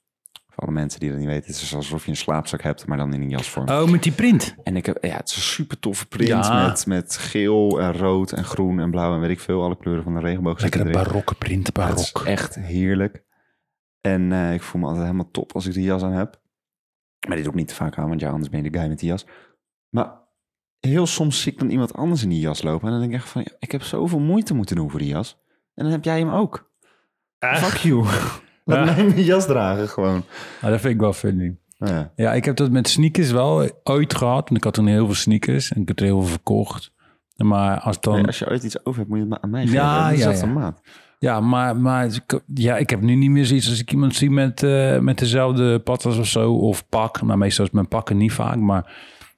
Voor 0.54 0.64
alle 0.64 0.72
mensen 0.72 1.00
die 1.00 1.08
dat 1.10 1.18
niet 1.18 1.26
weten, 1.28 1.46
het 1.52 1.62
is 1.62 1.74
alsof 1.74 2.04
je 2.04 2.10
een 2.10 2.16
slaapzak 2.16 2.62
hebt, 2.62 2.86
maar 2.86 2.96
dan 2.98 3.14
in 3.14 3.20
een 3.22 3.28
jasvorm. 3.30 3.68
Oh, 3.68 3.88
met 3.90 4.02
die 4.02 4.12
print. 4.12 4.54
En 4.64 4.76
ik 4.76 4.86
heb, 4.86 5.04
ja, 5.04 5.16
het 5.16 5.28
is 5.28 5.36
een 5.36 5.42
super 5.42 5.78
toffe 5.78 6.06
print 6.06 6.28
Ja. 6.28 6.66
met, 6.66 6.86
met 6.86 7.16
geel 7.16 7.80
en 7.80 7.92
rood 7.92 8.32
en 8.32 8.44
groen 8.44 8.80
en 8.80 8.90
blauw 8.90 9.14
en 9.14 9.20
weet 9.20 9.30
ik 9.30 9.40
veel. 9.40 9.62
Alle 9.62 9.76
kleuren 9.76 10.02
van 10.04 10.14
de 10.14 10.20
regenboog 10.20 10.60
zitten 10.60 10.78
Lekkere 10.80 10.98
erin. 11.00 11.12
barokke 11.12 11.34
print, 11.34 11.72
barok. 11.72 12.22
echt 12.24 12.54
heerlijk. 12.54 13.24
En 14.00 14.32
eh, 14.32 14.54
ik 14.54 14.62
voel 14.62 14.80
me 14.80 14.86
altijd 14.86 15.04
helemaal 15.06 15.30
top 15.30 15.52
als 15.52 15.66
ik 15.66 15.72
die 15.72 15.84
jas 15.84 16.02
aan 16.02 16.12
heb. 16.12 16.40
Maar 17.26 17.36
dit 17.36 17.44
doe 17.44 17.52
ik 17.52 17.58
niet 17.58 17.68
te 17.68 17.74
vaak 17.74 17.98
aan, 17.98 18.08
want 18.08 18.20
ja, 18.20 18.30
anders 18.30 18.48
ben 18.50 18.62
je 18.62 18.70
de 18.70 18.78
guy 18.78 18.88
met 18.88 18.98
die 18.98 19.08
jas. 19.08 19.26
Maar 19.88 20.20
heel 20.80 21.06
soms 21.06 21.42
zie 21.42 21.52
ik 21.52 21.58
dan 21.58 21.70
iemand 21.70 21.94
anders 21.94 22.22
in 22.22 22.28
die 22.28 22.40
jas 22.40 22.62
lopen. 22.62 22.86
En 22.86 22.90
dan 22.92 23.00
denk 23.00 23.12
ik 23.12 23.18
echt 23.18 23.28
van, 23.28 23.42
ja, 23.44 23.56
ik 23.58 23.72
heb 23.72 23.82
zoveel 23.82 24.18
moeite 24.20 24.54
moeten 24.54 24.76
doen 24.76 24.90
voor 24.90 24.98
die 25.00 25.08
jas. 25.08 25.38
En 25.74 25.82
dan 25.84 25.92
heb 25.92 26.04
jij 26.04 26.18
hem 26.18 26.30
ook. 26.30 26.70
Fuck 27.38 27.76
you. 27.76 28.04
Laat 28.64 28.88
Ja. 28.88 28.94
mij 28.94 29.05
mijn 29.05 29.22
jas 29.33 29.46
dragen 29.46 29.88
gewoon. 29.88 30.25
Dat 30.61 30.81
vind 30.81 30.94
ik 30.94 31.01
wel 31.01 31.12
funny. 31.12 31.57
Nou 31.79 31.94
ja. 31.94 32.12
Ja, 32.16 32.33
ik 32.35 32.44
heb 32.44 32.57
dat 32.57 32.70
met 32.70 32.88
sneakers 32.88 33.31
wel 33.31 33.70
ooit 33.83 34.14
gehad. 34.14 34.44
Want 34.48 34.57
ik 34.57 34.64
had 34.64 34.75
toen 34.75 34.87
heel 34.87 35.07
veel 35.07 35.14
sneakers 35.14 35.72
en 35.72 35.81
ik 35.81 35.88
heb 35.88 35.98
er 35.98 36.05
heel 36.05 36.20
veel 36.20 36.31
verkocht. 36.31 36.92
Maar 37.37 37.81
als 37.81 38.01
dan... 38.01 38.14
Nee, 38.14 38.27
als 38.27 38.38
je 38.38 38.48
ooit 38.51 38.62
iets 38.62 38.85
over 38.85 38.98
hebt, 38.98 39.09
moet 39.11 39.18
je 39.18 39.25
het 39.25 39.33
maar 39.33 39.42
aan 39.42 39.51
mij 39.51 39.61
geven. 39.62 39.77
Ja, 39.77 40.09
ja, 40.11 40.31
ja. 40.31 40.46
maat. 40.46 40.81
Ja, 41.18 41.40
maar, 41.40 41.77
maar 41.77 42.05
ik- 42.07 42.40
ja, 42.55 42.77
ik 42.77 42.90
heb 42.90 43.01
nu 43.01 43.14
niet 43.14 43.31
meer 43.31 43.46
zoiets 43.46 43.68
als 43.68 43.81
ik 43.81 43.92
iemand 43.92 44.14
zie 44.14 44.31
met, 44.31 44.62
eh, 44.62 44.98
met 44.98 45.18
dezelfde 45.18 45.79
patas 45.79 46.18
of 46.18 46.27
zo. 46.27 46.53
Of 46.53 46.88
pak. 46.88 47.22
Maar 47.22 47.38
meestal 47.38 47.64
is 47.64 47.70
mijn 47.70 47.88
pakken 47.88 48.16
niet 48.16 48.33
vaak. 48.33 48.57
Maar 48.57 48.92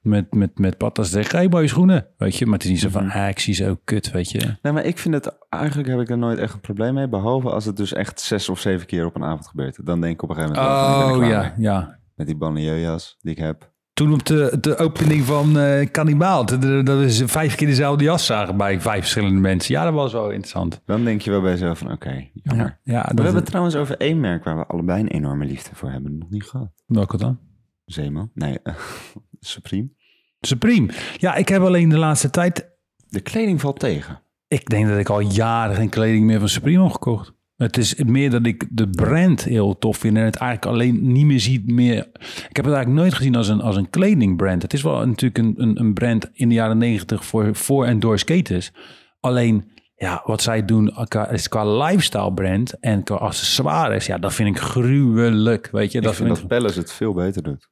met, 0.04 0.34
met, 0.34 0.58
met 0.58 0.76
patas 0.76 1.10
zeg 1.10 1.24
ik, 1.24 1.30
hey, 1.32 1.48
mooie 1.48 1.68
schoenen. 1.68 2.06
Weet 2.16 2.36
je, 2.36 2.44
maar 2.44 2.54
het 2.54 2.64
is 2.64 2.70
niet 2.70 2.80
zo 2.80 2.88
van, 2.88 3.04
Mhm. 3.06 3.18
ah, 3.18 3.28
ik 3.28 3.38
zie 3.38 3.54
ze 3.54 3.68
ook 3.68 3.80
kut, 3.84 4.10
weet 4.10 4.30
je. 4.30 4.56
Nee, 4.62 4.72
maar 4.72 4.84
ik 4.84 4.98
vind 4.98 5.14
het, 5.14 5.36
eigenlijk 5.48 5.88
heb 5.88 6.00
ik 6.00 6.10
er 6.10 6.18
nooit 6.18 6.38
echt 6.38 6.54
een 6.54 6.60
probleem 6.60 6.94
mee. 6.94 7.08
Behalve 7.08 7.50
als 7.50 7.64
het 7.64 7.76
dus 7.76 7.92
echt 7.92 8.20
zes 8.20 8.48
of 8.48 8.60
zeven 8.60 8.86
keer 8.86 9.06
op 9.06 9.14
een 9.16 9.24
avond 9.24 9.46
gebeurt. 9.46 9.86
Dan 9.86 10.00
denk 10.00 10.12
ik 10.12 10.22
op 10.22 10.28
een 10.28 10.34
gegeven 10.36 10.56
moment, 10.56 10.78
wel 10.78 11.08
ik 11.16 11.22
Oh 11.22 11.28
ja, 11.28 11.40
mee. 11.40 11.50
ja. 11.64 11.98
Met 12.14 12.26
die 12.26 12.36
banlieue-jas 12.36 13.16
die 13.20 13.32
ik 13.32 13.38
heb. 13.38 13.72
Toen 13.92 14.12
op 14.12 14.26
de, 14.26 14.56
de 14.60 14.76
opening 14.76 15.24
van 15.24 15.56
Cannibal, 15.90 16.44
dat 16.84 17.12
ze 17.12 17.28
vijf 17.28 17.54
keer 17.54 17.66
dezelfde 17.66 18.04
jas 18.04 18.26
zagen 18.26 18.56
bij 18.56 18.80
vijf 18.80 19.00
verschillende 19.00 19.40
mensen. 19.40 19.74
Ja, 19.74 19.84
dat 19.84 19.92
was 19.92 20.12
wel 20.12 20.30
interessant. 20.30 20.80
Dan 20.86 21.04
denk 21.04 21.20
je 21.20 21.30
wel 21.30 21.40
bij 21.40 21.50
jezelf 21.50 21.78
van, 21.78 21.92
oké, 21.92 22.28
jammer. 22.32 22.78
Ja, 22.82 22.92
ja 22.94 23.00
We 23.00 23.14
hebben 23.22 23.34
het 23.34 23.46
trouwens 23.46 23.74
over 23.76 23.96
één 23.96 24.20
merk 24.20 24.44
waar 24.44 24.56
we 24.56 24.66
allebei 24.66 25.00
een 25.00 25.08
enorme 25.08 25.44
liefde 25.44 25.74
voor 25.74 25.90
hebben. 25.90 26.18
Nog 26.18 26.30
niet 26.30 26.44
gehad. 26.44 26.70
welke 26.86 27.16
dan? 27.16 27.38
Zeeman? 27.84 28.30
Nee, 28.34 28.58
eh, 28.62 28.74
Supreme. 29.46 29.88
Supreme. 30.40 30.88
Ja, 31.16 31.34
ik 31.34 31.48
heb 31.48 31.62
alleen 31.62 31.88
de 31.88 31.98
laatste 31.98 32.30
tijd... 32.30 32.72
De 33.08 33.20
kleding 33.20 33.60
valt 33.60 33.78
tegen. 33.78 34.22
Ik 34.48 34.68
denk 34.68 34.88
dat 34.88 34.98
ik 34.98 35.08
al 35.08 35.20
jaren 35.20 35.76
geen 35.76 35.88
kleding 35.88 36.24
meer 36.24 36.38
van 36.38 36.48
Supreme 36.48 36.82
heb 36.82 36.92
gekocht. 36.92 37.32
Het 37.56 37.76
is 37.76 37.94
meer 37.94 38.30
dat 38.30 38.46
ik 38.46 38.66
de 38.70 38.90
brand 38.90 39.44
heel 39.44 39.78
tof 39.78 39.96
vind 39.96 40.16
en 40.16 40.24
het 40.24 40.36
eigenlijk 40.36 40.76
alleen 40.76 41.12
niet 41.12 41.26
meer 41.26 41.40
ziet 41.40 41.70
meer... 41.70 41.96
Ik 42.48 42.56
heb 42.56 42.64
het 42.64 42.74
eigenlijk 42.74 42.88
nooit 42.88 43.14
gezien 43.14 43.36
als 43.36 43.48
een, 43.48 43.60
als 43.60 43.76
een 43.76 43.90
kledingbrand. 43.90 44.62
Het 44.62 44.72
is 44.72 44.82
wel 44.82 45.06
natuurlijk 45.06 45.38
een, 45.38 45.54
een, 45.56 45.80
een 45.80 45.94
brand 45.94 46.30
in 46.32 46.48
de 46.48 46.54
jaren 46.54 46.78
negentig 46.78 47.24
voor, 47.24 47.54
voor 47.54 47.86
en 47.86 48.00
door 48.00 48.18
skaters. 48.18 48.72
Alleen, 49.20 49.70
ja, 49.96 50.22
wat 50.24 50.42
zij 50.42 50.64
doen 50.64 50.96
is 51.30 51.48
qua 51.48 51.84
lifestyle 51.84 52.32
brand 52.32 52.78
en 52.80 53.02
qua 53.02 53.14
accessoires, 53.14 54.06
ja, 54.06 54.18
dat 54.18 54.34
vind 54.34 54.56
ik 54.56 54.62
gruwelijk, 54.62 55.68
weet 55.72 55.92
je. 55.92 55.98
Ik 55.98 56.04
Dat 56.04 56.14
vind 56.14 56.26
vind 56.26 56.40
ik... 56.42 56.48
dat 56.48 56.58
Palace 56.58 56.78
het 56.78 56.92
veel 56.92 57.14
beter 57.14 57.42
doet. 57.42 57.68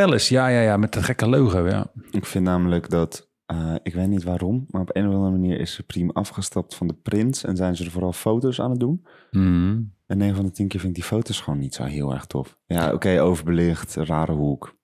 Palace, 0.00 0.34
ja, 0.34 0.48
ja, 0.48 0.60
ja, 0.60 0.76
met 0.76 0.92
dat 0.92 1.02
gekke 1.02 1.28
logo, 1.28 1.68
ja. 1.68 1.86
Ik 2.10 2.26
vind 2.26 2.44
namelijk 2.44 2.90
dat, 2.90 3.30
eh, 3.46 3.74
ik 3.82 3.94
weet 3.94 4.08
niet 4.08 4.22
waarom, 4.22 4.66
maar 4.68 4.80
op 4.80 4.96
een 4.96 5.08
of 5.08 5.14
andere 5.14 5.30
manier 5.30 5.60
is 5.60 5.72
Supreme 5.72 6.12
afgestapt 6.12 6.74
van 6.74 6.86
de 6.86 6.94
print 6.94 7.44
en 7.44 7.56
zijn 7.56 7.76
ze 7.76 7.84
er 7.84 7.90
vooral 7.90 8.12
foto's 8.12 8.60
aan 8.60 8.70
het 8.70 8.80
doen. 8.80 9.06
Mhm. 9.30 9.82
En 10.06 10.18
9 10.18 10.36
van 10.36 10.44
de 10.44 10.50
10 10.50 10.68
keer 10.68 10.80
vind 10.80 10.96
ik 10.96 11.02
die 11.02 11.08
foto's 11.08 11.40
gewoon 11.40 11.58
niet 11.58 11.74
zo 11.74 11.84
heel 11.84 12.12
erg 12.12 12.26
tof. 12.26 12.58
Ja, 12.66 12.92
oké, 12.92 13.20
overbelicht, 13.20 13.94
rare 13.94 14.32
hoek. 14.32 14.76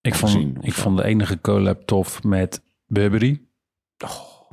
Ik 0.00 0.14
vond, 0.14 0.32
gezien, 0.32 0.56
ik 0.60 0.72
vond 0.72 0.96
de 0.96 1.04
enige 1.04 1.40
collab 1.40 1.82
tof 1.82 2.22
met 2.22 2.62
Burberry. 2.86 3.46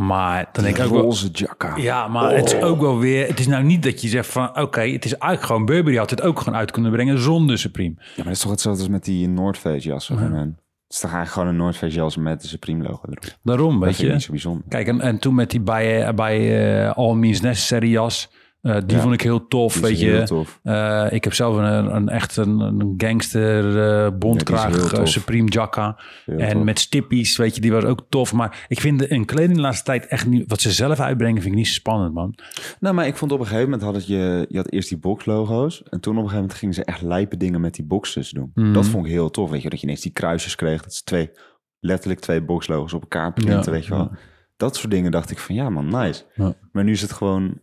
Maar 0.06 0.50
dan 0.52 0.64
denk 0.64 0.78
ik 0.78 0.84
ook 0.84 0.92
wel... 0.92 1.02
roze 1.02 1.30
jacka. 1.32 1.76
Ja, 1.78 2.08
maar 2.08 2.36
het 2.36 2.54
is 2.54 2.62
ook 2.62 2.80
wel 2.82 3.00
weer... 3.00 3.28
Het 3.28 3.40
is 3.40 3.48
nou 3.48 3.64
niet 3.64 3.84
dat 3.84 4.02
je 4.02 4.08
zegt 4.08 4.30
van... 4.30 4.60
Oké, 4.60 4.82
het 4.82 5.06
is 5.06 5.12
eigenlijk 5.12 5.44
gewoon... 5.44 5.66
Burberry 5.66 5.98
had 5.98 6.10
het 6.10 6.22
ook 6.22 6.40
gewoon 6.40 6.60
uit 6.60 6.72
kunnen 6.72 6.92
brengen 6.92 7.20
zonder 7.20 7.58
Supreme. 7.58 7.94
Ja, 7.98 8.04
maar 8.16 8.24
dat 8.26 8.34
is 8.34 8.40
toch 8.40 8.52
hetzelfde 8.52 8.82
als 8.82 8.92
met 8.92 9.04
die 9.04 9.28
North 9.28 9.58
Face 9.58 9.88
jassen 9.88 10.18
van 10.18 10.34
hen. 10.34 10.60
Het 10.84 11.00
is 11.00 11.00
toch 11.00 11.16
eigenlijk 11.16 11.32
gewoon 11.32 11.48
een 11.48 11.56
North 11.56 11.78
Face 11.78 11.96
jas 11.96 12.18
met 12.18 12.42
de 12.42 12.48
Supreme 12.48 12.84
logo 12.84 13.00
erop. 13.06 13.38
Daarom, 13.44 13.80
Dat 13.80 13.84
weet 13.90 13.98
je. 13.98 14.12
niet 14.12 14.22
zo 14.22 14.32
bijzonder. 14.32 14.64
Kijk, 14.70 14.88
en, 14.88 15.02
en 15.02 15.20
toen 15.20 15.36
met 15.36 15.50
die 15.52 15.62
bij, 15.62 16.06
eh, 16.06 16.14
bij 16.14 16.64
eh, 16.86 16.92
All 16.98 17.14
Means 17.14 17.42
Necessary 17.42 17.90
jas... 17.90 18.30
eh, 18.62 18.78
die 18.86 18.96
Ja. 18.96 19.02
vond 19.02 19.14
ik 19.14 19.22
heel 19.22 19.48
tof, 19.48 19.80
weet 19.80 19.98
heel 20.00 20.16
je. 20.20 20.24
tof. 20.24 20.60
Eh, 20.64 21.08
ik 21.12 21.24
heb 21.24 21.34
zelf 21.34 21.56
een, 21.58 21.96
een 21.96 22.10
echt 22.10 22.38
een, 22.38 22.60
een 22.60 22.94
gangster 22.98 24.18
bondkraag 24.18 24.78
tof. 24.90 25.08
Supreme 25.10 25.50
jacka. 25.50 26.00
Heel 26.26 26.38
en 26.38 26.54
tof. 26.54 26.64
met 26.64 26.80
stippies, 26.80 27.38
weet 27.38 27.56
je, 27.56 27.62
die 27.62 27.72
was 27.72 27.84
ook 27.84 28.06
tof. 28.10 28.34
Maar 28.34 28.66
ik 28.68 28.80
vind 28.80 29.00
de- 29.00 29.12
een 29.14 29.26
kleding 29.26 29.56
de 29.56 29.62
laatste 29.62 29.84
tijd 29.86 30.06
echt 30.08 30.28
niet... 30.28 30.44
Wat 30.48 30.62
ze 30.62 30.72
zelf 30.72 31.00
uitbrengen, 31.00 31.42
vind 31.42 31.54
ik 31.54 31.58
niet 31.60 31.68
zo 31.68 31.74
spannend, 31.74 32.14
man. 32.14 32.36
Nou, 32.80 32.96
maar 32.96 33.08
ik 33.08 33.16
vond 33.16 33.32
op 33.32 33.40
een 33.40 33.46
gegeven 33.46 33.70
moment 33.70 33.94
had 33.94 34.08
je, 34.08 34.46
je 34.50 34.58
had 34.58 34.72
eerst 34.72 34.90
die 34.90 34.98
boxlogo's. 34.98 35.84
En 35.90 36.00
toen 36.00 36.18
op 36.18 36.24
een 36.24 36.30
gegeven 36.30 36.36
moment 36.42 36.54
gingen 36.54 36.76
ze 36.76 36.84
echt 36.84 37.02
lijpe 37.02 37.38
dingen 37.38 37.62
met 37.62 37.74
die 37.74 37.86
boxes 37.86 38.30
doen. 38.30 38.52
Mhm. 38.54 38.74
Dat 38.74 38.86
vond 38.88 39.06
ik 39.06 39.12
heel 39.12 39.30
tof, 39.30 39.50
weet 39.50 39.62
je. 39.62 39.70
Dat 39.70 39.80
je 39.80 39.86
ineens 39.86 40.02
die 40.02 40.12
kruisjes 40.12 40.56
kreeg. 40.56 40.84
Dat 40.84 40.94
ze 40.94 41.04
twee, 41.04 41.32
letterlijk 41.80 42.20
twee 42.20 42.42
boxlogo's 42.44 42.94
op 42.94 43.02
elkaar 43.02 43.34
printen, 43.34 43.64
Ja, 43.64 43.72
weet 43.72 43.86
je 43.86 43.90
wel. 43.94 44.12
Dat 44.58 44.76
soort 44.76 44.92
dingen 44.92 45.12
dacht 45.12 45.32
ik 45.32 45.38
van, 45.40 45.56
ja 45.56 45.70
man, 45.70 45.86
nice. 45.86 46.24
Maar 46.72 46.84
nu 46.84 46.92
is 46.92 47.02
het 47.02 47.12
gewoon 47.12 47.60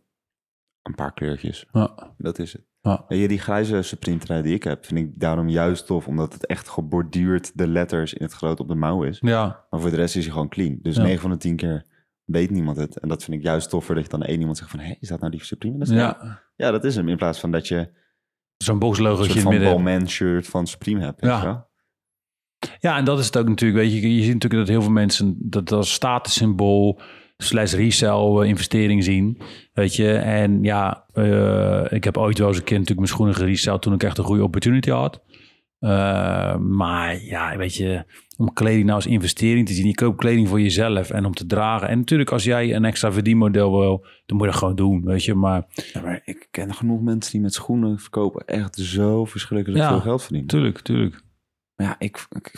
een 0.82 0.94
paar 0.94 1.12
kleurtjes. 1.12 1.66
Ja, 1.72 2.14
Dat 2.18 2.38
is 2.38 2.52
het. 2.52 2.62
ja. 2.80 3.04
Je, 3.08 3.28
die 3.28 3.38
grijze 3.38 3.82
Supreme 3.82 4.18
trui 4.18 4.42
die 4.42 4.54
ik 4.54 4.62
heb, 4.62 4.84
vind 4.84 4.98
ik 5.00 5.20
daarom 5.20 5.48
juist 5.48 5.86
tof. 5.86 6.06
Omdat 6.06 6.32
het 6.32 6.46
echt 6.46 6.68
geborduurd 6.68 7.58
de 7.58 7.66
letters 7.68 8.14
in 8.14 8.22
het 8.24 8.32
groot 8.32 8.60
op 8.60 8.68
de 8.68 8.74
mouw 8.74 9.02
is. 9.02 9.18
ja. 9.20 9.66
Maar 9.70 9.80
voor 9.80 9.90
de 9.90 9.96
rest 9.96 10.16
is 10.16 10.22
hij 10.24 10.32
gewoon 10.32 10.48
clean. 10.48 10.78
Dus 10.82 10.96
Ja. 10.96 11.02
9 11.02 11.20
van 11.20 11.30
de 11.30 11.36
10 11.36 11.56
keer 11.56 11.84
weet 12.24 12.50
niemand 12.50 12.76
het. 12.76 12.98
En 12.98 13.08
dat 13.08 13.24
vind 13.24 13.36
ik 13.36 13.42
juist 13.42 13.68
toffer 13.68 13.94
dat 13.94 14.04
je 14.04 14.10
dan 14.10 14.22
één 14.22 14.38
iemand 14.38 14.56
zegt 14.56 14.70
van... 14.70 14.80
hé, 14.80 14.94
is 15.00 15.08
dat 15.08 15.20
nou 15.20 15.32
die 15.32 15.44
Supreme? 15.44 15.78
Dat 15.78 15.88
ja. 15.88 15.96
ja. 15.96 16.42
ja, 16.56 16.70
dat 16.70 16.84
is 16.84 16.96
hem. 16.96 17.08
In 17.08 17.16
plaats 17.16 17.40
van 17.40 17.50
dat 17.50 17.68
je 17.68 17.90
Zo'n 18.56 18.82
het 18.82 19.38
van. 19.38 19.58
Balmain 19.58 20.08
shirt 20.08 20.46
van 20.46 20.66
Supreme 20.66 21.00
hebt. 21.00 21.20
Ja. 21.24 21.66
Ja, 22.78 22.96
en 22.96 23.04
dat 23.04 23.18
is 23.18 23.26
het 23.26 23.36
ook 23.36 23.48
natuurlijk. 23.48 23.80
Weet 23.80 23.92
je, 23.92 24.14
je 24.14 24.22
ziet 24.22 24.32
natuurlijk 24.32 24.60
dat 24.60 24.68
heel 24.68 24.82
veel 24.82 24.92
mensen 24.92 25.36
dat 25.40 25.72
als 25.72 25.92
statussymbool 25.92 27.00
slash 27.42 27.72
resell 27.72 28.08
eh, 28.40 28.48
investering 28.48 29.04
zien. 29.04 29.38
Weet 29.72 29.96
je, 29.96 30.12
en 30.12 30.62
ja, 30.62 31.04
eh, 31.12 31.84
ik 31.92 32.04
heb 32.04 32.16
ooit 32.16 32.38
wel 32.38 32.48
eens 32.48 32.56
een 32.56 32.64
keer 32.64 32.78
natuurlijk 32.78 33.06
mijn 33.06 33.12
schoenen 33.12 33.34
gereseld 33.34 33.82
toen 33.82 33.92
ik 33.92 34.02
echt 34.02 34.18
een 34.18 34.24
goede 34.24 34.42
opportunity 34.42 34.90
had. 34.90 35.22
Eh, 35.78 36.56
maar 36.56 37.22
ja, 37.24 37.56
weet 37.56 37.74
je, 37.74 38.04
om 38.36 38.52
kleding 38.52 38.82
nou 38.84 38.94
als 38.94 39.06
investering 39.06 39.66
te 39.66 39.72
zien. 39.72 39.86
Je 39.86 39.94
koopt 39.94 40.18
kleding 40.18 40.48
voor 40.48 40.60
jezelf 40.60 41.10
en 41.10 41.24
om 41.24 41.34
te 41.34 41.46
dragen. 41.46 41.88
En 41.88 41.98
natuurlijk 41.98 42.30
als 42.30 42.44
jij 42.44 42.74
een 42.74 42.84
extra 42.84 43.12
verdienmodel 43.12 43.78
wil, 43.78 44.06
dan 44.26 44.36
moet 44.36 44.46
je 44.46 44.50
dat 44.52 44.60
gewoon 44.60 44.76
doen, 44.76 45.04
weet 45.04 45.24
je. 45.24 45.34
Maar 45.34 45.66
Ja, 45.92 46.00
maar 46.00 46.20
ik 46.24 46.48
ken 46.50 46.74
genoeg 46.74 47.00
mensen 47.00 47.32
die 47.32 47.40
met 47.40 47.54
schoenen 47.54 47.98
verkopen 47.98 48.46
echt 48.46 48.76
zo 48.76 49.24
verschrikkelijk 49.24 49.82
Ja. 49.82 49.88
veel 49.88 50.00
geld 50.00 50.22
verdienen. 50.22 50.48
tuurlijk, 50.48 50.80
tuurlijk. 50.80 51.22
Maar 51.76 51.86
ja, 51.86 51.96
ik, 51.98 52.26
ik, 52.30 52.52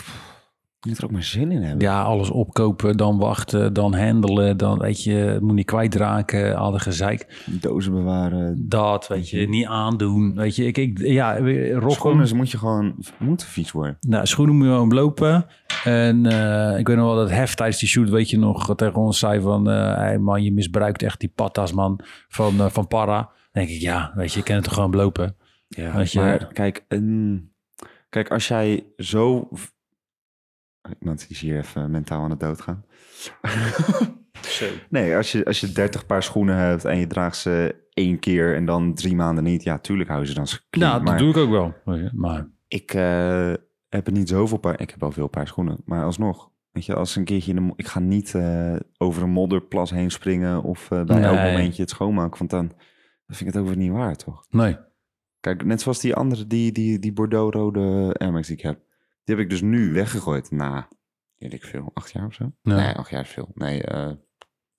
ik 0.80 0.86
moet 0.86 0.98
er 0.98 1.04
ook 1.04 1.10
maar 1.10 1.22
zin 1.22 1.50
in 1.52 1.62
hebben. 1.62 1.86
Ja, 1.86 2.02
alles 2.02 2.30
opkopen, 2.30 2.96
dan 2.96 3.18
wachten, 3.18 3.72
dan 3.72 3.94
handelen, 3.94 4.56
dan 4.56 4.78
weet 4.78 5.04
je, 5.04 5.12
het 5.12 5.40
moet 5.40 5.54
niet 5.54 5.66
kwijtraken, 5.66 6.56
al 6.56 6.70
de 6.70 6.78
gezeik. 6.78 7.42
Dozen 7.60 7.92
bewaren. 7.92 8.68
Dat, 8.68 9.06
weet 9.08 9.28
je, 9.30 9.48
niet 9.48 9.66
aandoen. 9.66 10.34
Weet 10.34 10.56
je, 10.56 10.64
ik, 10.64 10.76
ik 10.76 10.98
ja, 10.98 11.38
Rocco, 11.72 11.88
Schoenen 11.88 12.28
ze 12.28 12.34
moet 12.34 12.50
je 12.50 12.58
gewoon... 12.58 12.94
moeten 13.18 13.46
vies 13.46 13.72
worden. 13.72 13.96
nou, 14.00 14.26
schoenen 14.26 14.56
moet 14.56 14.66
je 14.66 14.72
gewoon 14.72 14.94
lopen. 14.94 15.46
En 15.84 16.26
eh, 16.26 16.78
ik 16.78 16.86
weet 16.86 16.96
nog 16.96 17.06
wel 17.06 17.16
dat 17.16 17.30
Hef 17.30 17.54
tijdens 17.54 17.78
die 17.78 17.88
shoot, 17.88 18.08
weet 18.08 18.30
je 18.30 18.38
nog, 18.38 18.74
tegen 18.76 18.94
ons 19.00 19.18
zei 19.18 19.40
van, 19.40 19.66
hey 19.66 20.18
man, 20.18 20.42
je 20.42 20.52
misbruikt 20.52 21.02
echt 21.02 21.20
die 21.20 21.32
patas, 21.34 21.72
man, 21.72 22.00
van, 22.28 22.60
eh, 22.60 22.66
van 22.66 22.86
Para. 22.86 23.16
Dan 23.22 23.32
denk 23.64 23.68
ik, 23.68 23.80
ja, 23.80 24.12
weet 24.14 24.32
je, 24.32 24.38
je 24.38 24.44
kan 24.44 24.54
het 24.54 24.64
toch 24.64 24.74
gewoon 24.74 24.94
lopen. 24.96 25.36
Ja, 25.68 25.96
Weet 25.96 26.12
je- 26.12 26.20
maar 26.20 26.46
kijk, 26.52 26.84
een, 26.88 27.50
kijk, 28.08 28.30
als 28.30 28.48
jij 28.48 28.84
zo... 28.96 29.48
Iemand 31.00 31.26
is 31.28 31.40
hier 31.40 31.58
even 31.58 31.90
mentaal 31.90 32.22
aan 32.22 32.30
het 32.30 32.40
doodgaan. 32.40 32.84
Nee, 34.88 35.16
als 35.16 35.32
je, 35.32 35.44
als 35.44 35.60
je 35.60 35.72
30 35.72 36.06
paar 36.06 36.22
schoenen 36.22 36.56
hebt 36.56 36.84
en 36.84 36.98
je 36.98 37.06
draagt 37.06 37.36
ze 37.36 37.74
één 37.92 38.18
keer 38.18 38.54
en 38.54 38.64
dan 38.64 38.94
drie 38.94 39.14
maanden 39.14 39.44
niet, 39.44 39.62
ja, 39.62 39.78
tuurlijk 39.78 40.08
hou 40.08 40.20
je 40.20 40.26
ze 40.26 40.34
dan 40.34 40.46
clean. 40.70 40.90
Nou, 40.90 41.02
maar 41.02 41.12
dat 41.12 41.18
doe 41.18 41.30
ik 41.30 41.36
ook 41.36 41.50
wel. 41.50 41.74
Maar 42.12 42.50
ik 42.68 42.94
eh, 42.94 43.52
heb 43.88 44.06
er 44.06 44.12
niet 44.12 44.28
zoveel 44.28 44.58
paar, 44.58 44.80
ik 44.80 44.90
heb 44.90 45.00
wel 45.00 45.12
veel 45.12 45.28
paar 45.28 45.46
schoenen, 45.46 45.78
maar 45.84 46.04
alsnog, 46.04 46.50
weet 46.70 46.84
je, 46.84 46.94
als 46.94 47.16
een 47.16 47.24
keertje 47.24 47.54
in 47.54 47.66
de, 47.66 47.72
ik 47.76 47.86
ga 47.86 47.98
niet 47.98 48.34
eh, 48.34 48.76
over 48.98 49.22
een 49.22 49.30
modderplas 49.30 49.90
heen 49.90 50.10
springen 50.10 50.62
of 50.62 50.90
eh, 50.90 51.04
bij 51.04 51.22
elk 51.22 51.36
momentje 51.36 51.82
het 51.82 51.90
schoonmaken, 51.90 52.38
want 52.38 52.50
dan, 52.50 52.66
dan 52.68 53.36
vind 53.36 53.40
ik 53.40 53.46
het 53.46 53.56
ook 53.56 53.68
weer 53.68 53.76
niet 53.76 53.92
waar, 53.92 54.16
toch? 54.16 54.46
Nee. 54.50 54.76
Kijk, 55.40 55.64
net 55.64 55.80
zoals 55.80 56.00
die 56.00 56.14
andere, 56.14 56.46
die, 56.46 56.72
die, 56.72 56.98
die 56.98 57.12
Bordeaux-rode 57.12 58.14
Air 58.18 58.32
Max 58.32 58.46
die 58.46 58.56
ik 58.56 58.62
heb. 58.62 58.80
Die 59.30 59.38
heb 59.38 59.48
ik 59.48 59.50
dus 59.50 59.60
nu 59.62 59.92
weggegooid 59.92 60.50
na, 60.50 60.88
weet 61.36 61.52
ik 61.52 61.64
veel, 61.64 61.90
acht 61.94 62.10
jaar 62.12 62.26
of 62.26 62.34
zo? 62.34 62.52
Ja. 62.62 62.74
Nee, 62.76 62.94
acht 62.94 63.10
jaar 63.10 63.20
is 63.20 63.28
veel. 63.28 63.48
Nee, 63.54 63.82
eh, 63.82 64.10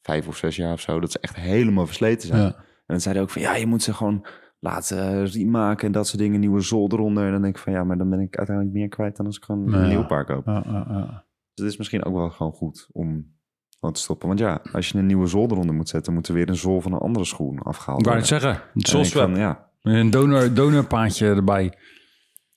vijf 0.02 0.28
of 0.28 0.38
zes 0.38 0.56
jaar 0.56 0.74
of 0.74 0.80
zo. 0.80 1.00
Dat 1.00 1.12
ze 1.12 1.20
echt 1.20 1.36
helemaal 1.36 1.86
versleten 1.86 2.28
zijn. 2.28 2.42
Ja. 2.42 2.56
En 2.56 2.64
dan 2.86 3.02
zeiden 3.02 3.24
ook 3.24 3.30
van, 3.30 3.42
ja, 3.42 3.56
je 3.56 3.66
moet 3.66 3.84
ze 3.84 3.94
gewoon 3.94 4.26
laten 4.60 5.26
remaken 5.26 5.86
en 5.88 5.92
dat 5.92 6.08
soort 6.08 6.20
dingen. 6.22 6.40
Nieuwe 6.40 6.60
zool 6.62 6.90
eronder. 6.92 7.26
En 7.26 7.32
dan 7.32 7.42
denk 7.42 7.56
ik 7.56 7.62
van, 7.62 7.74
ja, 7.74 7.84
maar 7.84 7.98
dan 7.98 8.10
ben 8.10 8.20
ik 8.20 8.38
uiteindelijk 8.38 8.76
meer 8.78 8.88
kwijt 8.88 9.16
dan 9.18 9.26
als 9.26 9.38
ik 9.38 9.44
gewoon 9.44 9.72
Ja. 9.72 9.78
een 9.78 9.88
nieuw 9.90 10.06
paar 10.06 10.26
koop. 10.26 10.46
Ja, 10.46 10.64
ja, 10.66 10.86
ja. 10.90 11.06
Dus 11.54 11.64
het 11.64 11.66
is 11.74 11.78
misschien 11.78 12.04
ook 12.06 12.14
wel 12.16 12.30
gewoon 12.30 12.52
goed 12.54 12.88
om 12.92 13.36
gewoon 13.80 13.94
te 13.96 14.02
stoppen. 14.02 14.28
Want 14.28 14.40
ja, 14.40 14.62
als 14.72 14.90
je 14.90 14.98
een 14.98 15.06
nieuwe 15.06 15.28
zool 15.28 15.48
eronder 15.52 15.76
moet 15.76 15.90
zetten, 15.90 16.14
moet 16.14 16.28
er 16.28 16.34
weer 16.34 16.50
een 16.50 16.56
zool 16.56 16.82
van 16.82 16.92
een 16.94 17.00
andere 17.00 17.26
schoen 17.26 17.60
afgehaald 17.60 18.00
Ik 18.00 18.06
wou 18.06 18.18
het 18.20 18.30
worden. 18.30 18.50
zeggen. 18.50 18.64
En 18.74 18.80
ik 18.80 18.88
Soulswap. 18.88 19.30
van, 19.30 19.40
ja, 19.40 19.70
Een 19.82 20.10
donor, 20.10 20.54
donorpaadje 20.54 21.28
erbij. 21.28 21.74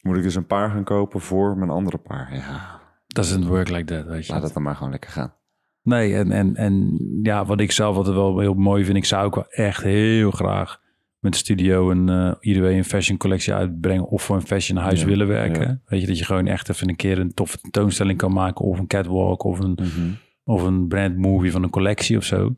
Moet 0.05 0.16
ik 0.16 0.22
dus 0.22 0.34
een 0.34 0.46
paar 0.46 0.70
gaan 0.70 0.84
kopen 0.84 1.20
voor 1.20 1.57
mijn 1.59 1.70
andere 1.70 1.98
paar. 1.98 2.34
Ja, 2.34 2.80
Doesn't 3.07 3.46
work 3.46 3.68
like 3.68 3.84
that, 3.84 4.05
weet 4.07 4.26
je. 4.26 4.32
laat 4.32 4.42
het 4.42 4.55
dan 4.55 4.62
maar 4.62 4.74
gewoon 4.76 4.90
lekker 4.90 5.11
gaan. 5.11 5.34
Nee, 5.82 6.14
en, 6.14 6.32
en, 6.32 6.57
en 6.57 6.98
ja, 7.22 7.44
wat 7.44 7.61
ik 7.61 7.72
zelf 7.72 7.96
altijd 7.96 8.14
wel 8.14 8.38
heel 8.38 8.55
mooi 8.55 8.84
vind, 8.84 8.96
ik 8.96 9.05
zou 9.05 9.24
ook 9.26 9.34
wel 9.34 9.46
echt 9.48 9.82
heel 9.82 10.30
graag 10.30 10.80
met 11.18 11.32
de 11.32 11.38
studio 11.38 11.90
een 11.90 12.09
eh 12.09 12.32
iedereen 12.40 12.76
een 12.76 12.84
fashion 12.84 13.18
collectie 13.18 13.55
uitbrengen 13.55 14.07
of 14.07 14.22
voor 14.22 14.36
een 14.36 14.46
fashion 14.46 14.78
huis 14.78 15.00
Ja, 15.00 15.07
willen 15.07 15.26
werken. 15.26 15.62
ja. 15.68 15.78
Weet 15.86 16.00
je, 16.00 16.07
dat 16.07 16.18
je 16.18 16.24
gewoon 16.24 16.46
echt 16.46 16.68
even 16.68 16.88
een 16.88 16.96
keer 16.96 17.18
een 17.18 17.34
toffe 17.34 17.59
tentoonstelling 17.59 18.18
kan 18.18 18.32
maken 18.32 18.64
of 18.64 18.78
een 18.78 18.86
catwalk 18.86 19.42
of 19.44 19.59
een, 19.59 19.78
of 20.44 20.62
een 20.62 20.88
brand 20.88 21.16
movie 21.16 21.52
van 21.52 21.62
een 21.62 21.70
collectie 21.70 22.16
of 22.16 22.24
zo. 22.24 22.55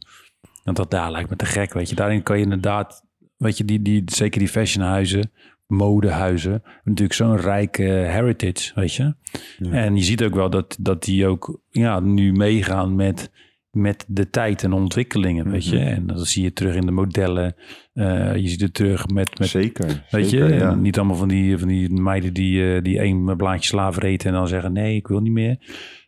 Want 0.65 0.77
dat 0.77 0.91
daar 0.91 1.11
lijkt 1.11 1.31
me 1.31 1.37
te 1.37 1.45
gek, 1.47 1.73
weet 1.73 1.89
je. 1.89 1.95
Daarin 1.95 2.23
kan 2.23 2.37
je 2.37 2.43
inderdaad, 2.43 3.05
weet 3.37 3.59
je, 3.59 3.65
die, 3.65 3.83
die, 3.83 4.03
zeker 4.07 4.39
die 4.39 4.49
fashionhuizen, 4.49 5.31
modehuizen, 5.67 6.63
natuurlijk 6.85 7.13
zo'n 7.13 7.37
rijke 7.37 7.83
heritage, 7.83 8.73
weet 8.75 8.95
je. 8.95 9.15
Ja. 9.59 9.71
En 9.71 9.97
je 9.97 10.03
ziet 10.03 10.25
ook 10.25 10.35
wel 10.35 10.51
dat, 10.51 10.77
dat 10.81 11.03
die 11.05 11.27
ook 11.27 11.61
ja, 11.71 12.01
nu 12.01 12.33
meegaan 12.33 12.95
met, 12.95 13.31
met 13.71 14.05
de 14.09 14.31
tijd 14.31 14.63
en 14.63 14.73
ontwikkelingen, 14.73 15.51
weet 15.51 15.67
je. 15.67 15.77
Mhm. 15.79 15.87
En 15.87 16.07
dat 16.07 16.27
zie 16.27 16.43
je 16.43 16.53
terug 16.53 16.75
in 16.75 16.87
de 16.87 16.93
modellen. 16.93 17.55
Eh, 17.93 18.37
je 18.37 18.49
ziet 18.49 18.61
het 18.61 18.75
terug 18.75 19.09
met, 19.09 19.39
met 19.39 19.49
zeker. 19.49 20.05
Weet 20.11 20.29
zeker, 20.29 20.49
je, 20.49 20.55
ja. 20.55 20.75
Niet 20.75 20.99
allemaal 20.99 21.17
van 21.17 21.29
die, 21.29 21.59
van 21.59 21.69
die 21.69 21.91
meiden 22.01 22.35
die, 22.35 22.75
eh, 22.75 22.83
die 22.83 22.99
één 22.99 23.37
blaadje 23.37 23.69
slaaf 23.69 24.03
eten 24.03 24.29
en 24.31 24.35
dan 24.37 24.49
zeggen 24.49 24.73
nee, 24.73 24.97
ik 24.97 25.07
wil 25.07 25.21
niet 25.21 25.33
meer. 25.33 25.59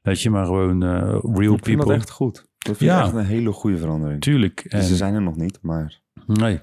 Weet 0.02 0.20
je, 0.22 0.30
maar 0.30 0.44
gewoon 0.44 0.82
eh, 0.82 1.18
real 1.22 1.54
Ik 1.54 1.64
vind 1.64 1.76
people. 1.76 1.84
dat 1.84 1.94
echt 1.94 2.11
goed. 2.11 2.46
Dat 2.59 2.76
vind 2.76 2.90
Ja. 2.90 2.98
ik 2.98 3.04
echt 3.04 3.14
een 3.14 3.24
hele 3.24 3.52
goede 3.52 3.78
verandering. 3.78 4.20
Tuurlijk. 4.20 4.61
En, 4.68 4.82
Ze 4.82 4.96
zijn 4.96 5.14
er 5.14 5.22
nog 5.22 5.36
niet, 5.36 5.59
maar 5.62 6.00
nee, 6.26 6.61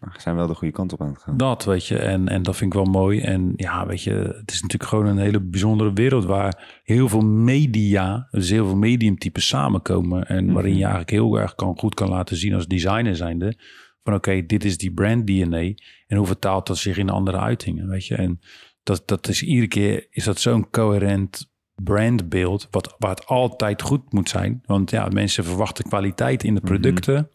ze 0.00 0.20
zijn 0.20 0.36
wel 0.36 0.46
de 0.46 0.54
goede 0.54 0.74
kant 0.74 0.92
op 0.92 1.00
aan 1.00 1.08
het 1.08 1.22
gaan. 1.22 1.36
dat 1.36 1.64
weet 1.64 1.86
je. 1.86 1.98
En, 1.98 2.28
en 2.28 2.42
dat 2.42 2.56
vind 2.56 2.74
ik 2.74 2.80
wel 2.82 2.92
mooi. 2.92 3.20
En 3.20 3.52
ja, 3.56 3.86
weet 3.86 4.02
je, 4.02 4.12
het 4.12 4.50
is 4.52 4.62
natuurlijk 4.62 4.90
gewoon 4.90 5.06
een 5.06 5.18
hele 5.18 5.40
bijzondere 5.40 5.92
wereld 5.92 6.24
waar 6.24 6.80
heel 6.84 7.08
veel 7.08 7.24
media, 7.24 8.28
dus 8.30 8.50
heel 8.50 8.66
veel 8.66 8.76
mediumtypen 8.76 9.42
samenkomen. 9.42 10.26
En 10.26 10.52
waarin 10.52 10.70
je 10.70 10.76
Mhm. 10.76 10.86
eigenlijk 10.86 11.10
heel 11.10 11.38
erg 11.38 11.54
kan, 11.54 11.78
goed 11.78 11.94
kan 11.94 12.08
laten 12.08 12.36
zien 12.36 12.54
als 12.54 12.66
designer 12.66 13.16
zijnde. 13.16 13.58
Van 14.02 14.14
oké, 14.14 14.46
dit 14.46 14.64
is 14.64 14.78
die 14.78 14.92
brand 14.92 15.26
DNA. 15.26 15.72
En 16.06 16.16
hoe 16.16 16.26
vertaalt 16.26 16.66
dat 16.66 16.78
zich 16.78 16.96
in 16.98 17.10
andere 17.10 17.38
uitingen, 17.38 17.88
weet 17.88 18.06
je. 18.06 18.14
En 18.14 18.40
dat, 18.82 19.02
dat 19.08 19.28
is 19.28 19.42
iedere 19.42 19.68
keer, 19.68 20.06
is 20.10 20.24
dat 20.24 20.38
zo'n 20.40 20.70
coherent 20.70 21.48
brandbeeld, 21.74 22.68
wat, 22.70 22.94
waar 22.98 23.10
het 23.10 23.26
altijd 23.26 23.82
goed 23.82 24.12
moet 24.12 24.28
zijn. 24.28 24.62
Want 24.66 24.90
ja, 24.90 25.08
mensen 25.12 25.44
verwachten 25.44 25.84
kwaliteit 25.84 26.44
in 26.44 26.54
de 26.54 26.60
producten. 26.60 27.28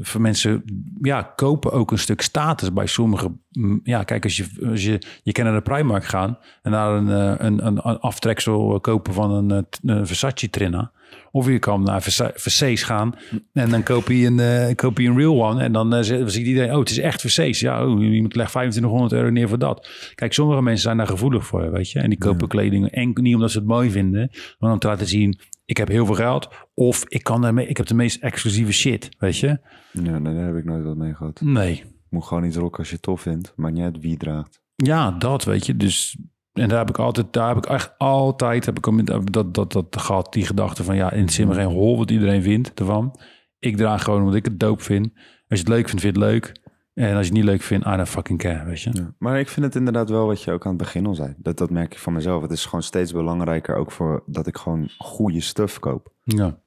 Voor 0.00 0.20
mensen, 0.20 0.62
ja, 1.02 1.22
kopen 1.36 1.72
ook 1.72 1.90
een 1.90 1.98
stuk 1.98 2.20
status 2.20 2.72
bij 2.72 2.86
sommige. 2.86 3.32
mm, 3.50 3.80
Ja, 3.84 4.02
kijk, 4.04 4.24
als 4.24 4.36
je, 4.36 4.46
als 4.70 4.84
je, 4.84 5.02
je 5.22 5.32
kan 5.32 5.44
naar 5.44 5.54
de 5.54 5.60
Primark 5.60 6.04
gaan 6.04 6.38
en 6.62 6.72
daar 6.72 6.92
een, 6.96 7.08
eh, 7.08 7.46
een, 7.46 7.66
een, 7.66 7.80
aftreksel 7.80 8.80
kopen 8.80 9.12
van 9.12 9.30
een, 9.30 9.50
eh, 9.50 9.96
een 9.96 10.06
Versace 10.06 10.50
Trinna. 10.50 10.90
Of 11.30 11.46
je 11.48 11.58
kan 11.58 11.82
naar 11.82 12.02
Versa- 12.02 12.30
Versace 12.34 12.84
gaan 12.84 13.14
en 13.52 13.70
dan 13.70 13.82
koop 13.82 14.08
je 14.08 14.26
een, 14.26 14.38
eh, 14.40 14.74
koop 14.74 14.98
je 14.98 15.08
een 15.08 15.16
real 15.16 15.44
one. 15.44 15.62
En 15.62 15.72
dan 15.72 15.94
eh, 15.94 16.02
zegt- 16.02 16.32
ziet 16.32 16.46
iedereen, 16.46 16.72
oh, 16.72 16.78
het 16.78 16.90
is 16.90 16.98
echt 16.98 17.20
Versace. 17.20 17.64
Ja, 17.64 17.86
oh, 17.86 18.02
iemand 18.02 18.34
legt 18.36 18.50
2500 18.50 19.12
euro 19.12 19.30
neer 19.30 19.48
voor 19.48 19.58
dat. 19.58 19.88
Kijk, 20.14 20.32
sommige 20.32 20.62
mensen 20.62 20.82
zijn 20.82 20.96
daar 20.96 21.06
gevoelig 21.06 21.46
voor, 21.46 21.70
weet 21.72 21.90
je. 21.90 21.98
En 22.00 22.08
die 22.08 22.18
kopen 22.18 22.48
kleding 22.48 22.90
enkel 22.90 23.22
niet 23.22 23.34
omdat 23.34 23.50
ze 23.50 23.58
het 23.58 23.66
mooi 23.66 23.90
vinden, 23.90 24.30
maar 24.58 24.72
om 24.72 24.78
te 24.78 24.86
laten 24.86 25.06
zien, 25.06 25.38
ik 25.68 25.76
heb 25.76 25.88
heel 25.88 26.06
veel 26.06 26.14
geld. 26.14 26.48
Of 26.74 27.04
ik, 27.08 27.22
kan 27.22 27.40
daarmee, 27.40 27.66
ik 27.66 27.76
heb 27.76 27.86
de 27.86 27.94
meest 27.94 28.22
exclusieve 28.22 28.72
shit, 28.72 29.08
weet 29.18 29.38
je. 29.38 29.58
Ja, 29.92 30.18
nee, 30.18 30.34
daar 30.34 30.46
heb 30.46 30.56
ik 30.56 30.64
nooit 30.64 30.84
wat 30.84 30.96
mee 30.96 31.14
gehad. 31.14 31.40
Nee. 31.40 31.84
Moet 32.08 32.24
gewoon 32.24 32.44
iets 32.44 32.56
rocken 32.56 32.78
als 32.78 32.88
je 32.88 32.94
het 32.94 33.02
tof 33.02 33.20
vindt. 33.20 33.52
Maar 33.56 33.72
niet 33.72 33.82
uit 33.82 33.98
wie 33.98 34.16
draagt. 34.16 34.62
Ja, 34.76 35.10
dat 35.10 35.44
weet 35.44 35.66
je. 35.66 35.76
Dus 35.76 36.18
en 36.52 36.68
daar 36.68 36.78
heb 36.78 36.88
ik 36.88 36.98
altijd, 36.98 37.32
daar 37.32 37.48
heb 37.48 37.56
ik 37.56 37.66
echt 37.66 37.98
altijd 37.98 38.66
heb 38.66 38.78
ik 38.78 39.32
dat, 39.32 39.54
dat, 39.54 39.72
dat 39.72 39.96
gehad, 39.98 40.32
die 40.32 40.46
gedachte 40.46 40.84
van 40.84 40.96
ja, 40.96 41.12
in 41.12 41.24
het 41.24 41.46
me 41.46 41.54
geen 41.54 41.66
hol 41.66 41.98
wat 41.98 42.10
iedereen 42.10 42.42
vindt 42.42 42.74
ervan. 42.74 43.18
Ik 43.58 43.76
draag 43.76 44.02
gewoon 44.02 44.20
omdat 44.20 44.34
ik 44.34 44.44
het 44.44 44.60
doop 44.60 44.82
vind. 44.82 45.10
Als 45.48 45.58
je 45.58 45.64
het 45.64 45.68
leuk 45.68 45.88
vindt, 45.88 46.00
vind 46.00 46.16
je 46.16 46.22
het 46.22 46.30
leuk. 46.30 46.60
En 46.98 47.16
als 47.16 47.26
je 47.26 47.32
het 47.32 47.32
niet 47.32 47.44
leuk 47.44 47.62
vindt, 47.62 47.86
I 47.86 47.90
don't 47.90 48.08
fucking 48.08 48.38
care, 48.38 48.64
weet 48.64 48.80
je. 48.80 48.90
Ja. 48.92 49.14
Maar 49.18 49.38
ik 49.38 49.48
vind 49.48 49.66
het 49.66 49.74
inderdaad 49.74 50.10
wel 50.10 50.26
wat 50.26 50.42
je 50.42 50.52
ook 50.52 50.64
aan 50.64 50.72
het 50.72 50.78
begin 50.80 51.06
al 51.06 51.14
zei. 51.14 51.34
Dat, 51.36 51.58
dat 51.58 51.70
merk 51.70 51.92
ik 51.92 51.98
van 51.98 52.12
mezelf. 52.12 52.42
Het 52.42 52.50
is 52.50 52.64
gewoon 52.64 52.82
steeds 52.82 53.12
belangrijker 53.12 53.76
ook 53.76 53.92
voor 53.92 54.22
dat 54.26 54.46
ik 54.46 54.56
gewoon 54.56 54.88
goede 54.98 55.40
stuff 55.40 55.78
koop. 55.78 56.12
Ja. 56.22 56.60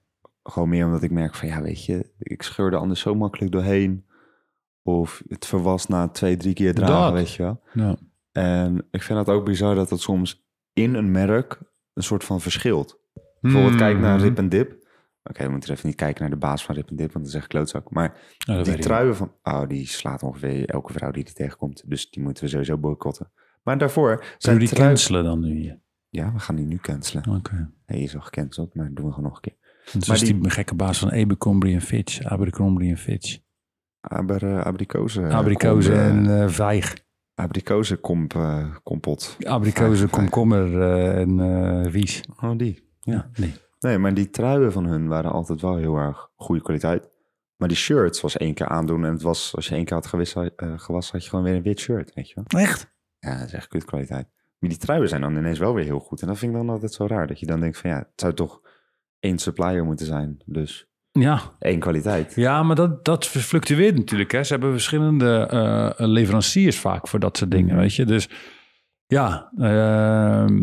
Gewoon 0.44 0.70
meer 0.70 0.86
omdat 0.86 1.04
ik 1.04 1.12
merk 1.12 1.36
van 1.36 1.48
ja, 1.48 1.62
weet 1.62 1.86
je, 1.86 2.12
ik 2.20 2.42
scheur 2.42 2.72
er 2.74 2.80
anders 2.80 3.00
zo 3.00 3.16
makkelijk 3.16 3.52
doorheen. 3.52 4.06
Of 4.84 5.24
het 5.28 5.46
verwas 5.46 5.88
na 5.88 6.08
twee, 6.08 6.38
drie 6.38 6.54
keer 6.54 6.74
dragen, 6.74 6.96
Dat. 7.04 7.14
weet 7.14 7.34
je 7.34 7.44
wel. 7.44 7.62
ja. 7.74 7.96
En 8.32 8.88
ik 8.92 9.02
vind 9.02 9.20
het 9.20 9.30
ook 9.30 9.46
bizar 9.46 9.76
dat 9.76 9.90
het 9.90 10.00
soms 10.00 10.46
in 10.74 10.94
een 10.94 11.12
merk 11.12 11.60
een 11.94 12.04
soort 12.04 12.24
van 12.24 12.42
verschilt. 12.42 13.00
Bijvoorbeeld 13.42 13.76
kijk 13.76 14.00
naar. 14.00 14.20
Rip 14.20 14.38
en 14.38 14.50
Dip. 14.50 14.81
Oké, 15.24 15.44
we 15.46 15.52
moeten 15.52 15.72
even 15.72 15.88
niet 15.88 15.96
kijken 15.96 16.22
naar 16.22 16.30
de 16.32 16.38
baas 16.38 16.66
van 16.66 16.76
Rip 16.76 16.90
en 16.90 16.96
Dip, 16.96 17.12
want 17.14 17.26
dat 17.26 17.34
is 17.34 17.40
echt 17.40 17.48
klootzak. 17.48 17.90
Maar 17.92 18.20
dat 18.46 18.66
die 18.66 18.78
truien 18.78 19.16
van... 19.16 19.34
Oh, 19.44 19.68
die 19.68 19.88
slaat 19.88 20.24
ongeveer 20.24 20.70
elke 20.70 20.94
vrouw 20.94 21.12
die 21.12 21.24
die 21.24 21.34
tegenkomt. 21.34 21.84
Dus 21.90 22.10
die 22.10 22.24
moeten 22.24 22.44
we 22.44 22.50
sowieso 22.50 22.78
boycotten. 22.78 23.32
Maar 23.64 23.78
daarvoor 23.78 24.10
Zullen 24.18 24.36
zijn 24.38 24.56
we 24.56 24.62
die 24.62 24.70
truien... 24.70 24.88
cancelen 24.88 25.24
dan 25.24 25.40
nu 25.40 25.56
hier? 25.56 25.80
Ja, 26.10 26.34
we 26.34 26.40
gaan 26.40 26.56
die 26.56 26.66
nu 26.66 26.78
cancelen. 26.78 27.30
Oké. 27.36 27.72
Hij 27.86 28.02
is 28.02 28.16
al 28.16 28.22
gecanceld, 28.22 28.76
maar 28.76 28.94
doen 28.94 29.06
we 29.06 29.12
gewoon 29.12 29.24
nog 29.30 29.36
een 29.36 29.42
keer. 29.42 29.56
Dus 29.94 30.08
Maar 30.08 30.16
is 30.16 30.24
die- 30.24 30.40
die 30.40 30.50
gekke 30.50 30.76
baas 30.76 31.00
van 31.00 31.12
Abercrombie 31.12 31.74
en 31.74 31.82
Fitch. 31.82 32.22
Abercrombie 32.24 32.90
en 32.90 32.98
Fitch. 32.98 33.38
Aber, 34.00 34.44
uh, 34.44 34.62
abrikozen. 34.62 35.32
Abrikozen 35.32 35.94
eh, 35.94 36.08
en 36.08 36.42
eh 36.42 36.48
vijg. 36.50 36.96
abrikozen 37.36 38.00
komp, 38.00 38.34
eh, 38.36 38.76
kompot. 38.84 39.38
Abrikozen, 39.44 40.10
komkommer 40.10 40.82
eh, 40.82 41.20
en 41.20 41.40
eh 41.40 41.92
wies. 41.92 42.24
Oh, 42.42 42.58
die. 42.58 42.90
Ja, 43.00 43.30
nee. 43.40 43.54
Nee, 43.82 43.98
maar 43.98 44.14
die 44.14 44.30
truien 44.30 44.72
van 44.72 44.86
hun 44.86 45.08
waren 45.08 45.32
altijd 45.32 45.62
wel 45.62 45.76
heel 45.76 45.96
erg 45.96 46.30
goede 46.36 46.62
kwaliteit. 46.62 47.10
Maar 47.56 47.68
die 47.68 47.78
shirts 47.78 48.22
was 48.22 48.38
één 48.38 48.54
keer 48.54 48.68
aandoen 48.68 49.06
en 49.06 49.12
het 49.12 49.22
was, 49.22 49.56
als 49.56 49.68
je 49.68 49.76
één 49.76 49.86
keer 49.86 49.94
had 49.96 50.08
gewist, 50.08 50.36
eh, 50.36 50.48
gewassen, 50.76 51.14
had 51.14 51.24
je 51.24 51.30
gewoon 51.30 51.46
weer 51.46 51.56
een 51.56 51.62
wit 51.62 51.80
shirt, 51.80 52.14
weet 52.14 52.30
je 52.30 52.36
wel. 52.44 52.62
Echt? 52.62 52.94
Ja, 53.20 53.38
dat 53.38 53.48
is 53.48 53.54
echt 53.54 53.68
kut 53.68 53.86
kwaliteit. 53.86 54.28
Maar 54.60 54.70
die 54.70 54.80
truien 54.80 55.10
zijn 55.10 55.22
dan 55.22 55.36
ineens 55.38 55.60
wel 55.60 55.74
weer 55.74 55.84
heel 55.86 56.00
goed. 56.00 56.22
En 56.22 56.28
dat 56.28 56.38
vind 56.38 56.52
ik 56.52 56.58
dan 56.58 56.70
altijd 56.70 56.94
zo 56.94 57.06
raar, 57.08 57.28
dat 57.28 57.40
je 57.40 57.46
dan 57.46 57.60
denkt 57.60 57.78
van 57.78 57.90
ja, 57.90 57.98
het 57.98 58.08
zou 58.16 58.34
toch 58.34 58.62
één 59.20 59.38
supplier 59.38 59.84
moeten 59.86 60.06
zijn. 60.06 60.42
Dus 60.46 60.88
Ja. 61.12 61.42
één 61.60 61.80
kwaliteit. 61.80 62.36
Ja, 62.36 62.64
maar 62.64 62.76
dat, 62.76 63.06
dat 63.06 63.26
fluctueert 63.28 63.96
natuurlijk. 63.98 64.32
Hè. 64.32 64.44
Ze 64.44 64.52
hebben 64.54 64.72
verschillende 64.72 65.48
eh, 65.48 66.08
leveranciers 66.08 66.80
vaak 66.80 67.08
voor 67.08 67.20
dat 67.20 67.38
soort 67.38 67.52
dingen, 67.52 67.74
Mhm. 67.74 67.80
weet 67.82 67.96
je. 67.96 68.06
Dus 68.06 68.30
ja, 69.18 69.52
ehm, 69.58 70.58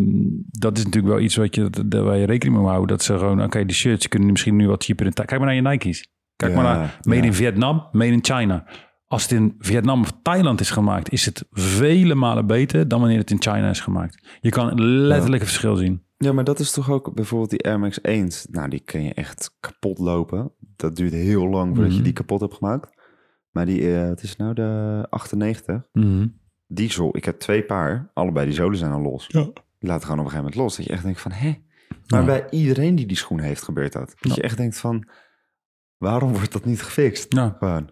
dat 0.51 0.79
is 0.79 0.85
natuurlijk 0.85 1.15
wel 1.15 1.23
iets 1.25 1.37
wat 1.37 1.55
je, 1.55 1.71
dat- 1.87 2.03
waar 2.05 2.17
je 2.17 2.27
rekening 2.27 2.53
mee 2.57 2.61
moet 2.65 2.73
houden. 2.75 2.97
Dat 2.97 3.03
ze 3.07 3.19
gewoon, 3.19 3.43
oké, 3.43 3.65
die 3.65 3.77
shirts 3.77 4.09
kunnen 4.09 4.31
misschien 4.31 4.57
nu 4.57 4.69
wat 4.69 4.85
cheaper 4.85 5.07
in... 5.07 5.13
Tha- 5.13 5.25
Kijk 5.25 5.41
maar 5.41 5.49
naar 5.55 5.57
je 5.63 5.69
Nike's. 5.69 6.09
Kijk 6.37 6.53
Ja, 6.55 6.63
maar 6.63 6.77
naar 6.77 6.99
Made 7.03 7.21
ja. 7.21 7.25
in 7.27 7.35
Vietnam, 7.35 7.89
Made 7.93 8.13
in 8.13 8.25
China. 8.25 8.65
Als 9.07 9.23
het 9.23 9.33
in 9.33 9.55
Vietnam 9.59 10.01
of 10.01 10.13
Thailand 10.23 10.61
is 10.61 10.71
gemaakt, 10.71 11.13
is 11.13 11.25
het 11.25 11.45
vele 11.51 12.15
malen 12.15 12.47
beter 12.47 12.89
dan 12.89 13.01
wanneer 13.01 13.19
het 13.19 13.31
in 13.31 13.41
China 13.43 13.71
is 13.71 13.81
gemaakt. 13.81 14.39
Je 14.41 14.51
kan 14.51 14.81
letterlijk 14.85 15.43
een 15.43 15.49
verschil 15.49 15.77
zien. 15.77 16.03
Ja, 16.17 16.33
maar 16.33 16.45
dat 16.45 16.59
is 16.59 16.73
toch 16.73 16.91
ook 16.91 17.15
bijvoorbeeld 17.15 17.51
die 17.51 17.65
Air 17.65 17.79
Max 17.79 18.01
1. 18.01 18.29
Nou, 18.51 18.69
die 18.69 18.81
kun 18.81 19.03
je 19.03 19.15
echt 19.15 19.57
kapot 19.61 19.99
lopen. 19.99 20.53
Dat 20.77 20.97
duurt 20.97 21.13
heel 21.13 21.49
lang 21.49 21.67
voordat 21.69 21.87
Mhm. 21.89 21.97
je 21.97 22.03
die 22.05 22.13
kapot 22.13 22.41
hebt 22.41 22.55
gemaakt. 22.55 22.97
Maar 23.51 23.67
die, 23.67 23.95
eh, 23.95 24.09
het 24.09 24.23
is 24.23 24.37
nou 24.37 24.55
de 24.55 25.07
98. 25.11 25.83
Die 26.71 26.93
zool, 26.93 27.17
ik 27.17 27.25
heb 27.25 27.39
twee 27.39 27.63
paar. 27.63 28.11
Allebei 28.15 28.47
die 28.47 28.55
zolen 28.55 28.79
zijn 28.79 28.93
al 28.93 29.01
los. 29.01 29.27
Ja. 29.29 29.43
Die 29.79 29.89
laten 29.91 30.03
gewoon 30.07 30.19
op 30.19 30.25
een 30.25 30.31
gegeven 30.31 30.37
moment 30.37 30.55
los. 30.55 30.77
Dat 30.77 30.87
je 30.87 30.93
echt 30.93 31.03
denkt 31.03 31.21
van, 31.21 31.33
hè? 31.33 31.55
Maar 32.07 32.21
Ja. 32.21 32.27
bij 32.27 32.47
iedereen 32.51 32.95
die 32.95 33.07
die 33.07 33.17
schoen 33.17 33.41
heeft 33.41 33.63
gebeurt 33.63 33.93
dat. 33.93 34.07
Dat 34.07 34.17
Ja. 34.21 34.33
je 34.35 34.43
echt 34.43 34.57
denkt 34.57 34.79
van, 34.79 35.09
waarom 35.97 36.33
wordt 36.33 36.53
dat 36.53 36.65
niet 36.65 36.83
gefixt? 36.83 37.35
Gewoon. 37.35 37.91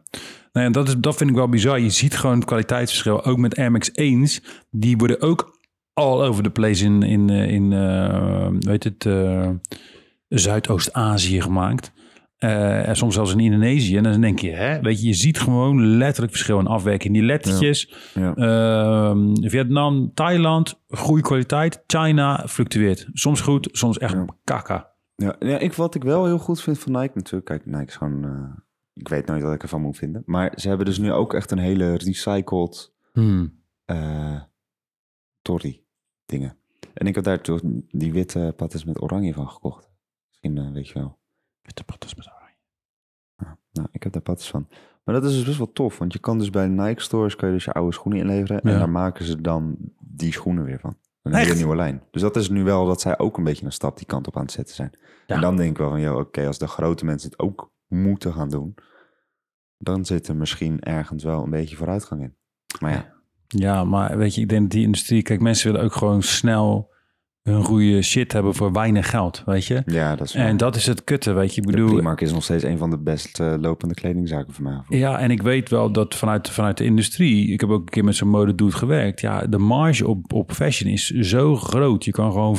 Nou 0.52 0.66
ja, 0.66 0.70
dat, 0.70 0.88
is, 0.88 0.96
dat 0.98 1.16
vind 1.16 1.30
ik 1.30 1.36
wel 1.36 1.48
bizar. 1.48 1.80
Je 1.80 1.90
ziet 1.90 2.16
gewoon 2.16 2.36
het 2.36 2.44
kwaliteitsverschil. 2.44 3.24
Ook 3.24 3.38
met 3.38 3.56
Air 3.56 3.70
Max 3.70 3.90
1's. 3.90 4.42
Die 4.70 4.96
worden 4.96 5.20
ook 5.20 5.58
all 5.92 6.20
over 6.22 6.42
the 6.42 6.50
place 6.50 6.84
in, 6.84 7.02
in, 7.02 7.30
eh, 7.30 7.50
in 7.50 7.72
eh, 7.72 8.48
weet 8.58 8.84
het, 8.84 9.06
eh, 9.06 9.50
Zuidoost-Azië 10.28 11.40
gemaakt. 11.40 11.92
Eh, 12.36 12.88
en 12.88 12.96
soms 12.96 13.14
zelfs 13.14 13.32
in 13.32 13.40
Indonesië. 13.40 13.96
En 13.96 14.02
dan 14.02 14.20
denk 14.20 14.38
je, 14.38 14.50
hè, 14.50 14.80
weet 14.80 15.00
je, 15.00 15.06
je 15.06 15.14
ziet 15.14 15.38
gewoon 15.40 15.86
letterlijk 15.86 16.32
verschil 16.32 16.58
in 16.58 16.66
afwerking. 16.66 17.12
Die 17.14 17.22
lettertjes. 17.22 17.94
Ja. 18.14 18.34
Ehm, 18.34 19.34
Vietnam, 19.48 20.10
Thailand, 20.14 20.80
goede 20.88 21.22
kwaliteit. 21.22 21.82
China 21.86 22.44
fluctueert. 22.48 23.08
Soms 23.12 23.40
goed, 23.40 23.68
soms 23.72 23.98
echt 23.98 24.14
Ja. 24.14 24.24
kaka. 24.44 24.94
Ja, 25.14 25.36
ja 25.38 25.58
ik, 25.58 25.72
wat 25.72 25.94
ik 25.94 26.02
wel 26.02 26.24
heel 26.24 26.38
goed 26.38 26.62
vind 26.62 26.78
van 26.78 26.92
Nike 26.92 27.12
natuurlijk. 27.14 27.44
Kijk, 27.44 27.66
Nike 27.66 27.84
is 27.86 27.96
gewoon... 27.96 28.24
eh, 28.24 28.56
ik 28.92 29.08
weet 29.08 29.26
nooit 29.26 29.42
wat 29.42 29.54
ik 29.54 29.62
ervan 29.62 29.80
moet 29.80 29.96
vinden. 29.96 30.22
Maar 30.26 30.52
ze 30.56 30.68
hebben 30.68 30.86
dus 30.86 30.98
nu 30.98 31.12
ook 31.12 31.34
echt 31.34 31.50
een 31.50 31.58
hele 31.58 31.94
recycled 31.96 32.94
Hmm. 33.12 33.62
eh 33.84 34.40
Tory 35.42 35.82
dingen. 36.26 36.56
En 36.94 37.06
ik 37.06 37.14
had 37.14 37.24
daar 37.24 37.40
toen 37.40 37.86
die 37.90 38.12
witte 38.12 38.52
pattes 38.56 38.84
met 38.84 39.02
oranje 39.02 39.32
van 39.34 39.48
gekocht. 39.48 39.90
Misschien 40.28 40.72
weet 40.72 40.88
je 40.88 40.94
wel. 40.94 41.18
Witte 41.66 41.84
patas 41.84 42.14
met 42.14 42.26
oranje. 42.26 42.56
Ja, 43.36 43.58
nou, 43.72 43.88
ik 43.92 44.02
heb 44.02 44.12
daar 44.12 44.22
pattes 44.22 44.50
van. 44.50 44.68
Maar 45.04 45.14
dat 45.14 45.24
is 45.24 45.32
dus 45.34 45.44
best 45.44 45.58
wel 45.58 45.72
tof. 45.72 45.98
Want 45.98 46.12
je 46.12 46.18
kan 46.18 46.38
dus 46.38 46.50
bij 46.50 46.68
Nike 46.68 47.02
stores 47.02 47.36
kan 47.36 47.48
je 47.48 47.54
dus 47.54 47.64
je 47.64 47.72
oude 47.72 47.92
schoenen 47.92 48.20
inleveren. 48.20 48.60
En 48.60 48.78
daar 48.78 48.90
maken 48.90 49.24
ze 49.24 49.40
dan 49.40 49.76
die 49.98 50.32
schoenen 50.32 50.64
weer 50.64 50.80
van. 50.80 50.96
Een 51.22 51.34
hele 51.34 51.54
nieuwe 51.54 51.76
lijn. 51.76 52.02
Dus 52.10 52.22
dat 52.22 52.36
is 52.36 52.48
nu 52.48 52.64
wel 52.64 52.86
dat 52.86 53.00
zij 53.00 53.18
ook 53.18 53.36
een 53.38 53.44
beetje 53.44 53.64
een 53.64 53.72
stap 53.72 53.96
die 53.96 54.06
kant 54.06 54.26
op 54.26 54.36
aan 54.36 54.42
het 54.42 54.52
zetten 54.52 54.74
zijn. 54.74 54.90
Ja. 55.26 55.34
En 55.34 55.40
dan 55.40 55.56
denk 55.56 55.70
ik 55.70 55.78
wel 55.78 55.90
van, 55.90 56.00
joh, 56.00 56.18
oké, 56.18 56.46
als 56.46 56.58
de 56.58 56.66
grote 56.66 57.04
mensen 57.04 57.30
het 57.30 57.38
ook 57.38 57.72
moeten 57.86 58.32
gaan 58.32 58.48
doen, 58.48 58.74
dan 59.78 60.04
zit 60.04 60.28
er 60.28 60.36
misschien 60.36 60.80
ergens 60.80 61.24
wel 61.24 61.42
een 61.42 61.50
beetje 61.50 61.76
vooruitgang 61.76 62.22
in. 62.22 62.36
Maar 62.80 62.92
ja, 62.92 63.14
Ja, 63.48 63.84
maar 63.84 64.18
weet 64.18 64.34
je, 64.34 64.40
ik 64.40 64.48
denk 64.48 64.60
dat 64.62 64.70
die 64.70 64.84
industrie... 64.84 65.22
Kijk, 65.22 65.40
mensen 65.40 65.70
willen 65.70 65.86
ook 65.86 65.94
gewoon 65.94 66.22
snel 66.22 66.94
hun 67.46 67.64
goede 67.64 68.02
shit 68.02 68.32
hebben 68.32 68.54
voor 68.54 68.72
weinig 68.72 69.10
geld, 69.10 69.42
weet 69.46 69.66
je. 69.66 69.82
ja 69.86 70.16
dat 70.16 70.26
is 70.26 70.34
En 70.34 70.56
dat 70.56 70.76
is 70.76 70.86
het 70.86 71.04
kutte, 71.04 71.32
weet 71.32 71.54
je. 71.54 71.60
Ik 71.60 71.66
de 71.66 71.72
bedoel, 71.72 71.92
Primark 71.92 72.20
is 72.20 72.32
nog 72.32 72.42
steeds 72.42 72.62
een 72.62 72.78
van 72.78 72.90
de 72.90 72.98
best 72.98 73.40
eh, 73.40 73.54
lopende 73.60 73.94
kledingzaken 73.94 74.52
voor 74.52 74.64
mij. 74.64 74.98
Ja, 74.98 75.18
en 75.18 75.30
ik 75.30 75.42
weet 75.42 75.68
wel 75.68 75.92
dat 75.92 76.14
vanuit, 76.14 76.50
vanuit 76.50 76.76
de 76.76 76.84
industrie, 76.84 77.52
ik 77.52 77.60
heb 77.60 77.70
ook 77.70 77.80
een 77.80 77.88
keer 77.88 78.04
met 78.04 78.16
zo'n 78.16 78.28
modedude 78.28 78.76
gewerkt. 78.76 79.20
Ja, 79.20 79.46
de 79.46 79.58
marge 79.58 80.08
op, 80.08 80.32
op 80.32 80.52
fashion 80.52 80.92
is 80.92 81.06
zo 81.08 81.56
groot. 81.56 82.04
Je 82.04 82.10
kan 82.10 82.32
gewoon 82.32 82.56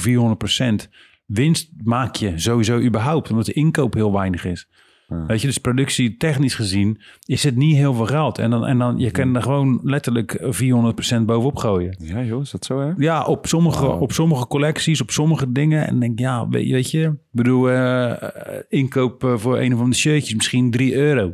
400% 0.86 0.90
winst 1.26 1.70
maak 1.84 2.16
je 2.16 2.40
sowieso 2.40 2.80
überhaupt, 2.80 3.30
omdat 3.30 3.46
de 3.46 3.54
inkoop 3.54 3.94
heel 3.94 4.14
weinig 4.14 4.46
is. 4.46 4.68
Ja. 5.10 5.26
Weet 5.26 5.41
je, 5.41 5.47
dus 5.47 5.58
productie 5.58 6.18
technisch 6.18 6.55
gezien 6.55 7.01
is 7.26 7.43
het 7.43 7.55
niet 7.55 7.76
heel 7.76 7.93
veel 7.93 8.05
geld. 8.05 8.38
En 8.38 8.49
dan, 8.49 8.66
en 8.66 8.78
dan 8.78 8.97
je 8.99 9.12
kan 9.12 9.36
er 9.36 9.41
gewoon 9.41 9.80
letterlijk 9.84 10.38
400% 10.41 11.22
bovenop 11.26 11.55
gooien. 11.58 11.95
Ja 11.99 12.24
joh, 12.24 12.41
is 12.41 12.51
dat 12.51 12.66
zo 12.66 12.80
hè? 12.80 12.91
Ja, 12.97 13.24
op 13.26 13.47
sommige, 13.47 13.86
Wow. 13.86 14.01
op 14.01 14.12
sommige 14.12 14.47
collecties, 14.47 15.01
op 15.01 15.12
sommige 15.12 15.51
dingen. 15.51 15.88
En 15.88 15.99
denk 15.99 16.20
ja, 16.20 16.47
weet 16.47 16.68
je, 16.68 16.74
weet 16.74 16.91
je 16.91 17.01
ik 17.08 17.14
bedoel, 17.32 17.70
eh, 17.72 18.60
inkoop 18.70 19.24
eh, 19.24 19.38
voor 19.38 19.58
een 19.60 19.74
of 19.74 19.80
andere 19.80 19.97
shirtjes, 19.99 20.36
misschien 20.36 20.72
3 20.72 20.95
euro. 20.95 21.34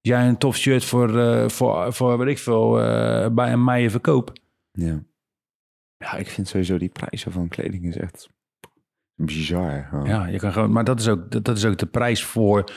Jij 0.00 0.28
een 0.28 0.38
tof 0.38 0.56
shirt 0.56 0.84
voor, 0.84 1.18
eh, 1.18 1.48
voor, 1.48 1.92
voor 1.92 2.18
weet 2.18 2.28
ik 2.28 2.38
veel, 2.38 2.70
bij 3.34 3.52
een 3.52 3.64
meijer 3.64 3.90
verkoop. 3.90 4.32
Ja. 4.72 5.02
Ja, 5.98 6.14
ik 6.16 6.28
vind 6.28 6.48
sowieso 6.48 6.78
die 6.78 6.88
prijzen 6.88 7.32
van 7.32 7.48
kleding 7.48 7.84
is 7.84 7.96
echt 7.96 8.28
bizar. 9.14 9.88
Ja, 10.04 10.26
je 10.26 10.38
kan 10.38 10.52
gewoon, 10.52 10.72
maar 10.72 10.84
dat 10.84 11.00
is 11.00 11.08
ook, 11.08 11.30
dat, 11.30 11.44
dat 11.44 11.56
is 11.56 11.64
ook 11.64 11.78
de 11.78 11.86
prijs 11.86 12.24
voor 12.24 12.70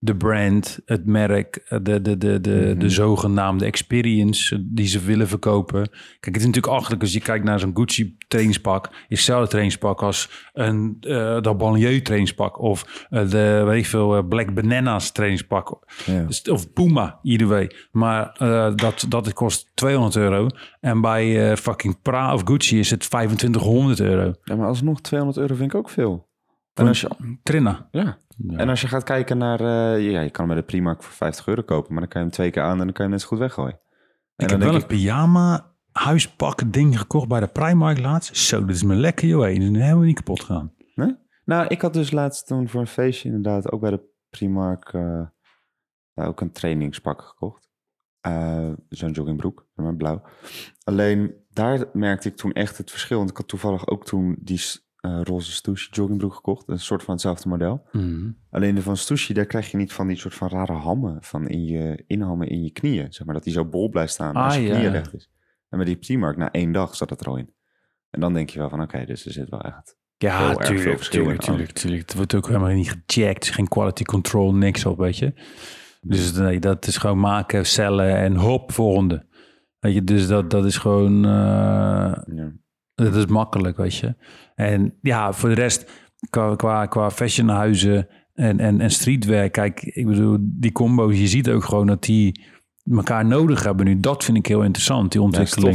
de 0.00 0.16
brand, 0.16 0.78
het 0.84 1.06
merk, 1.06 1.64
de, 1.82 2.00
de, 2.02 2.16
de, 2.18 2.40
de, 2.40 2.50
Mhm. 2.70 2.78
de 2.78 2.88
zogenaamde 2.90 3.64
experience 3.64 4.66
die 4.72 4.86
ze 4.86 5.00
willen 5.00 5.28
verkopen. 5.28 5.88
Kijk, 6.20 6.34
het 6.34 6.36
is 6.36 6.44
natuurlijk 6.46 6.74
achterlijk 6.74 7.02
als 7.02 7.12
je 7.12 7.20
kijkt 7.20 7.44
naar 7.44 7.58
zo'n 7.60 7.76
Gucci 7.76 8.16
trainingspak, 8.28 8.86
is 8.86 8.96
hetzelfde 9.08 9.48
trainingspak 9.48 10.02
als 10.02 10.48
een 10.52 10.96
uh, 11.00 11.40
de 11.40 11.54
banlieue 11.54 12.02
trainingspak 12.02 12.58
of 12.60 13.06
uh, 13.10 13.30
de 13.30 13.62
weet 13.66 13.78
ik 13.78 13.86
veel 13.86 14.16
uh, 14.16 14.28
Black 14.28 14.54
Bananas 14.54 15.10
trainingspak 15.10 15.78
Ja. 16.06 16.22
Dus- 16.22 16.42
of 16.42 16.72
Puma, 16.72 17.18
either 17.22 17.46
way. 17.46 17.70
Maar 17.90 18.34
dat, 18.76 19.04
dat 19.08 19.32
kost 19.32 19.70
200 19.74 20.16
euro 20.16 20.46
en 20.80 21.00
bij 21.00 21.56
fucking 21.56 22.02
Pra 22.02 22.34
of 22.34 22.42
Gucci 22.44 22.78
is 22.78 22.90
het 22.90 23.00
2500 23.00 24.00
euro. 24.00 24.32
Ja, 24.44 24.56
maar 24.56 24.66
alsnog 24.66 25.00
200 25.00 25.38
euro 25.40 25.54
vind 25.54 25.72
ik 25.72 25.78
ook 25.78 25.90
veel. 25.90 26.28
En 26.74 26.86
als 26.86 27.00
je, 27.00 27.08
Trinna. 27.42 27.88
ja. 27.90 28.18
Ja. 28.38 28.56
En 28.58 28.68
als 28.68 28.80
je 28.80 28.88
gaat 28.88 29.02
kijken 29.04 29.38
naar... 29.38 29.60
eh, 29.60 30.10
ja, 30.10 30.20
je 30.20 30.30
kan 30.30 30.44
hem 30.44 30.54
bij 30.54 30.62
de 30.64 30.70
Primark 30.70 31.02
voor 31.02 31.12
50 31.12 31.46
euro 31.46 31.62
kopen... 31.62 31.92
maar 31.92 32.00
dan 32.00 32.08
kan 32.08 32.20
je 32.20 32.26
hem 32.26 32.36
twee 32.36 32.50
keer 32.50 32.62
aan 32.62 32.70
en 32.70 32.84
dan 32.84 32.92
kan 32.92 32.94
je 32.94 33.02
hem 33.02 33.10
net 33.10 33.20
zo 33.20 33.26
goed 33.28 33.38
weggooien. 33.38 33.80
En 34.36 34.44
Ik 34.44 34.48
dan 34.48 34.60
heb 34.60 34.60
wel 34.60 34.70
denk 34.70 34.82
een 34.82 34.96
pyjama 34.96 35.74
huispak 35.92 36.72
ding 36.72 36.98
gekocht 36.98 37.28
bij 37.28 37.40
de 37.40 37.46
Primark 37.46 37.98
laatst. 38.00 38.36
Zo, 38.36 38.64
dit 38.64 38.74
is 38.76 38.82
me 38.82 38.94
lekker 38.94 39.28
joh. 39.28 39.44
Die 39.46 39.60
is 39.60 39.64
helemaal 39.78 39.98
niet 40.04 40.16
kapot 40.16 40.40
gegaan. 40.40 40.74
Nee? 40.94 41.16
Nou, 41.44 41.66
ik 41.66 41.80
had 41.80 41.92
dus 41.92 42.10
laatst 42.10 42.46
toen 42.46 42.68
voor 42.68 42.80
een 42.80 42.86
feestje 42.86 43.28
inderdaad 43.28 43.72
ook 43.72 43.80
bij 43.80 43.90
de 43.90 44.00
Primark 44.30 44.92
eh, 44.92 45.22
ook 46.14 46.40
een 46.40 46.52
trainingspak 46.52 47.22
gekocht. 47.22 47.68
Eh, 48.20 48.72
Zo'n 48.88 49.10
joggingbroek, 49.10 49.66
maar 49.74 49.96
blauw. 49.96 50.22
Alleen 50.84 51.34
daar 51.50 51.84
merkte 51.92 52.28
ik 52.28 52.36
toen 52.36 52.52
echt 52.52 52.78
het 52.78 52.90
verschil. 52.90 53.18
Want 53.18 53.30
ik 53.30 53.36
had 53.36 53.48
toevallig 53.48 53.86
ook 53.86 54.04
toen 54.04 54.36
die 54.40 54.60
eh, 55.00 55.20
roze 55.22 55.52
Stussy 55.52 55.88
joggingbroek 55.90 56.34
gekocht. 56.34 56.68
Een 56.68 56.78
soort 56.80 57.02
van 57.02 57.12
hetzelfde 57.14 57.48
model. 57.48 57.88
Alleen 58.50 58.74
de 58.74 58.82
van 58.82 58.96
Stussy, 58.96 59.32
daar 59.32 59.46
krijg 59.46 59.70
je 59.70 59.76
niet 59.76 59.92
van 59.92 60.06
die 60.06 60.16
soort 60.16 60.34
van 60.34 60.48
rare 60.48 60.72
hammen 60.72 61.16
van 61.20 61.48
in 61.48 61.64
je 61.64 62.04
inhammen 62.06 62.48
in 62.48 62.62
je 62.62 62.70
knieën. 62.72 63.12
Zeg 63.12 63.26
maar 63.26 63.34
dat 63.34 63.44
die 63.44 63.52
zo 63.52 63.64
bol 63.64 63.88
blijft 63.88 64.12
staan 64.12 64.34
als 64.34 64.54
Ah, 64.54 64.60
je 64.60 64.66
ja. 64.66 64.74
knieën 64.74 64.92
recht 64.92 65.14
is. 65.14 65.30
En 65.68 65.78
bij 65.78 65.86
die 65.86 65.96
Primark, 65.96 66.36
na 66.36 66.50
één 66.50 66.72
dag 66.72 66.96
zat 66.96 67.10
het 67.10 67.20
er 67.20 67.26
al 67.26 67.36
in. 67.36 67.52
En 68.10 68.20
dan 68.20 68.32
denk 68.34 68.50
je 68.50 68.58
wel 68.58 68.68
van, 68.68 68.82
oké, 68.82 69.04
dus 69.04 69.26
er 69.26 69.32
zit 69.32 69.48
wel 69.48 69.60
echt... 69.60 69.96
Ja, 70.16 70.38
Heel 70.38 70.58
erg 70.60 70.80
veel 70.80 70.96
tuurlijk, 70.98 71.40
tuurlijk, 71.40 71.70
tuurlijk. 71.72 72.02
Het 72.02 72.14
wordt 72.14 72.34
ook 72.34 72.46
helemaal 72.46 72.68
niet 72.74 72.96
gecheckt. 73.06 73.48
Geen 73.50 73.68
quality 73.68 74.02
control, 74.02 74.54
niks 74.54 74.86
op, 74.86 74.98
weet 74.98 75.18
je. 75.18 75.32
Dus 76.00 76.32
nee, 76.32 76.60
dat 76.60 76.86
is 76.86 76.96
gewoon 76.96 77.20
maken, 77.20 77.66
cellen 77.66 78.16
en 78.16 78.36
hop, 78.36 78.72
volgende. 78.72 79.26
Weet 79.78 79.94
je, 79.94 80.04
dus 80.04 80.26
dat, 80.26 80.50
dat 80.50 80.64
is 80.64 80.76
gewoon... 80.76 81.24
eh, 81.24 81.30
Ja. 82.34 82.52
Dat 83.04 83.14
is 83.14 83.26
makkelijk, 83.26 83.76
weet 83.76 83.96
je. 83.96 84.14
En 84.54 84.94
ja, 85.02 85.32
voor 85.32 85.48
de 85.48 85.54
rest, 85.54 85.90
qua, 86.30 86.56
qua, 86.56 86.86
qua 86.86 87.10
fashionhuizen 87.10 88.08
en, 88.34 88.60
en, 88.60 88.80
en 88.80 88.90
streetwear, 88.90 89.48
kijk, 89.48 89.82
ik 89.82 90.06
bedoel, 90.06 90.36
die 90.40 90.72
combo's, 90.72 91.18
je 91.18 91.26
ziet 91.26 91.50
ook 91.50 91.64
gewoon 91.64 91.86
dat 91.86 92.02
die 92.02 92.40
elkaar 92.90 93.26
nodig 93.26 93.64
hebben 93.64 93.86
nu. 93.86 94.00
Dat 94.00 94.24
vind 94.24 94.36
ik 94.36 94.46
heel 94.46 94.62
interessant, 94.62 95.12
die 95.12 95.20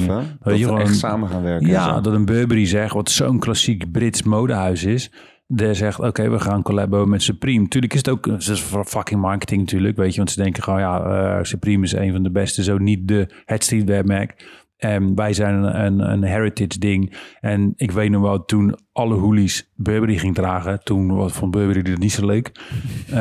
Ja, 0.06 0.20
hè? 0.20 0.26
Dat 0.40 0.60
je, 0.60 0.78
echt 0.78 0.96
samen 0.96 1.30
gaan 1.30 1.44
werken. 1.44 1.68
en 1.68 1.74
ja, 1.74 2.02
dat 2.02 2.14
een 2.14 2.26
Burberry 2.26 2.66
zegt, 2.66 2.94
wat 2.94 3.12
zo'n 3.12 3.40
klassiek 3.40 3.92
Brits 3.92 4.24
modehuis 4.24 4.84
is. 4.84 5.12
Die 5.48 5.74
zegt, 5.74 6.00
oké, 6.00 6.30
we 6.30 6.40
gaan 6.40 6.62
collabo 6.62 7.06
met 7.06 7.22
Supreme. 7.22 7.68
Tuurlijk 7.68 7.94
is 7.94 8.00
het 8.00 8.10
ook, 8.10 8.26
het 8.26 8.48
is 8.48 8.62
fucking 8.86 9.22
marketing 9.22 9.62
natuurlijk, 9.62 9.98
weet 9.98 10.12
je. 10.12 10.18
Want 10.18 10.32
ze 10.32 10.42
denken 10.42 10.64
gewoon, 10.64 10.80
ja, 10.80 11.04
eh, 11.04 11.44
Supreme 11.44 11.84
is 11.84 11.92
een 11.92 12.12
van 12.12 12.24
de 12.24 12.32
beste, 12.32 12.64
zo 12.64 12.78
niet 12.78 13.08
de, 13.08 13.30
het 13.46 13.64
streetwearmerk. 13.64 14.63
En 14.84 15.16
wij 15.16 15.34
zijn 15.34 15.64
een, 15.64 16.00
een, 16.12 16.24
heritage 16.24 16.80
ding. 16.80 17.14
En 17.40 17.74
ik 17.76 17.92
weet 17.92 18.10
nog 18.10 18.22
wel, 18.22 18.46
toen 18.46 18.76
alle 18.92 19.16
hoolies 19.16 19.72
Burberry 19.76 20.18
ging 20.18 20.36
dragen, 20.36 20.80
toen 20.84 21.16
was- 21.16 21.32
vond 21.34 21.52
Burberry 21.52 21.82
dit 21.82 21.98
niet 22.00 22.12
zo 22.12 22.26
leuk. 22.26 22.52
Eh, 23.10 23.20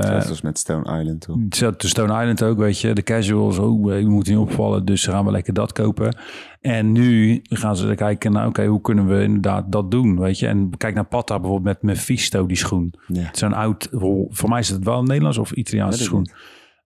Net 0.00 0.28
als 0.28 0.42
met 0.42 0.58
Stone 0.58 1.00
Island 1.00 1.20
toen. 1.20 1.42
Hetzelfde 1.44 1.88
Stone 1.88 2.12
Island 2.20 2.42
ook, 2.42 2.58
weet 2.58 2.80
je. 2.80 2.92
De 2.92 3.02
casuals, 3.02 3.58
oh, 3.58 3.98
je 3.98 4.06
moet 4.06 4.28
niet 4.28 4.36
opvallen, 4.36 4.84
dus 4.84 5.04
gaan 5.04 5.24
we 5.24 5.30
lekker 5.30 5.52
dat 5.54 5.72
kopen. 5.72 6.16
En 6.60 6.92
nu 6.92 7.40
gaan 7.42 7.76
ze 7.76 7.94
kijken 7.94 8.32
naar, 8.32 8.46
oké, 8.46 8.66
hoe 8.66 8.80
kunnen 8.80 9.06
we 9.06 9.22
inderdaad 9.22 9.72
dat 9.72 9.90
doen, 9.90 10.18
weet 10.20 10.38
je. 10.38 10.46
En 10.46 10.70
kijk 10.76 10.94
naar 10.94 11.04
Patta 11.06 11.40
bijvoorbeeld 11.40 11.82
met 11.82 11.82
Mephisto, 11.96 12.46
die 12.46 12.56
schoen. 12.56 12.94
Ja. 13.06 13.28
Zo'n 13.32 13.52
oud, 13.52 13.88
voor 14.28 14.48
mij 14.48 14.58
is 14.60 14.68
het 14.68 14.84
wel 14.84 14.98
een 14.98 15.04
Nederlands 15.04 15.38
of 15.38 15.52
Italiaanse 15.52 15.98
ik 15.98 16.04
schoen. 16.04 16.28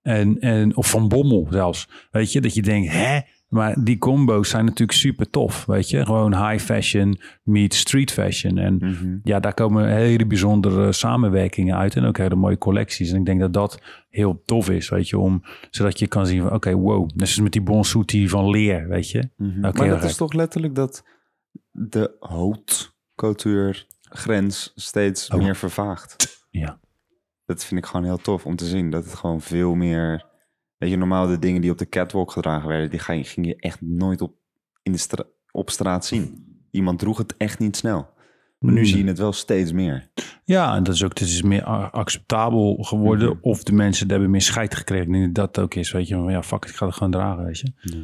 En, 0.01 0.39
en, 0.39 0.75
of 0.77 0.89
van 0.89 1.07
Bommel 1.07 1.47
zelfs. 1.49 1.89
Weet 2.11 2.31
je, 2.31 2.41
dat 2.41 2.53
je 2.53 2.61
denkt, 2.61 2.91
hè? 2.91 3.19
Maar 3.49 3.83
die 3.83 3.97
combo's 3.97 4.49
zijn 4.49 4.65
natuurlijk 4.65 4.97
super 4.97 5.29
tof, 5.29 5.65
weet 5.65 5.89
je. 5.89 6.05
Gewoon 6.05 6.49
high 6.49 6.63
fashion 6.65 7.19
meet 7.43 7.73
street 7.73 8.11
fashion. 8.11 8.57
En 8.57 8.75
Mhm. 8.75 9.17
ja, 9.23 9.39
daar 9.39 9.53
komen 9.53 9.87
hele 9.95 10.25
bijzondere 10.25 10.91
samenwerkingen 10.91 11.75
uit. 11.77 11.95
En 11.95 12.05
ook 12.05 12.17
hele 12.17 12.35
mooie 12.35 12.57
collecties. 12.57 13.11
En 13.11 13.19
ik 13.19 13.25
denk 13.25 13.39
dat 13.39 13.53
dat 13.53 13.81
heel 14.09 14.41
tof 14.45 14.69
is, 14.69 14.89
weet 14.89 15.09
je. 15.09 15.17
Om, 15.17 15.41
zodat 15.69 15.99
je 15.99 16.07
kan 16.07 16.25
zien 16.27 16.41
van, 16.41 16.53
oké, 16.53 16.73
wow. 16.73 17.01
Net 17.01 17.27
zoals 17.27 17.39
met 17.39 17.51
die 17.51 17.61
Bonsuti 17.61 18.29
van 18.29 18.49
leer, 18.49 18.87
weet 18.87 19.09
je. 19.09 19.29
Mhm. 19.37 19.65
Oké, 19.65 19.77
maar 19.77 19.89
dat 19.89 20.03
is 20.03 20.15
toch 20.17 20.33
letterlijk 20.33 20.75
dat 20.75 21.03
de 21.71 22.15
haute 22.19 22.73
couture 23.15 23.75
grens 24.01 24.71
steeds 24.75 25.29
Oh. 25.29 25.37
meer 25.41 25.55
vervaagt. 25.55 26.37
Ja. 26.51 26.79
Dat 27.45 27.65
vind 27.65 27.79
ik 27.79 27.85
gewoon 27.85 28.05
heel 28.05 28.17
tof 28.17 28.45
om 28.45 28.55
te 28.55 28.65
zien. 28.65 28.89
Dat 28.89 29.03
het 29.03 29.13
gewoon 29.15 29.41
veel 29.41 29.75
meer... 29.75 30.27
Weet 30.79 30.89
je, 30.89 30.97
normaal 30.97 31.27
de 31.27 31.39
dingen 31.39 31.61
die 31.61 31.71
op 31.71 31.77
de 31.77 31.89
catwalk 31.89 32.31
gedragen 32.31 32.67
werden... 32.67 32.89
die 32.89 32.99
ging 32.99 33.45
je 33.45 33.55
echt 33.55 33.81
nooit 33.81 34.21
op, 34.21 34.33
in 34.83 34.91
de 34.91 34.97
stra- 34.97 35.25
op 35.51 35.69
straat 35.69 36.05
zien. 36.05 36.45
Iemand 36.71 36.99
droeg 36.99 37.17
het 37.17 37.37
echt 37.37 37.59
niet 37.59 37.75
snel. 37.77 38.07
Maar 38.59 38.73
nu 38.73 38.79
Mm. 38.79 38.85
zie 38.85 38.97
je 39.03 39.07
het 39.09 39.17
wel 39.17 39.33
steeds 39.33 39.71
meer. 39.71 40.09
Ja, 40.43 40.75
en 40.75 40.83
dat 40.83 40.93
is 40.93 41.03
ook, 41.03 41.09
het 41.09 41.27
is 41.27 41.41
meer 41.41 41.63
acceptabel 41.63 42.75
geworden. 42.75 43.27
Mhm. 43.29 43.37
Of 43.41 43.63
de 43.63 43.73
mensen 43.73 44.03
die 44.03 44.11
hebben 44.13 44.31
meer 44.31 44.41
scheid 44.41 44.75
gekregen. 44.75 45.11
Denk 45.11 45.35
dat 45.35 45.53
dat 45.53 45.63
ook 45.63 45.73
is, 45.75 45.91
weet 45.91 46.07
je. 46.07 46.15
Van, 46.15 46.31
ja, 46.31 46.43
fuck, 46.43 46.65
ik 46.65 46.75
ga 46.75 46.85
het 46.85 46.95
gewoon 46.95 47.11
dragen, 47.11 47.43
weet 47.45 47.59
je. 47.59 47.71
Ja. 47.79 47.97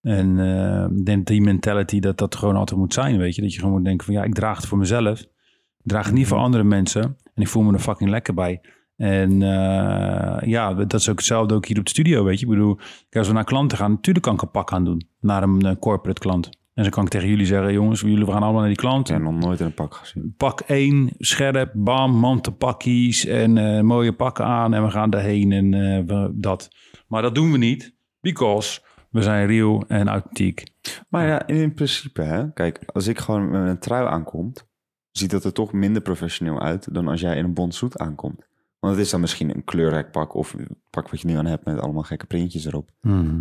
En 0.00 0.38
eh, 0.38 0.96
ik 0.98 1.04
denk 1.06 1.26
die 1.26 1.40
mentality 1.40 2.00
dat 2.00 2.18
dat 2.18 2.34
gewoon 2.36 2.56
altijd 2.56 2.78
moet 2.80 2.94
zijn, 2.94 3.18
weet 3.18 3.34
je. 3.34 3.42
Dat 3.42 3.52
je 3.52 3.58
gewoon 3.58 3.74
moet 3.74 3.84
denken 3.84 4.06
van, 4.06 4.14
ja, 4.14 4.22
ik 4.24 4.34
draag 4.34 4.56
het 4.56 4.66
voor 4.66 4.78
mezelf. 4.78 5.20
Ik 5.20 5.90
draag 5.90 6.04
het 6.06 6.14
niet 6.14 6.26
voor 6.26 6.36
Mhm. 6.36 6.46
andere 6.46 6.64
mensen. 6.64 7.02
En 7.34 7.42
ik 7.42 7.48
voel 7.48 7.62
me 7.62 7.72
er 7.72 7.78
fucking 7.78 8.10
lekker 8.10 8.34
bij. 8.34 8.60
En 8.96 9.42
eh, 9.42 10.48
ja, 10.48 10.74
dat 10.74 10.94
is 10.94 11.08
ook 11.08 11.16
hetzelfde 11.16 11.54
ook 11.54 11.66
hier 11.66 11.78
op 11.78 11.84
de 11.84 11.90
studio, 11.90 12.24
weet 12.24 12.38
je. 12.40 12.44
Ik 12.44 12.50
bedoel, 12.52 12.78
als 13.10 13.26
we 13.26 13.32
naar 13.34 13.44
klanten 13.44 13.78
gaan, 13.78 13.90
natuurlijk 13.90 14.24
kan 14.24 14.34
ik 14.34 14.42
een 14.42 14.50
pak 14.50 14.72
aan 14.72 14.84
doen. 14.84 15.08
Naar 15.20 15.42
een 15.42 15.60
eh, 15.66 15.76
corporate 15.80 16.20
klant. 16.20 16.46
En 16.74 16.82
dan 16.82 16.92
kan 16.92 17.04
ik 17.04 17.10
tegen 17.10 17.28
jullie 17.28 17.46
zeggen, 17.46 17.72
jongens, 17.72 18.00
jullie 18.00 18.24
we 18.24 18.32
gaan 18.32 18.42
allemaal 18.42 18.60
naar 18.60 18.68
die 18.68 18.76
klant. 18.78 19.08
Heb 19.08 19.20
nog 19.22 19.34
nooit 19.38 19.60
in 19.60 19.66
een 19.66 19.74
pak 19.74 19.94
gezien. 19.94 20.34
Pak 20.36 20.60
één, 20.60 21.10
scherp, 21.18 21.70
bam, 21.74 22.12
mantelpakkies 22.18 23.26
en 23.26 23.58
eh, 23.58 23.80
mooie 23.82 24.12
pakken 24.12 24.44
aan. 24.44 24.74
En 24.74 24.84
we 24.84 24.90
gaan 24.90 25.10
daarheen 25.10 25.52
en 25.52 25.70
we- 26.06 26.30
dat. 26.34 26.68
Maar 27.08 27.22
dat 27.22 27.34
doen 27.34 27.52
we 27.52 27.58
niet, 27.58 27.94
because 28.20 28.80
we 29.10 29.22
zijn 29.22 29.46
real 29.46 29.84
en 29.88 30.08
authentiek. 30.08 30.64
Maar 31.08 31.26
ja, 31.26 31.46
in 31.46 31.74
principe, 31.74 32.22
hè. 32.22 32.52
Kijk, 32.52 32.80
als 32.92 33.06
ik 33.06 33.18
gewoon 33.18 33.50
met 33.50 33.68
een 33.68 33.78
trui 33.78 34.06
aankomt, 34.06 34.66
ziet 35.10 35.30
dat 35.30 35.44
er 35.44 35.52
toch 35.52 35.72
minder 35.72 36.02
professioneel 36.02 36.60
uit 36.60 36.94
dan 36.94 37.08
als 37.08 37.20
jij 37.20 37.36
in 37.36 37.44
een 37.44 37.54
bondsuit 37.54 37.98
aankomt. 37.98 38.46
Want 38.84 38.96
het 38.96 39.04
is 39.04 39.10
dan 39.10 39.20
misschien 39.20 39.54
een 39.54 39.64
kleurrijk 39.64 40.10
pak 40.10 40.34
of 40.34 40.54
pak 40.90 41.08
wat 41.08 41.20
je 41.20 41.26
nu 41.26 41.36
aan 41.36 41.46
hebt 41.46 41.64
met 41.64 41.80
allemaal 41.80 42.02
gekke 42.02 42.26
printjes 42.26 42.64
erop. 42.64 42.90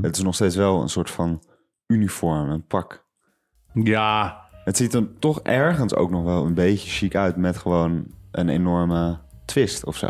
Het 0.01 0.15
is 0.17 0.23
nog 0.23 0.35
steeds 0.35 0.55
wel 0.55 0.81
een 0.81 0.89
soort 0.89 1.09
van 1.09 1.43
uniform, 1.87 2.49
een 2.49 2.65
pak. 2.67 3.05
Ja, 3.73 4.41
Het 4.63 4.77
ziet 4.77 4.93
er 4.93 5.19
toch 5.19 5.39
ergens 5.41 5.95
ook 5.95 6.09
nog 6.09 6.23
wel 6.23 6.45
een 6.45 6.53
beetje 6.53 6.89
chic 6.89 7.15
uit 7.15 7.35
met 7.37 7.57
gewoon 7.57 8.05
een 8.31 8.49
enorme 8.49 9.19
twist 9.45 9.85
of 9.85 9.97
zo. 9.97 10.07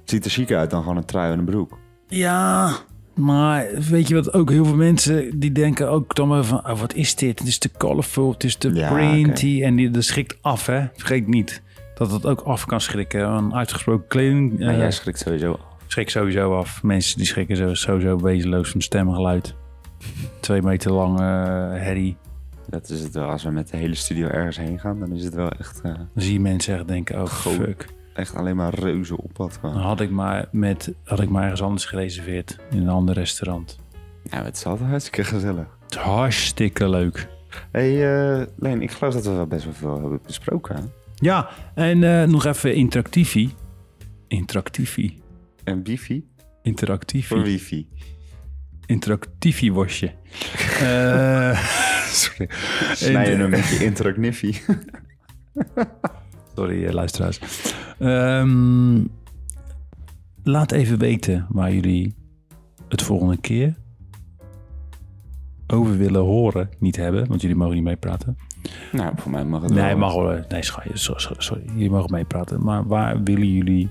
Het 0.00 0.10
ziet 0.10 0.24
er 0.24 0.30
chic 0.30 0.52
uit 0.52 0.70
dan 0.70 0.82
gewoon 0.82 0.96
een 0.96 1.04
trui 1.04 1.32
en 1.32 1.38
een 1.38 1.44
broek. 1.44 1.78
Ja, 2.06 2.76
maar 3.14 3.66
weet 3.90 4.08
je 4.08 4.14
wat 4.14 4.32
ook 4.32 4.50
heel 4.50 4.64
veel 4.64 4.76
mensen 4.76 5.38
die 5.38 5.52
denken 5.52 5.90
ook 5.90 6.14
dan 6.14 6.44
van, 6.44 6.70
oh, 6.70 6.80
wat 6.80 6.94
is 6.94 7.14
dit? 7.14 7.38
Het 7.38 7.48
is 7.48 7.58
te 7.58 7.70
colorful, 7.78 8.32
het 8.32 8.44
is 8.44 8.56
te 8.56 8.74
Ja, 8.74 8.92
printy 8.92 9.62
en 9.62 9.76
die, 9.76 9.90
dat 9.90 10.04
schrikt 10.04 10.38
af, 10.42 10.66
hè? 10.66 10.86
Vergeet 10.94 11.26
niet 11.26 11.62
dat 12.00 12.10
het 12.10 12.26
ook 12.26 12.40
af 12.40 12.66
kan 12.66 12.80
schrikken. 12.80 13.28
Een 13.28 13.54
uitgesproken 13.54 14.06
kleding 14.08 14.58
Maar 14.58 14.68
eh, 14.68 14.78
jij 14.78 14.90
schrikt 14.90 15.18
sowieso 15.18 15.52
af. 15.52 15.76
schrikt 15.86 16.10
sowieso 16.10 16.56
af. 16.56 16.82
Mensen 16.82 17.16
die 17.18 17.26
schrikken 17.26 17.76
sowieso 17.76 18.18
wezenloos 18.18 18.70
van 18.70 18.80
stemgeluid. 18.80 19.54
Twee 20.40 20.62
meter 20.62 20.92
lange 20.92 21.18
eh, 21.22 21.82
herrie. 21.82 22.16
Dat 22.68 22.88
is 22.88 23.00
het 23.00 23.14
wel. 23.14 23.28
Als 23.28 23.42
we 23.42 23.50
met 23.50 23.68
de 23.68 23.76
hele 23.76 23.94
studio 23.94 24.26
ergens 24.28 24.56
heen 24.56 24.78
gaan, 24.80 25.00
dan 25.00 25.12
is 25.12 25.24
het 25.24 25.34
wel 25.34 25.50
echt, 25.50 25.80
eh, 25.80 25.94
Dan 25.94 26.08
zie 26.14 26.32
je 26.32 26.40
mensen 26.40 26.74
echt 26.74 26.88
denken, 26.88 27.22
oh 27.22 27.28
Goh. 27.28 27.52
fuck. 27.52 27.86
echt 28.14 28.34
alleen 28.36 28.56
maar 28.56 28.74
reuze 28.74 29.16
op 29.22 29.32
pad. 29.32 29.58
Dan 29.62 29.76
had 29.76 30.00
ik 30.00 30.10
maar, 30.10 30.48
met, 30.52 30.92
had 31.04 31.20
ik 31.20 31.28
maar 31.28 31.42
ergens 31.42 31.62
anders 31.62 31.84
gereserveerd. 31.84 32.58
In 32.70 32.78
een 32.82 32.88
ander 32.88 33.14
restaurant. 33.14 33.78
Ja, 34.22 34.44
het 34.44 34.56
is 34.56 34.66
altijd 34.66 34.88
hartstikke 34.88 35.24
gezellig. 35.24 35.66
Het 35.82 35.94
is 35.94 35.96
hartstikke 35.96 36.88
leuk. 36.88 37.28
hey, 37.70 38.46
Leen, 38.56 38.82
ik 38.82 38.90
geloof 38.90 39.14
dat 39.14 39.24
we 39.24 39.32
wel 39.32 39.46
best 39.46 39.64
wel 39.64 39.74
veel 39.74 40.00
hebben 40.00 40.20
besproken. 40.26 40.92
Ja, 41.20 41.48
en 41.74 42.04
eh, 42.04 42.28
nog 42.28 42.44
even 42.46 42.74
interactiefie. 42.74 43.50
Interactiefie. 44.28 45.22
En 45.64 45.82
wifi 45.82 46.24
voor 46.36 46.46
Interactiefie. 46.62 47.42
wifi. 47.42 47.88
Interactiefie 48.86 49.72
wasje. 49.72 50.12
Eh, 50.80 51.58
sorry. 52.06 52.48
Snijden 52.94 53.32
En- 53.34 53.40
hem 53.40 53.50
met 53.50 53.68
je 53.68 53.84
interacniffy. 53.84 54.54
Sorry, 56.56 56.84
eh, 56.86 56.92
luisteraars. 56.92 57.38
Ehm, 57.98 59.04
laat 60.42 60.72
even 60.72 60.98
weten 60.98 61.46
waar 61.48 61.72
jullie 61.72 62.14
het 62.88 63.02
volgende 63.02 63.36
keer 63.36 63.74
over 65.72 65.96
willen 65.98 66.20
horen. 66.20 66.70
Niet 66.78 66.96
hebben, 66.96 67.26
want 67.28 67.40
jullie 67.40 67.56
mogen 67.56 67.74
niet 67.74 67.84
meepraten. 67.84 68.38
nou, 68.92 69.12
voor 69.16 69.30
mij 69.30 69.44
mag 69.44 69.62
het 69.62 69.70
Nee, 69.72 69.84
wel. 69.84 69.96
mag 69.96 70.14
wel. 70.14 70.44
Nee, 70.48 70.62
sorry, 70.64 70.90
sorry, 70.94 71.34
sorry. 71.38 71.62
Jullie 71.72 71.90
mogen 71.90 72.12
meepraten. 72.12 72.64
Maar 72.64 72.86
waar 72.86 73.22
willen 73.22 73.52
jullie 73.52 73.88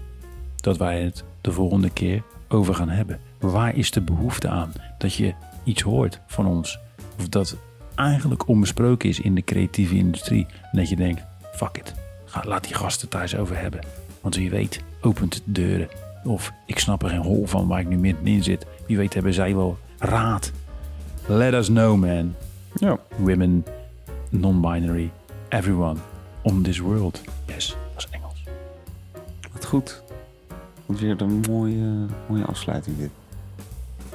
dat 0.56 0.78
wij 0.78 1.02
het 1.02 1.24
de 1.42 1.52
volgende 1.52 1.90
keer 1.90 2.24
over 2.50 2.76
gaan 2.76 2.90
hebben? 2.90 3.20
Waar 3.40 3.76
is 3.76 3.92
de 3.92 4.02
behoefte 4.02 4.48
aan 4.48 4.72
dat 4.98 5.14
je 5.14 5.34
iets 5.64 5.82
hoort 5.82 6.22
van 6.28 6.46
ons? 6.48 6.80
Of 7.20 7.30
dat 7.30 7.58
eigenlijk 7.96 8.48
onbesproken 8.48 9.10
is 9.10 9.20
in 9.20 9.36
de 9.36 9.44
creatieve 9.44 9.96
industrie. 9.96 10.46
En 10.72 10.78
dat 10.78 10.90
je 10.90 10.96
denkt, 10.96 11.22
fuck 11.54 11.78
it. 11.78 11.94
Ga, 12.26 12.44
laat 12.46 12.64
die 12.64 12.74
gasten 12.76 13.10
thuis 13.10 13.36
over 13.36 13.60
hebben. 13.60 13.80
Want 14.22 14.36
wie 14.36 14.50
weet, 14.50 14.84
opent 15.02 15.34
het 15.34 15.44
deuren. 15.46 15.88
Of 16.24 16.52
ik 16.66 16.80
snap 16.80 17.04
er 17.04 17.10
geen 17.10 17.22
hol 17.22 17.46
van 17.46 17.68
waar 17.68 17.80
ik 17.80 17.88
nu 17.88 17.98
middenin 17.98 18.44
zit. 18.44 18.66
Wie 18.88 18.98
weet 18.98 19.14
hebben 19.14 19.34
zij 19.34 19.56
wel 19.56 19.78
raad. 20.00 20.52
Let 21.30 21.54
us 21.54 21.68
know, 21.68 21.96
man 21.98 22.36
Ja. 22.74 22.98
women, 23.18 23.66
non-binary, 24.30 25.12
everyone 25.50 26.00
on 26.42 26.64
this 26.64 26.80
world. 26.80 27.22
Yes, 27.48 27.68
dat 27.96 28.04
is 28.04 28.08
Engels. 28.12 28.44
Wat 29.54 29.66
goed. 29.66 30.02
Wat 30.86 31.00
weer 31.00 31.22
een 31.22 31.44
mooie, 31.50 32.06
mooie 32.30 32.46
afsluiting 32.46 32.98
dit. 32.98 33.10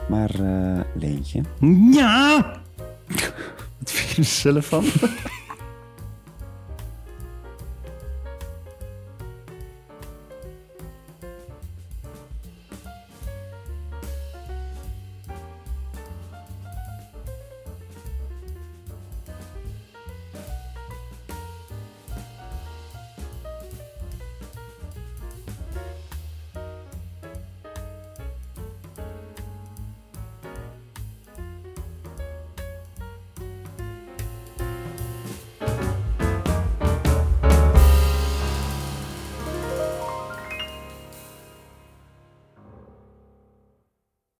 Maar, 0.08 0.30
eh 0.30 0.80
Leentje, 0.94 1.42
Ja! 1.92 2.36
wat 3.78 3.90
vind 3.90 4.08
je 4.14 4.16
er 4.22 4.24
zelf 4.24 4.66
van? 4.66 4.84